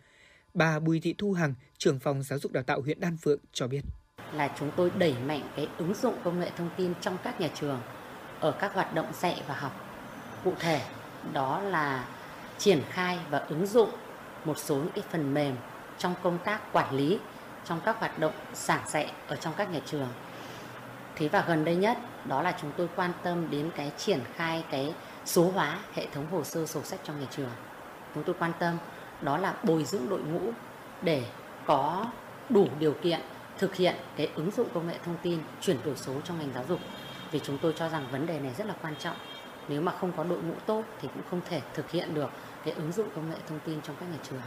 Bà 0.54 0.78
Bùi 0.78 1.00
Thị 1.00 1.14
Thu 1.18 1.32
Hằng, 1.32 1.54
trưởng 1.78 1.98
phòng 1.98 2.22
giáo 2.22 2.38
dục 2.38 2.52
đào 2.52 2.62
tạo 2.62 2.80
huyện 2.80 3.00
Đan 3.00 3.16
Phượng 3.16 3.38
cho 3.52 3.66
biết. 3.66 3.80
Là 4.32 4.54
chúng 4.58 4.70
tôi 4.76 4.90
đẩy 4.98 5.14
mạnh 5.26 5.42
cái 5.56 5.68
ứng 5.78 5.94
dụng 5.94 6.14
công 6.24 6.40
nghệ 6.40 6.50
thông 6.56 6.70
tin 6.76 6.94
trong 7.00 7.18
các 7.24 7.40
nhà 7.40 7.48
trường 7.54 7.80
ở 8.40 8.50
các 8.50 8.74
hoạt 8.74 8.94
động 8.94 9.06
dạy 9.20 9.42
và 9.48 9.54
học. 9.54 9.72
Cụ 10.44 10.52
thể 10.58 10.82
đó 11.32 11.60
là 11.60 12.08
triển 12.58 12.82
khai 12.90 13.18
và 13.30 13.38
ứng 13.38 13.66
dụng 13.66 13.90
một 14.44 14.58
số 14.58 14.76
những 14.76 14.92
cái 14.94 15.04
phần 15.10 15.34
mềm 15.34 15.56
trong 15.98 16.14
công 16.22 16.38
tác 16.44 16.72
quản 16.72 16.94
lý 16.94 17.18
trong 17.64 17.80
các 17.84 17.98
hoạt 17.98 18.18
động 18.18 18.32
giảng 18.54 18.88
dạy 18.88 19.12
ở 19.26 19.36
trong 19.36 19.54
các 19.56 19.70
nhà 19.72 19.80
trường. 19.86 20.08
Thế 21.16 21.28
và 21.28 21.44
gần 21.48 21.64
đây 21.64 21.76
nhất 21.76 21.98
đó 22.24 22.42
là 22.42 22.58
chúng 22.60 22.72
tôi 22.76 22.88
quan 22.96 23.12
tâm 23.22 23.50
đến 23.50 23.70
cái 23.76 23.92
triển 23.96 24.20
khai 24.34 24.64
cái 24.70 24.94
số 25.26 25.50
hóa 25.50 25.78
hệ 25.94 26.06
thống 26.14 26.30
hồ 26.30 26.44
sơ 26.44 26.66
sổ 26.66 26.82
sách 26.82 27.00
trong 27.04 27.20
nhà 27.20 27.26
trường. 27.30 27.50
Chúng 28.14 28.24
tôi 28.24 28.34
quan 28.38 28.52
tâm 28.58 28.78
đó 29.22 29.38
là 29.38 29.60
bồi 29.64 29.84
dưỡng 29.84 30.08
đội 30.08 30.20
ngũ 30.20 30.40
để 31.02 31.24
có 31.66 32.10
đủ 32.50 32.68
điều 32.80 32.92
kiện 32.92 33.20
thực 33.58 33.74
hiện 33.74 33.94
cái 34.16 34.28
ứng 34.34 34.50
dụng 34.50 34.68
công 34.74 34.86
nghệ 34.86 34.94
thông 35.04 35.16
tin 35.22 35.38
chuyển 35.60 35.76
đổi 35.84 35.96
số 35.96 36.20
trong 36.24 36.38
ngành 36.38 36.52
giáo 36.54 36.64
dục. 36.68 36.80
Vì 37.30 37.40
chúng 37.42 37.58
tôi 37.62 37.74
cho 37.76 37.88
rằng 37.88 38.08
vấn 38.10 38.26
đề 38.26 38.40
này 38.40 38.54
rất 38.58 38.66
là 38.66 38.74
quan 38.82 38.94
trọng. 38.98 39.16
Nếu 39.68 39.80
mà 39.80 39.92
không 39.92 40.12
có 40.16 40.24
đội 40.24 40.42
ngũ 40.42 40.54
tốt 40.66 40.84
thì 41.00 41.08
cũng 41.14 41.22
không 41.30 41.40
thể 41.48 41.60
thực 41.74 41.90
hiện 41.90 42.14
được 42.14 42.30
cái 42.64 42.74
ứng 42.74 42.92
dụng 42.92 43.08
công 43.14 43.30
nghệ 43.30 43.36
thông 43.48 43.60
tin 43.66 43.80
trong 43.82 43.96
các 44.00 44.06
nhà 44.06 44.18
trường. 44.30 44.40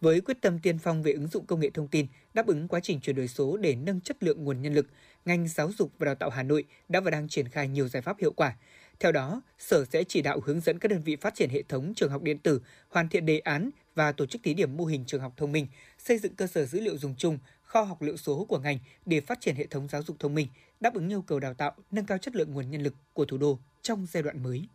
Với 0.00 0.20
quyết 0.20 0.40
tâm 0.40 0.58
tiên 0.58 0.78
phong 0.78 1.02
về 1.02 1.12
ứng 1.12 1.26
dụng 1.26 1.46
công 1.46 1.60
nghệ 1.60 1.70
thông 1.70 1.88
tin, 1.88 2.06
đáp 2.34 2.46
ứng 2.46 2.68
quá 2.68 2.80
trình 2.80 3.00
chuyển 3.00 3.16
đổi 3.16 3.28
số 3.28 3.56
để 3.56 3.74
nâng 3.74 4.00
chất 4.00 4.22
lượng 4.22 4.44
nguồn 4.44 4.62
nhân 4.62 4.74
lực, 4.74 4.86
ngành 5.24 5.48
giáo 5.48 5.70
dục 5.78 5.90
và 5.98 6.04
đào 6.04 6.14
tạo 6.14 6.30
Hà 6.30 6.42
Nội 6.42 6.64
đã 6.88 7.00
và 7.00 7.10
đang 7.10 7.28
triển 7.28 7.48
khai 7.48 7.68
nhiều 7.68 7.88
giải 7.88 8.02
pháp 8.02 8.16
hiệu 8.20 8.32
quả. 8.32 8.56
Theo 9.00 9.12
đó, 9.12 9.42
Sở 9.58 9.84
sẽ 9.84 10.04
chỉ 10.04 10.22
đạo 10.22 10.40
hướng 10.44 10.60
dẫn 10.60 10.78
các 10.78 10.90
đơn 10.90 11.02
vị 11.02 11.16
phát 11.16 11.34
triển 11.34 11.50
hệ 11.50 11.62
thống 11.62 11.92
trường 11.96 12.10
học 12.10 12.22
điện 12.22 12.38
tử, 12.38 12.60
hoàn 12.88 13.08
thiện 13.08 13.26
đề 13.26 13.38
án 13.38 13.70
và 13.94 14.12
tổ 14.12 14.26
chức 14.26 14.42
thí 14.42 14.54
điểm 14.54 14.76
mô 14.76 14.84
hình 14.84 15.04
trường 15.04 15.20
học 15.20 15.32
thông 15.36 15.52
minh, 15.52 15.66
xây 15.98 16.18
dựng 16.18 16.34
cơ 16.34 16.46
sở 16.46 16.66
dữ 16.66 16.80
liệu 16.80 16.98
dùng 16.98 17.14
chung, 17.18 17.38
kho 17.62 17.82
học 17.82 18.02
liệu 18.02 18.16
số 18.16 18.44
của 18.44 18.58
ngành 18.58 18.78
để 19.06 19.20
phát 19.20 19.40
triển 19.40 19.56
hệ 19.56 19.66
thống 19.66 19.88
giáo 19.88 20.02
dục 20.02 20.16
thông 20.18 20.34
minh, 20.34 20.48
đáp 20.80 20.94
ứng 20.94 21.08
yêu 21.08 21.22
cầu 21.22 21.40
đào 21.40 21.54
tạo, 21.54 21.72
nâng 21.90 22.06
cao 22.06 22.18
chất 22.18 22.36
lượng 22.36 22.52
nguồn 22.52 22.70
nhân 22.70 22.82
lực 22.82 22.94
của 23.12 23.24
thủ 23.24 23.36
đô 23.36 23.58
trong 23.82 24.06
giai 24.10 24.22
đoạn 24.22 24.42
mới. 24.42 24.68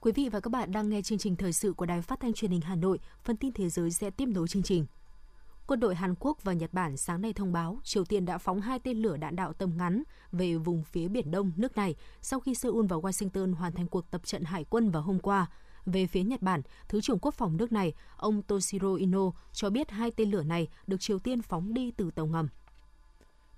Quý 0.00 0.12
vị 0.12 0.28
và 0.28 0.40
các 0.40 0.48
bạn 0.48 0.72
đang 0.72 0.88
nghe 0.88 1.02
chương 1.02 1.18
trình 1.18 1.36
thời 1.36 1.52
sự 1.52 1.72
của 1.72 1.86
Đài 1.86 2.02
Phát 2.02 2.20
thanh 2.20 2.32
Truyền 2.32 2.50
hình 2.50 2.60
Hà 2.60 2.74
Nội. 2.74 2.98
Phần 3.24 3.36
tin 3.36 3.52
thế 3.52 3.68
giới 3.68 3.90
sẽ 3.90 4.10
tiếp 4.10 4.26
nối 4.26 4.48
chương 4.48 4.62
trình. 4.62 4.86
Quân 5.66 5.80
đội 5.80 5.94
Hàn 5.94 6.14
Quốc 6.20 6.38
và 6.42 6.52
Nhật 6.52 6.72
Bản 6.72 6.96
sáng 6.96 7.20
nay 7.20 7.32
thông 7.32 7.52
báo 7.52 7.80
Triều 7.84 8.04
Tiên 8.04 8.24
đã 8.24 8.38
phóng 8.38 8.60
hai 8.60 8.78
tên 8.78 9.02
lửa 9.02 9.16
đạn 9.16 9.36
đạo 9.36 9.52
tầm 9.52 9.76
ngắn 9.76 10.02
về 10.32 10.56
vùng 10.56 10.84
phía 10.84 11.08
Biển 11.08 11.30
Đông 11.30 11.52
nước 11.56 11.76
này 11.76 11.94
sau 12.20 12.40
khi 12.40 12.54
Seoul 12.54 12.86
và 12.86 12.96
Washington 12.96 13.54
hoàn 13.54 13.72
thành 13.72 13.86
cuộc 13.86 14.10
tập 14.10 14.20
trận 14.24 14.44
hải 14.44 14.64
quân 14.64 14.90
vào 14.90 15.02
hôm 15.02 15.18
qua. 15.18 15.46
Về 15.86 16.06
phía 16.06 16.22
Nhật 16.22 16.42
Bản, 16.42 16.62
Thứ 16.88 17.00
trưởng 17.00 17.18
Quốc 17.18 17.34
phòng 17.34 17.56
nước 17.56 17.72
này, 17.72 17.92
ông 18.16 18.42
Toshiro 18.42 18.94
Ino, 18.94 19.30
cho 19.52 19.70
biết 19.70 19.90
hai 19.90 20.10
tên 20.10 20.30
lửa 20.30 20.42
này 20.42 20.68
được 20.86 21.00
Triều 21.00 21.18
Tiên 21.18 21.42
phóng 21.42 21.74
đi 21.74 21.90
từ 21.90 22.10
tàu 22.10 22.26
ngầm. 22.26 22.48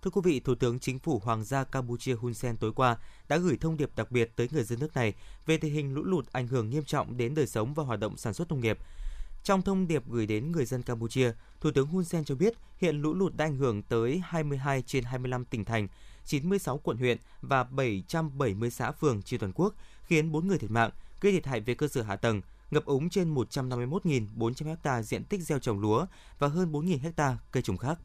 Thưa 0.03 0.11
quý 0.11 0.21
vị, 0.25 0.41
Thủ 0.41 0.55
tướng 0.55 0.79
Chính 0.79 0.99
phủ 0.99 1.21
Hoàng 1.25 1.45
gia 1.45 1.65
Campuchia 1.65 2.15
Hun 2.15 2.35
Sen 2.35 2.57
tối 2.57 2.73
qua 2.73 2.97
đã 3.29 3.37
gửi 3.37 3.57
thông 3.57 3.77
điệp 3.77 3.91
đặc 3.97 4.11
biệt 4.11 4.33
tới 4.37 4.49
người 4.53 4.65
dân 4.65 4.81
nước 4.81 4.95
này 4.95 5.15
về 5.47 5.57
tình 5.57 5.75
hình 5.75 5.95
lũ 5.95 6.03
lụt 6.05 6.33
ảnh 6.33 6.47
hưởng 6.47 6.71
nghiêm 6.71 6.85
trọng 6.85 7.17
đến 7.17 7.35
đời 7.35 7.47
sống 7.47 7.75
và 7.75 7.85
hoạt 7.85 8.01
động 8.01 8.17
sản 8.17 8.35
xuất 8.35 8.51
nông 8.51 8.61
nghiệp. 8.61 8.79
Trong 9.45 9.63
thông 9.63 9.87
điệp 9.87 10.03
gửi 10.09 10.27
đến 10.27 10.53
người 10.53 10.65
dân 10.65 10.83
Campuchia, 10.83 11.33
Thủ 11.61 11.71
tướng 11.71 11.87
Hun 11.87 12.05
Sen 12.05 12.25
cho 12.25 12.35
biết 12.35 12.55
hiện 12.79 13.03
lũ 13.03 13.15
lụt 13.15 13.37
đã 13.37 13.45
ảnh 13.45 13.57
hưởng 13.57 13.83
tới 13.83 14.23
22 14.25 14.83
trên 14.83 15.05
25 15.05 15.45
tỉnh 15.45 15.65
thành, 15.65 15.89
96 16.25 16.79
quận 16.79 16.97
huyện 16.97 17.19
và 17.43 17.65
770 17.65 18.71
xã 18.71 18.93
phường 18.93 19.23
trên 19.23 19.41
toàn 19.41 19.53
quốc, 19.55 19.75
khiến 20.07 20.33
4 20.33 20.49
người 20.49 20.59
thiệt 20.59 20.71
mạng, 20.71 20.91
gây 21.21 21.33
thiệt 21.33 21.47
hại 21.47 21.61
về 21.61 21.75
cơ 21.75 21.89
sở 21.89 22.03
hạ 22.03 22.17
tầng, 22.17 22.41
ngập 22.71 22.85
úng 22.85 23.11
trên 23.11 23.35
151.400 23.35 24.77
ha 24.85 25.03
diện 25.03 25.25
tích 25.25 25.41
gieo 25.41 25.59
trồng 25.59 25.81
lúa 25.81 26.07
và 26.39 26.49
hơn 26.49 26.73
4.000 26.73 27.13
ha 27.17 27.39
cây 27.53 27.63
trồng 27.63 27.77
khác. 27.77 27.99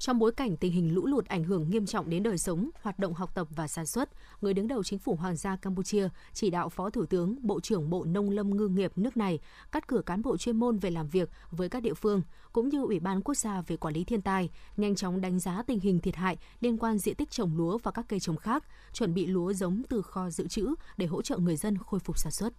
Trong 0.00 0.18
bối 0.18 0.32
cảnh 0.32 0.56
tình 0.56 0.72
hình 0.72 0.94
lũ 0.94 1.06
lụt 1.06 1.26
ảnh 1.26 1.44
hưởng 1.44 1.70
nghiêm 1.70 1.86
trọng 1.86 2.10
đến 2.10 2.22
đời 2.22 2.38
sống, 2.38 2.70
hoạt 2.82 2.98
động 2.98 3.14
học 3.14 3.34
tập 3.34 3.48
và 3.50 3.68
sản 3.68 3.86
xuất, 3.86 4.10
người 4.40 4.54
đứng 4.54 4.68
đầu 4.68 4.82
chính 4.82 4.98
phủ 4.98 5.14
Hoàng 5.14 5.36
gia 5.36 5.56
Campuchia 5.56 6.08
chỉ 6.32 6.50
đạo 6.50 6.68
Phó 6.68 6.90
Thủ 6.90 7.06
tướng, 7.06 7.46
Bộ 7.46 7.60
trưởng 7.60 7.90
Bộ 7.90 8.04
Nông 8.04 8.30
lâm 8.30 8.56
Ngư 8.56 8.68
nghiệp 8.68 8.92
nước 8.96 9.16
này 9.16 9.38
cắt 9.72 9.88
cử 9.88 10.02
cán 10.06 10.22
bộ 10.22 10.36
chuyên 10.36 10.56
môn 10.56 10.78
về 10.78 10.90
làm 10.90 11.08
việc 11.08 11.30
với 11.50 11.68
các 11.68 11.82
địa 11.82 11.94
phương, 11.94 12.22
cũng 12.52 12.68
như 12.68 12.82
Ủy 12.82 13.00
ban 13.00 13.22
Quốc 13.22 13.34
gia 13.34 13.60
về 13.60 13.76
Quản 13.76 13.94
lý 13.94 14.04
Thiên 14.04 14.22
tai, 14.22 14.50
nhanh 14.76 14.94
chóng 14.94 15.20
đánh 15.20 15.38
giá 15.38 15.62
tình 15.66 15.80
hình 15.80 16.00
thiệt 16.00 16.16
hại 16.16 16.36
liên 16.60 16.78
quan 16.78 16.98
diện 16.98 17.14
tích 17.14 17.30
trồng 17.30 17.56
lúa 17.56 17.78
và 17.78 17.90
các 17.90 18.04
cây 18.08 18.20
trồng 18.20 18.36
khác, 18.36 18.64
chuẩn 18.92 19.14
bị 19.14 19.26
lúa 19.26 19.52
giống 19.52 19.82
từ 19.88 20.02
kho 20.02 20.30
dự 20.30 20.48
trữ 20.48 20.74
để 20.96 21.06
hỗ 21.06 21.22
trợ 21.22 21.38
người 21.38 21.56
dân 21.56 21.78
khôi 21.78 22.00
phục 22.00 22.18
sản 22.18 22.32
xuất. 22.32 22.52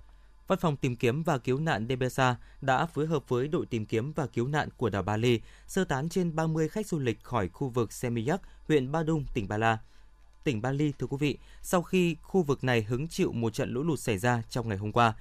Văn 0.52 0.60
phòng 0.60 0.78
tìm 0.78 0.96
kiếm 0.96 1.24
và 1.24 1.38
cứu 1.38 1.60
nạn 1.60 1.86
Debesa 1.90 2.36
đã 2.62 2.86
phối 2.86 3.08
hợp 3.08 3.30
với 3.30 3.48
đội 3.48 3.66
tìm 3.66 3.86
kiếm 3.86 4.14
và 4.14 4.28
cứu 4.28 4.48
nạn 4.48 4.70
của 4.78 4.90
đảo 4.90 5.04
Bali 5.04 5.42
sơ 5.68 5.84
tán 5.84 6.10
trên 6.10 6.36
30 6.36 6.70
khách 6.70 6.88
du 6.88 7.00
lịch 7.00 7.24
khỏi 7.24 7.50
khu 7.50 7.70
vực 7.70 7.94
Semiyak, 7.94 8.42
huyện 8.68 8.92
Ba 8.92 9.04
Dung, 9.04 9.26
tỉnh 9.34 9.48
Ba 9.48 9.58
La. 9.58 9.78
Tỉnh 10.44 10.62
Bali, 10.62 10.92
thưa 11.00 11.08
quý 11.08 11.18
vị, 11.20 11.38
sau 11.62 11.82
khi 11.82 12.16
khu 12.22 12.44
vực 12.44 12.64
này 12.64 12.84
hứng 12.84 13.08
chịu 13.08 13.32
một 13.32 13.54
trận 13.54 13.74
lũ 13.74 13.84
lụt 13.84 14.00
xảy 14.00 14.18
ra 14.18 14.42
trong 14.50 14.68
ngày 14.68 14.78
hôm 14.78 14.92
qua. 14.92 15.14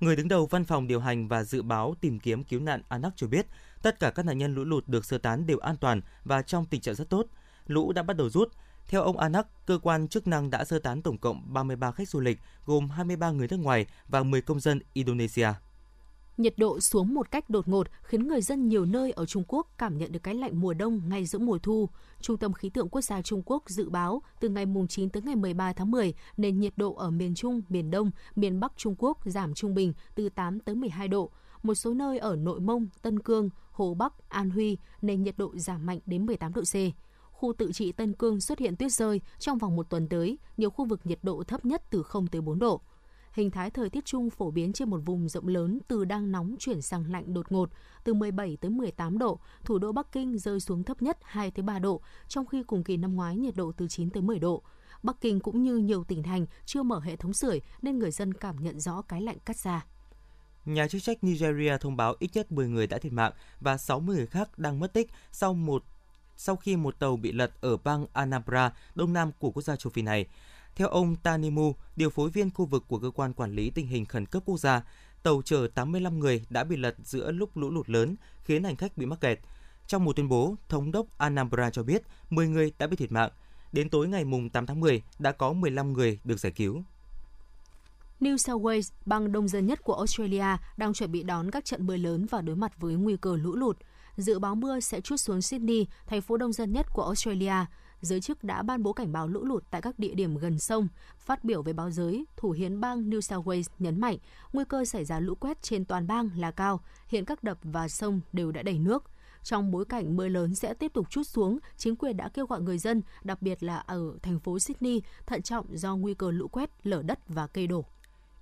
Người 0.00 0.16
đứng 0.16 0.28
đầu 0.28 0.46
văn 0.46 0.64
phòng 0.64 0.86
điều 0.86 1.00
hành 1.00 1.28
và 1.28 1.44
dự 1.44 1.62
báo 1.62 1.94
tìm 2.00 2.18
kiếm 2.18 2.44
cứu 2.44 2.60
nạn 2.60 2.82
Anak 2.88 3.12
cho 3.16 3.26
biết, 3.26 3.46
tất 3.82 4.00
cả 4.00 4.10
các 4.10 4.26
nạn 4.26 4.38
nhân 4.38 4.54
lũ 4.54 4.64
lụt 4.64 4.88
được 4.88 5.04
sơ 5.04 5.18
tán 5.18 5.46
đều 5.46 5.58
an 5.58 5.76
toàn 5.76 6.00
và 6.24 6.42
trong 6.42 6.66
tình 6.66 6.80
trạng 6.80 6.94
rất 6.94 7.10
tốt. 7.10 7.26
Lũ 7.66 7.92
đã 7.92 8.02
bắt 8.02 8.16
đầu 8.16 8.30
rút, 8.30 8.52
theo 8.88 9.02
ông 9.02 9.18
Anak, 9.18 9.66
cơ 9.66 9.78
quan 9.82 10.08
chức 10.08 10.26
năng 10.26 10.50
đã 10.50 10.64
sơ 10.64 10.78
tán 10.78 11.02
tổng 11.02 11.18
cộng 11.18 11.42
33 11.52 11.92
khách 11.92 12.08
du 12.08 12.20
lịch, 12.20 12.38
gồm 12.66 12.88
23 12.90 13.30
người 13.30 13.48
nước 13.50 13.56
ngoài 13.56 13.86
và 14.08 14.22
10 14.22 14.42
công 14.42 14.60
dân 14.60 14.80
Indonesia. 14.92 15.48
Nhiệt 16.36 16.54
độ 16.56 16.80
xuống 16.80 17.14
một 17.14 17.30
cách 17.30 17.50
đột 17.50 17.68
ngột 17.68 17.86
khiến 18.02 18.28
người 18.28 18.42
dân 18.42 18.68
nhiều 18.68 18.84
nơi 18.84 19.10
ở 19.10 19.26
Trung 19.26 19.44
Quốc 19.48 19.66
cảm 19.78 19.98
nhận 19.98 20.12
được 20.12 20.22
cái 20.22 20.34
lạnh 20.34 20.60
mùa 20.60 20.74
đông 20.74 21.02
ngay 21.08 21.26
giữa 21.26 21.38
mùa 21.38 21.58
thu. 21.58 21.88
Trung 22.20 22.36
tâm 22.36 22.52
Khí 22.52 22.70
tượng 22.70 22.88
Quốc 22.88 23.00
gia 23.00 23.22
Trung 23.22 23.42
Quốc 23.46 23.70
dự 23.70 23.90
báo 23.90 24.22
từ 24.40 24.48
ngày 24.48 24.64
9 24.88 25.10
tới 25.10 25.22
ngày 25.22 25.36
13 25.36 25.72
tháng 25.72 25.90
10, 25.90 26.14
nền 26.36 26.60
nhiệt 26.60 26.72
độ 26.76 26.94
ở 26.94 27.10
miền 27.10 27.34
Trung, 27.34 27.62
miền 27.68 27.90
Đông, 27.90 28.10
miền 28.36 28.60
Bắc 28.60 28.72
Trung 28.76 28.94
Quốc 28.98 29.18
giảm 29.24 29.54
trung 29.54 29.74
bình 29.74 29.92
từ 30.14 30.28
8 30.28 30.60
tới 30.60 30.74
12 30.74 31.08
độ. 31.08 31.30
Một 31.62 31.74
số 31.74 31.94
nơi 31.94 32.18
ở 32.18 32.36
Nội 32.36 32.60
Mông, 32.60 32.88
Tân 33.02 33.18
Cương, 33.18 33.50
Hồ 33.70 33.94
Bắc, 33.94 34.28
An 34.28 34.50
Huy, 34.50 34.78
nền 35.02 35.22
nhiệt 35.22 35.38
độ 35.38 35.52
giảm 35.56 35.86
mạnh 35.86 35.98
đến 36.06 36.26
18 36.26 36.52
độ 36.52 36.62
C 36.62 36.74
khu 37.42 37.52
tự 37.52 37.72
trị 37.72 37.92
Tân 37.92 38.12
Cương 38.12 38.40
xuất 38.40 38.58
hiện 38.58 38.76
tuyết 38.76 38.92
rơi 38.92 39.20
trong 39.38 39.58
vòng 39.58 39.76
một 39.76 39.90
tuần 39.90 40.08
tới, 40.08 40.38
nhiều 40.56 40.70
khu 40.70 40.84
vực 40.84 41.00
nhiệt 41.04 41.18
độ 41.22 41.42
thấp 41.42 41.64
nhất 41.64 41.82
từ 41.90 42.02
0 42.02 42.26
tới 42.26 42.40
4 42.40 42.58
độ. 42.58 42.80
hình 43.32 43.50
thái 43.50 43.70
thời 43.70 43.90
tiết 43.90 44.04
chung 44.04 44.30
phổ 44.30 44.50
biến 44.50 44.72
trên 44.72 44.90
một 44.90 45.00
vùng 45.04 45.28
rộng 45.28 45.48
lớn 45.48 45.78
từ 45.88 46.04
đang 46.04 46.32
nóng 46.32 46.56
chuyển 46.58 46.82
sang 46.82 47.12
lạnh 47.12 47.34
đột 47.34 47.52
ngột, 47.52 47.70
từ 48.04 48.14
17 48.14 48.56
tới 48.60 48.70
18 48.70 49.18
độ, 49.18 49.40
thủ 49.64 49.78
đô 49.78 49.92
Bắc 49.92 50.12
Kinh 50.12 50.38
rơi 50.38 50.60
xuống 50.60 50.84
thấp 50.84 51.02
nhất 51.02 51.18
2 51.22 51.50
tới 51.50 51.62
3 51.62 51.78
độ, 51.78 52.00
trong 52.28 52.46
khi 52.46 52.62
cùng 52.62 52.84
kỳ 52.84 52.96
năm 52.96 53.14
ngoái 53.14 53.36
nhiệt 53.36 53.56
độ 53.56 53.72
từ 53.76 53.88
9 53.88 54.10
tới 54.10 54.22
10 54.22 54.38
độ. 54.38 54.62
Bắc 55.02 55.20
Kinh 55.20 55.40
cũng 55.40 55.62
như 55.62 55.76
nhiều 55.76 56.04
tỉnh 56.04 56.22
thành 56.22 56.46
chưa 56.64 56.82
mở 56.82 57.00
hệ 57.00 57.16
thống 57.16 57.32
sưởi 57.32 57.60
nên 57.82 57.98
người 57.98 58.10
dân 58.10 58.34
cảm 58.34 58.56
nhận 58.62 58.80
rõ 58.80 59.02
cái 59.02 59.22
lạnh 59.22 59.38
cắt 59.44 59.56
da. 59.56 59.86
Nhà 60.64 60.88
chức 60.88 61.02
trách 61.02 61.24
Nigeria 61.24 61.76
thông 61.80 61.96
báo 61.96 62.14
ít 62.18 62.30
nhất 62.34 62.52
10 62.52 62.68
người 62.68 62.86
đã 62.86 62.98
thiệt 62.98 63.12
mạng 63.12 63.32
và 63.60 63.76
60 63.76 64.16
người 64.16 64.26
khác 64.26 64.58
đang 64.58 64.80
mất 64.80 64.92
tích 64.92 65.10
sau 65.32 65.54
một 65.54 65.84
sau 66.42 66.56
khi 66.56 66.76
một 66.76 66.98
tàu 66.98 67.16
bị 67.16 67.32
lật 67.32 67.52
ở 67.60 67.76
bang 67.76 68.06
Anambra, 68.12 68.72
đông 68.94 69.12
nam 69.12 69.30
của 69.38 69.50
quốc 69.50 69.62
gia 69.62 69.76
châu 69.76 69.90
Phi 69.90 70.02
này. 70.02 70.26
Theo 70.76 70.88
ông 70.88 71.16
Tanimu, 71.16 71.74
điều 71.96 72.10
phối 72.10 72.30
viên 72.30 72.50
khu 72.50 72.64
vực 72.64 72.84
của 72.88 72.98
cơ 72.98 73.10
quan 73.10 73.32
quản 73.32 73.54
lý 73.54 73.70
tình 73.70 73.86
hình 73.86 74.04
khẩn 74.04 74.26
cấp 74.26 74.42
quốc 74.46 74.60
gia, 74.60 74.82
tàu 75.22 75.42
chở 75.44 75.68
85 75.74 76.18
người 76.18 76.44
đã 76.50 76.64
bị 76.64 76.76
lật 76.76 76.94
giữa 77.04 77.32
lúc 77.32 77.56
lũ 77.56 77.70
lụt 77.70 77.88
lớn, 77.88 78.16
khiến 78.44 78.64
hành 78.64 78.76
khách 78.76 78.96
bị 78.96 79.06
mắc 79.06 79.20
kẹt. 79.20 79.38
Trong 79.86 80.04
một 80.04 80.16
tuyên 80.16 80.28
bố, 80.28 80.56
thống 80.68 80.92
đốc 80.92 81.18
Anambra 81.18 81.70
cho 81.70 81.82
biết 81.82 82.02
10 82.30 82.48
người 82.48 82.72
đã 82.78 82.86
bị 82.86 82.96
thiệt 82.96 83.12
mạng. 83.12 83.30
Đến 83.72 83.88
tối 83.88 84.08
ngày 84.08 84.24
8 84.52 84.66
tháng 84.66 84.80
10, 84.80 85.02
đã 85.18 85.32
có 85.32 85.52
15 85.52 85.92
người 85.92 86.18
được 86.24 86.40
giải 86.40 86.52
cứu. 86.52 86.82
New 88.20 88.36
South 88.36 88.62
Wales, 88.62 88.92
bang 89.06 89.32
đông 89.32 89.48
dân 89.48 89.66
nhất 89.66 89.82
của 89.84 89.94
Australia, 89.94 90.56
đang 90.76 90.92
chuẩn 90.92 91.12
bị 91.12 91.22
đón 91.22 91.50
các 91.50 91.64
trận 91.64 91.86
mưa 91.86 91.96
lớn 91.96 92.26
và 92.30 92.40
đối 92.40 92.56
mặt 92.56 92.80
với 92.80 92.94
nguy 92.94 93.16
cơ 93.16 93.36
lũ 93.36 93.56
lụt. 93.56 93.76
Dự 94.16 94.38
báo 94.38 94.54
mưa 94.54 94.80
sẽ 94.80 95.00
chút 95.00 95.16
xuống 95.16 95.42
Sydney, 95.42 95.86
thành 96.06 96.22
phố 96.22 96.36
đông 96.36 96.52
dân 96.52 96.72
nhất 96.72 96.86
của 96.92 97.02
Australia. 97.02 97.54
Giới 98.00 98.20
chức 98.20 98.44
đã 98.44 98.62
ban 98.62 98.82
bố 98.82 98.92
cảnh 98.92 99.12
báo 99.12 99.28
lũ 99.28 99.44
lụt 99.44 99.64
tại 99.70 99.82
các 99.82 99.98
địa 99.98 100.14
điểm 100.14 100.36
gần 100.36 100.58
sông. 100.58 100.88
Phát 101.18 101.44
biểu 101.44 101.62
với 101.62 101.72
báo 101.72 101.90
giới, 101.90 102.24
thủ 102.36 102.50
hiến 102.50 102.80
bang 102.80 103.10
New 103.10 103.20
South 103.20 103.46
Wales 103.46 103.70
nhấn 103.78 104.00
mạnh 104.00 104.16
nguy 104.52 104.64
cơ 104.68 104.84
xảy 104.84 105.04
ra 105.04 105.20
lũ 105.20 105.34
quét 105.34 105.62
trên 105.62 105.84
toàn 105.84 106.06
bang 106.06 106.30
là 106.36 106.50
cao. 106.50 106.80
Hiện 107.08 107.24
các 107.24 107.42
đập 107.42 107.58
và 107.62 107.88
sông 107.88 108.20
đều 108.32 108.52
đã 108.52 108.62
đầy 108.62 108.78
nước. 108.78 109.04
Trong 109.42 109.70
bối 109.70 109.84
cảnh 109.84 110.16
mưa 110.16 110.28
lớn 110.28 110.54
sẽ 110.54 110.74
tiếp 110.74 110.92
tục 110.92 111.10
chút 111.10 111.22
xuống, 111.22 111.58
chính 111.76 111.96
quyền 111.96 112.16
đã 112.16 112.28
kêu 112.28 112.46
gọi 112.46 112.60
người 112.60 112.78
dân, 112.78 113.02
đặc 113.24 113.42
biệt 113.42 113.62
là 113.62 113.76
ở 113.78 114.18
thành 114.22 114.38
phố 114.38 114.58
Sydney, 114.58 115.02
thận 115.26 115.42
trọng 115.42 115.66
do 115.78 115.96
nguy 115.96 116.14
cơ 116.14 116.30
lũ 116.30 116.48
quét, 116.48 116.70
lở 116.82 117.02
đất 117.02 117.18
và 117.28 117.46
cây 117.46 117.66
đổ. 117.66 117.84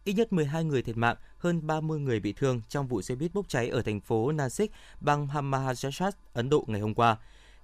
Ít 0.05 0.13
nhất 0.13 0.33
12 0.33 0.65
người 0.65 0.83
thiệt 0.83 0.97
mạng, 0.97 1.17
hơn 1.39 1.67
30 1.67 2.01
người 2.01 2.21
bị 2.21 2.33
thương 2.33 2.61
trong 2.69 2.87
vụ 2.87 3.03
xe 3.03 3.15
buýt 3.15 3.35
bốc 3.35 3.49
cháy 3.49 3.69
ở 3.69 3.83
thành 3.83 4.01
phố 4.01 4.33
Nasik, 4.33 4.73
bang 5.01 5.29
Maharashtra, 5.43 6.11
Ấn 6.33 6.51
Độ 6.51 6.65
ngày 6.67 6.81
hôm 6.81 6.95
qua. 6.95 7.17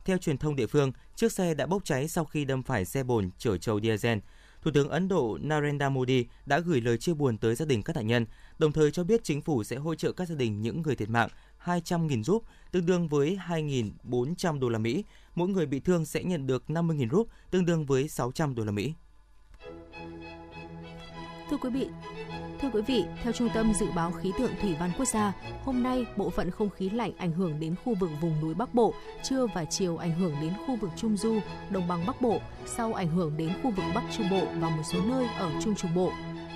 Theo 0.05 0.19
truyền 0.19 0.39
thông 0.39 0.57
địa 0.57 0.67
phương, 0.67 0.93
chiếc 1.15 1.33
xe 1.33 1.55
đã 1.55 1.67
bốc 1.67 1.85
cháy 1.85 2.09
sau 2.09 2.25
khi 2.25 2.45
đâm 2.45 2.63
phải 2.63 2.85
xe 2.85 3.03
bồn 3.03 3.31
chở 3.39 3.59
dầu 3.59 3.81
diesel. 3.81 4.19
Thủ 4.63 4.71
tướng 4.75 4.89
Ấn 4.89 5.09
Độ 5.09 5.39
Narendra 5.41 5.89
Modi 5.89 6.27
đã 6.47 6.59
gửi 6.59 6.81
lời 6.81 6.99
chia 6.99 7.15
buồn 7.15 7.39
tới 7.39 7.55
gia 7.55 7.67
đình 7.67 7.83
các 7.83 7.97
nạn 7.97 8.07
nhân, 8.07 8.27
đồng 8.59 8.73
thời 8.73 8.91
cho 8.91 9.05
biết 9.05 9.25
chính 9.25 9.41
phủ 9.41 9.65
sẽ 9.65 9.77
hỗ 9.77 9.95
trợ 9.95 10.13
các 10.13 10.29
gia 10.29 10.35
đình 10.35 10.63
những 10.63 10.83
người 10.83 10.97
thiệt 10.97 11.09
mạng 11.09 11.29
200.000 11.65 12.23
rúp, 12.23 12.45
tương 12.73 12.87
đương 12.87 13.09
với 13.09 13.39
2.400 13.49 14.59
đô 14.59 14.69
la 14.69 14.79
Mỹ. 14.79 15.05
Mỗi 15.35 15.49
người 15.49 15.67
bị 15.67 15.81
thương 15.81 16.05
sẽ 16.05 16.25
nhận 16.25 16.47
được 16.47 16.65
50.000 16.69 17.09
rúp, 17.11 17.29
tương 17.51 17.65
đương 17.65 17.87
với 17.87 18.09
600 18.09 18.55
đô 18.55 18.65
la 18.65 18.73
Mỹ. 18.73 18.95
Thưa 21.51 21.57
quý 21.57 21.71
vị, 21.71 21.89
Thưa 22.61 22.71
quý 22.73 22.83
vị, 22.83 23.05
theo 23.23 23.33
Trung 23.33 23.49
tâm 23.55 23.75
Dự 23.75 23.87
báo 23.95 24.13
Khí 24.13 24.33
tượng 24.39 24.53
Thủy 24.61 24.77
văn 24.81 24.91
Quốc 24.99 25.05
gia, 25.05 25.33
hôm 25.65 25.83
nay 25.83 26.07
bộ 26.17 26.31
phận 26.31 26.51
không 26.51 26.71
khí 26.71 26.91
lạnh 26.91 27.13
ảnh 27.19 27.33
hưởng 27.33 27.61
đến 27.61 27.75
khu 27.85 27.95
vực 27.95 28.11
vùng 28.21 28.41
núi 28.41 28.55
Bắc 28.55 28.75
Bộ, 28.75 28.95
trưa 29.23 29.47
và 29.55 29.65
chiều 29.65 29.97
ảnh 29.97 30.15
hưởng 30.15 30.35
đến 30.41 30.53
khu 30.67 30.77
vực 30.77 30.91
Trung 30.97 31.17
Du, 31.17 31.39
Đồng 31.71 31.89
bằng 31.89 32.07
Bắc 32.07 32.21
Bộ, 32.21 32.41
sau 32.67 32.95
ảnh 32.95 33.09
hưởng 33.09 33.37
đến 33.37 33.53
khu 33.63 33.71
vực 33.71 33.85
Bắc 33.95 34.03
Trung 34.17 34.31
Bộ 34.31 34.47
và 34.61 34.69
một 34.69 34.83
số 34.85 34.99
nơi 35.07 35.27
ở 35.39 35.53
Trung 35.61 35.75
Trung 35.75 35.95
Bộ. 35.95 36.13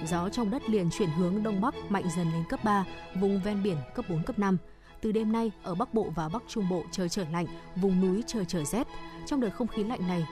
Gió 0.06 0.28
trong 0.28 0.50
đất 0.50 0.70
liền 0.70 0.90
chuyển 0.90 1.10
hướng 1.10 1.42
Đông 1.42 1.60
Bắc 1.60 1.74
mạnh 1.88 2.04
dần 2.16 2.32
lên 2.32 2.44
cấp 2.48 2.64
3, 2.64 2.84
vùng 3.20 3.40
ven 3.40 3.62
biển 3.62 3.76
cấp 3.94 4.04
4, 4.08 4.22
cấp 4.22 4.38
5. 4.38 4.56
Từ 5.00 5.12
đêm 5.12 5.32
nay, 5.32 5.50
ở 5.62 5.74
Bắc 5.74 5.94
Bộ 5.94 6.12
và 6.14 6.28
Bắc 6.28 6.42
Trung 6.48 6.68
Bộ 6.68 6.82
trời 6.90 7.08
trở 7.08 7.24
lạnh, 7.32 7.46
vùng 7.76 8.00
núi 8.00 8.24
trời 8.26 8.44
trở 8.48 8.64
rét. 8.64 8.86
Trong 9.26 9.40
đợt 9.40 9.50
không 9.50 9.68
khí 9.68 9.84
lạnh 9.84 10.06
này, 10.08 10.26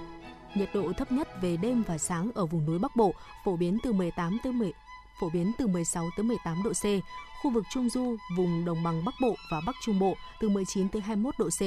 nhiệt 0.55 0.69
độ 0.75 0.93
thấp 0.93 1.13
nhất 1.13 1.29
về 1.43 1.57
đêm 1.57 1.83
và 1.87 1.99
sáng 1.99 2.31
ở 2.35 2.47
vùng 2.47 2.67
núi 2.67 2.79
Bắc 2.79 2.97
Bộ 2.97 3.15
phổ 3.45 3.57
biến 3.57 3.79
từ 3.83 3.93
18 3.93 4.39
tới 4.45 4.53
10 4.53 4.73
phổ 5.21 5.31
biến 5.31 5.53
từ 5.59 5.67
16 5.67 6.11
tới 6.17 6.25
18 6.25 6.63
độ 6.63 6.73
C, 6.73 6.85
khu 7.43 7.51
vực 7.51 7.65
Trung 7.75 7.89
Du, 7.91 8.17
vùng 8.37 8.65
đồng 8.65 8.83
bằng 8.83 9.05
Bắc 9.05 9.15
Bộ 9.21 9.35
và 9.51 9.61
Bắc 9.67 9.77
Trung 9.85 9.99
Bộ 9.99 10.15
từ 10.41 10.49
19 10.49 10.89
tới 10.89 11.03
21 11.03 11.35
độ 11.39 11.49
C. 11.49 11.61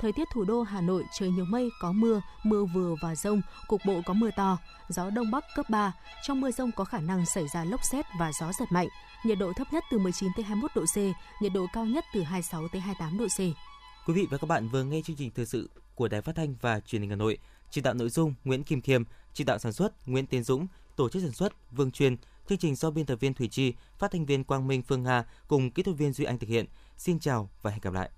Thời 0.00 0.12
tiết 0.12 0.28
thủ 0.30 0.44
đô 0.44 0.62
Hà 0.62 0.80
Nội 0.80 1.04
trời 1.18 1.30
nhiều 1.30 1.44
mây, 1.44 1.70
có 1.80 1.92
mưa, 1.92 2.20
mưa 2.42 2.64
vừa 2.64 2.94
và 3.02 3.14
rông, 3.14 3.40
cục 3.68 3.80
bộ 3.86 4.00
có 4.06 4.14
mưa 4.14 4.30
to, 4.36 4.58
gió 4.88 5.10
đông 5.10 5.30
bắc 5.30 5.44
cấp 5.56 5.66
3. 5.70 5.92
Trong 6.26 6.40
mưa 6.40 6.50
rông 6.50 6.72
có 6.72 6.84
khả 6.84 7.00
năng 7.00 7.26
xảy 7.26 7.48
ra 7.48 7.64
lốc 7.64 7.84
xét 7.84 8.06
và 8.18 8.32
gió 8.40 8.52
giật 8.58 8.72
mạnh. 8.72 8.88
Nhiệt 9.24 9.38
độ 9.38 9.52
thấp 9.56 9.72
nhất 9.72 9.84
từ 9.90 9.98
19 9.98 10.30
tới 10.36 10.44
21 10.44 10.70
độ 10.74 10.84
C, 10.84 10.96
nhiệt 11.42 11.52
độ 11.52 11.66
cao 11.72 11.84
nhất 11.84 12.04
từ 12.14 12.22
26 12.22 12.68
tới 12.68 12.80
28 12.80 13.18
độ 13.18 13.26
C. 13.26 13.38
Quý 14.08 14.14
vị 14.14 14.26
và 14.30 14.38
các 14.38 14.46
bạn 14.46 14.68
vừa 14.68 14.84
nghe 14.84 15.00
chương 15.04 15.16
trình 15.16 15.30
thời 15.30 15.46
sự 15.46 15.70
của 15.94 16.08
Đài 16.08 16.22
Phát 16.22 16.36
thanh 16.36 16.54
và 16.60 16.80
Truyền 16.80 17.02
hình 17.02 17.10
Hà 17.10 17.16
Nội. 17.16 17.38
Chỉ 17.70 17.80
đạo 17.80 17.94
nội 17.94 18.08
dung 18.08 18.34
Nguyễn 18.44 18.64
Kim 18.64 18.80
Khiêm, 18.80 19.02
chỉ 19.32 19.44
đạo 19.44 19.58
sản 19.58 19.72
xuất 19.72 20.08
Nguyễn 20.08 20.26
Tiến 20.26 20.44
Dũng, 20.44 20.66
tổ 20.96 21.08
chức 21.08 21.22
sản 21.22 21.32
xuất 21.32 21.52
Vương 21.70 21.90
Truyền, 21.90 22.16
chương 22.48 22.58
trình 22.58 22.74
do 22.74 22.90
biên 22.90 23.06
tập 23.06 23.16
viên 23.20 23.34
Thủy 23.34 23.48
Chi, 23.48 23.74
phát 23.98 24.10
thanh 24.10 24.26
viên 24.26 24.44
Quang 24.44 24.66
Minh 24.66 24.82
Phương 24.82 25.04
Hà 25.04 25.24
cùng 25.48 25.70
kỹ 25.70 25.82
thuật 25.82 25.96
viên 25.96 26.12
Duy 26.12 26.24
Anh 26.24 26.38
thực 26.38 26.48
hiện. 26.48 26.66
Xin 26.96 27.18
chào 27.18 27.50
và 27.62 27.70
hẹn 27.70 27.80
gặp 27.80 27.92
lại. 27.92 28.10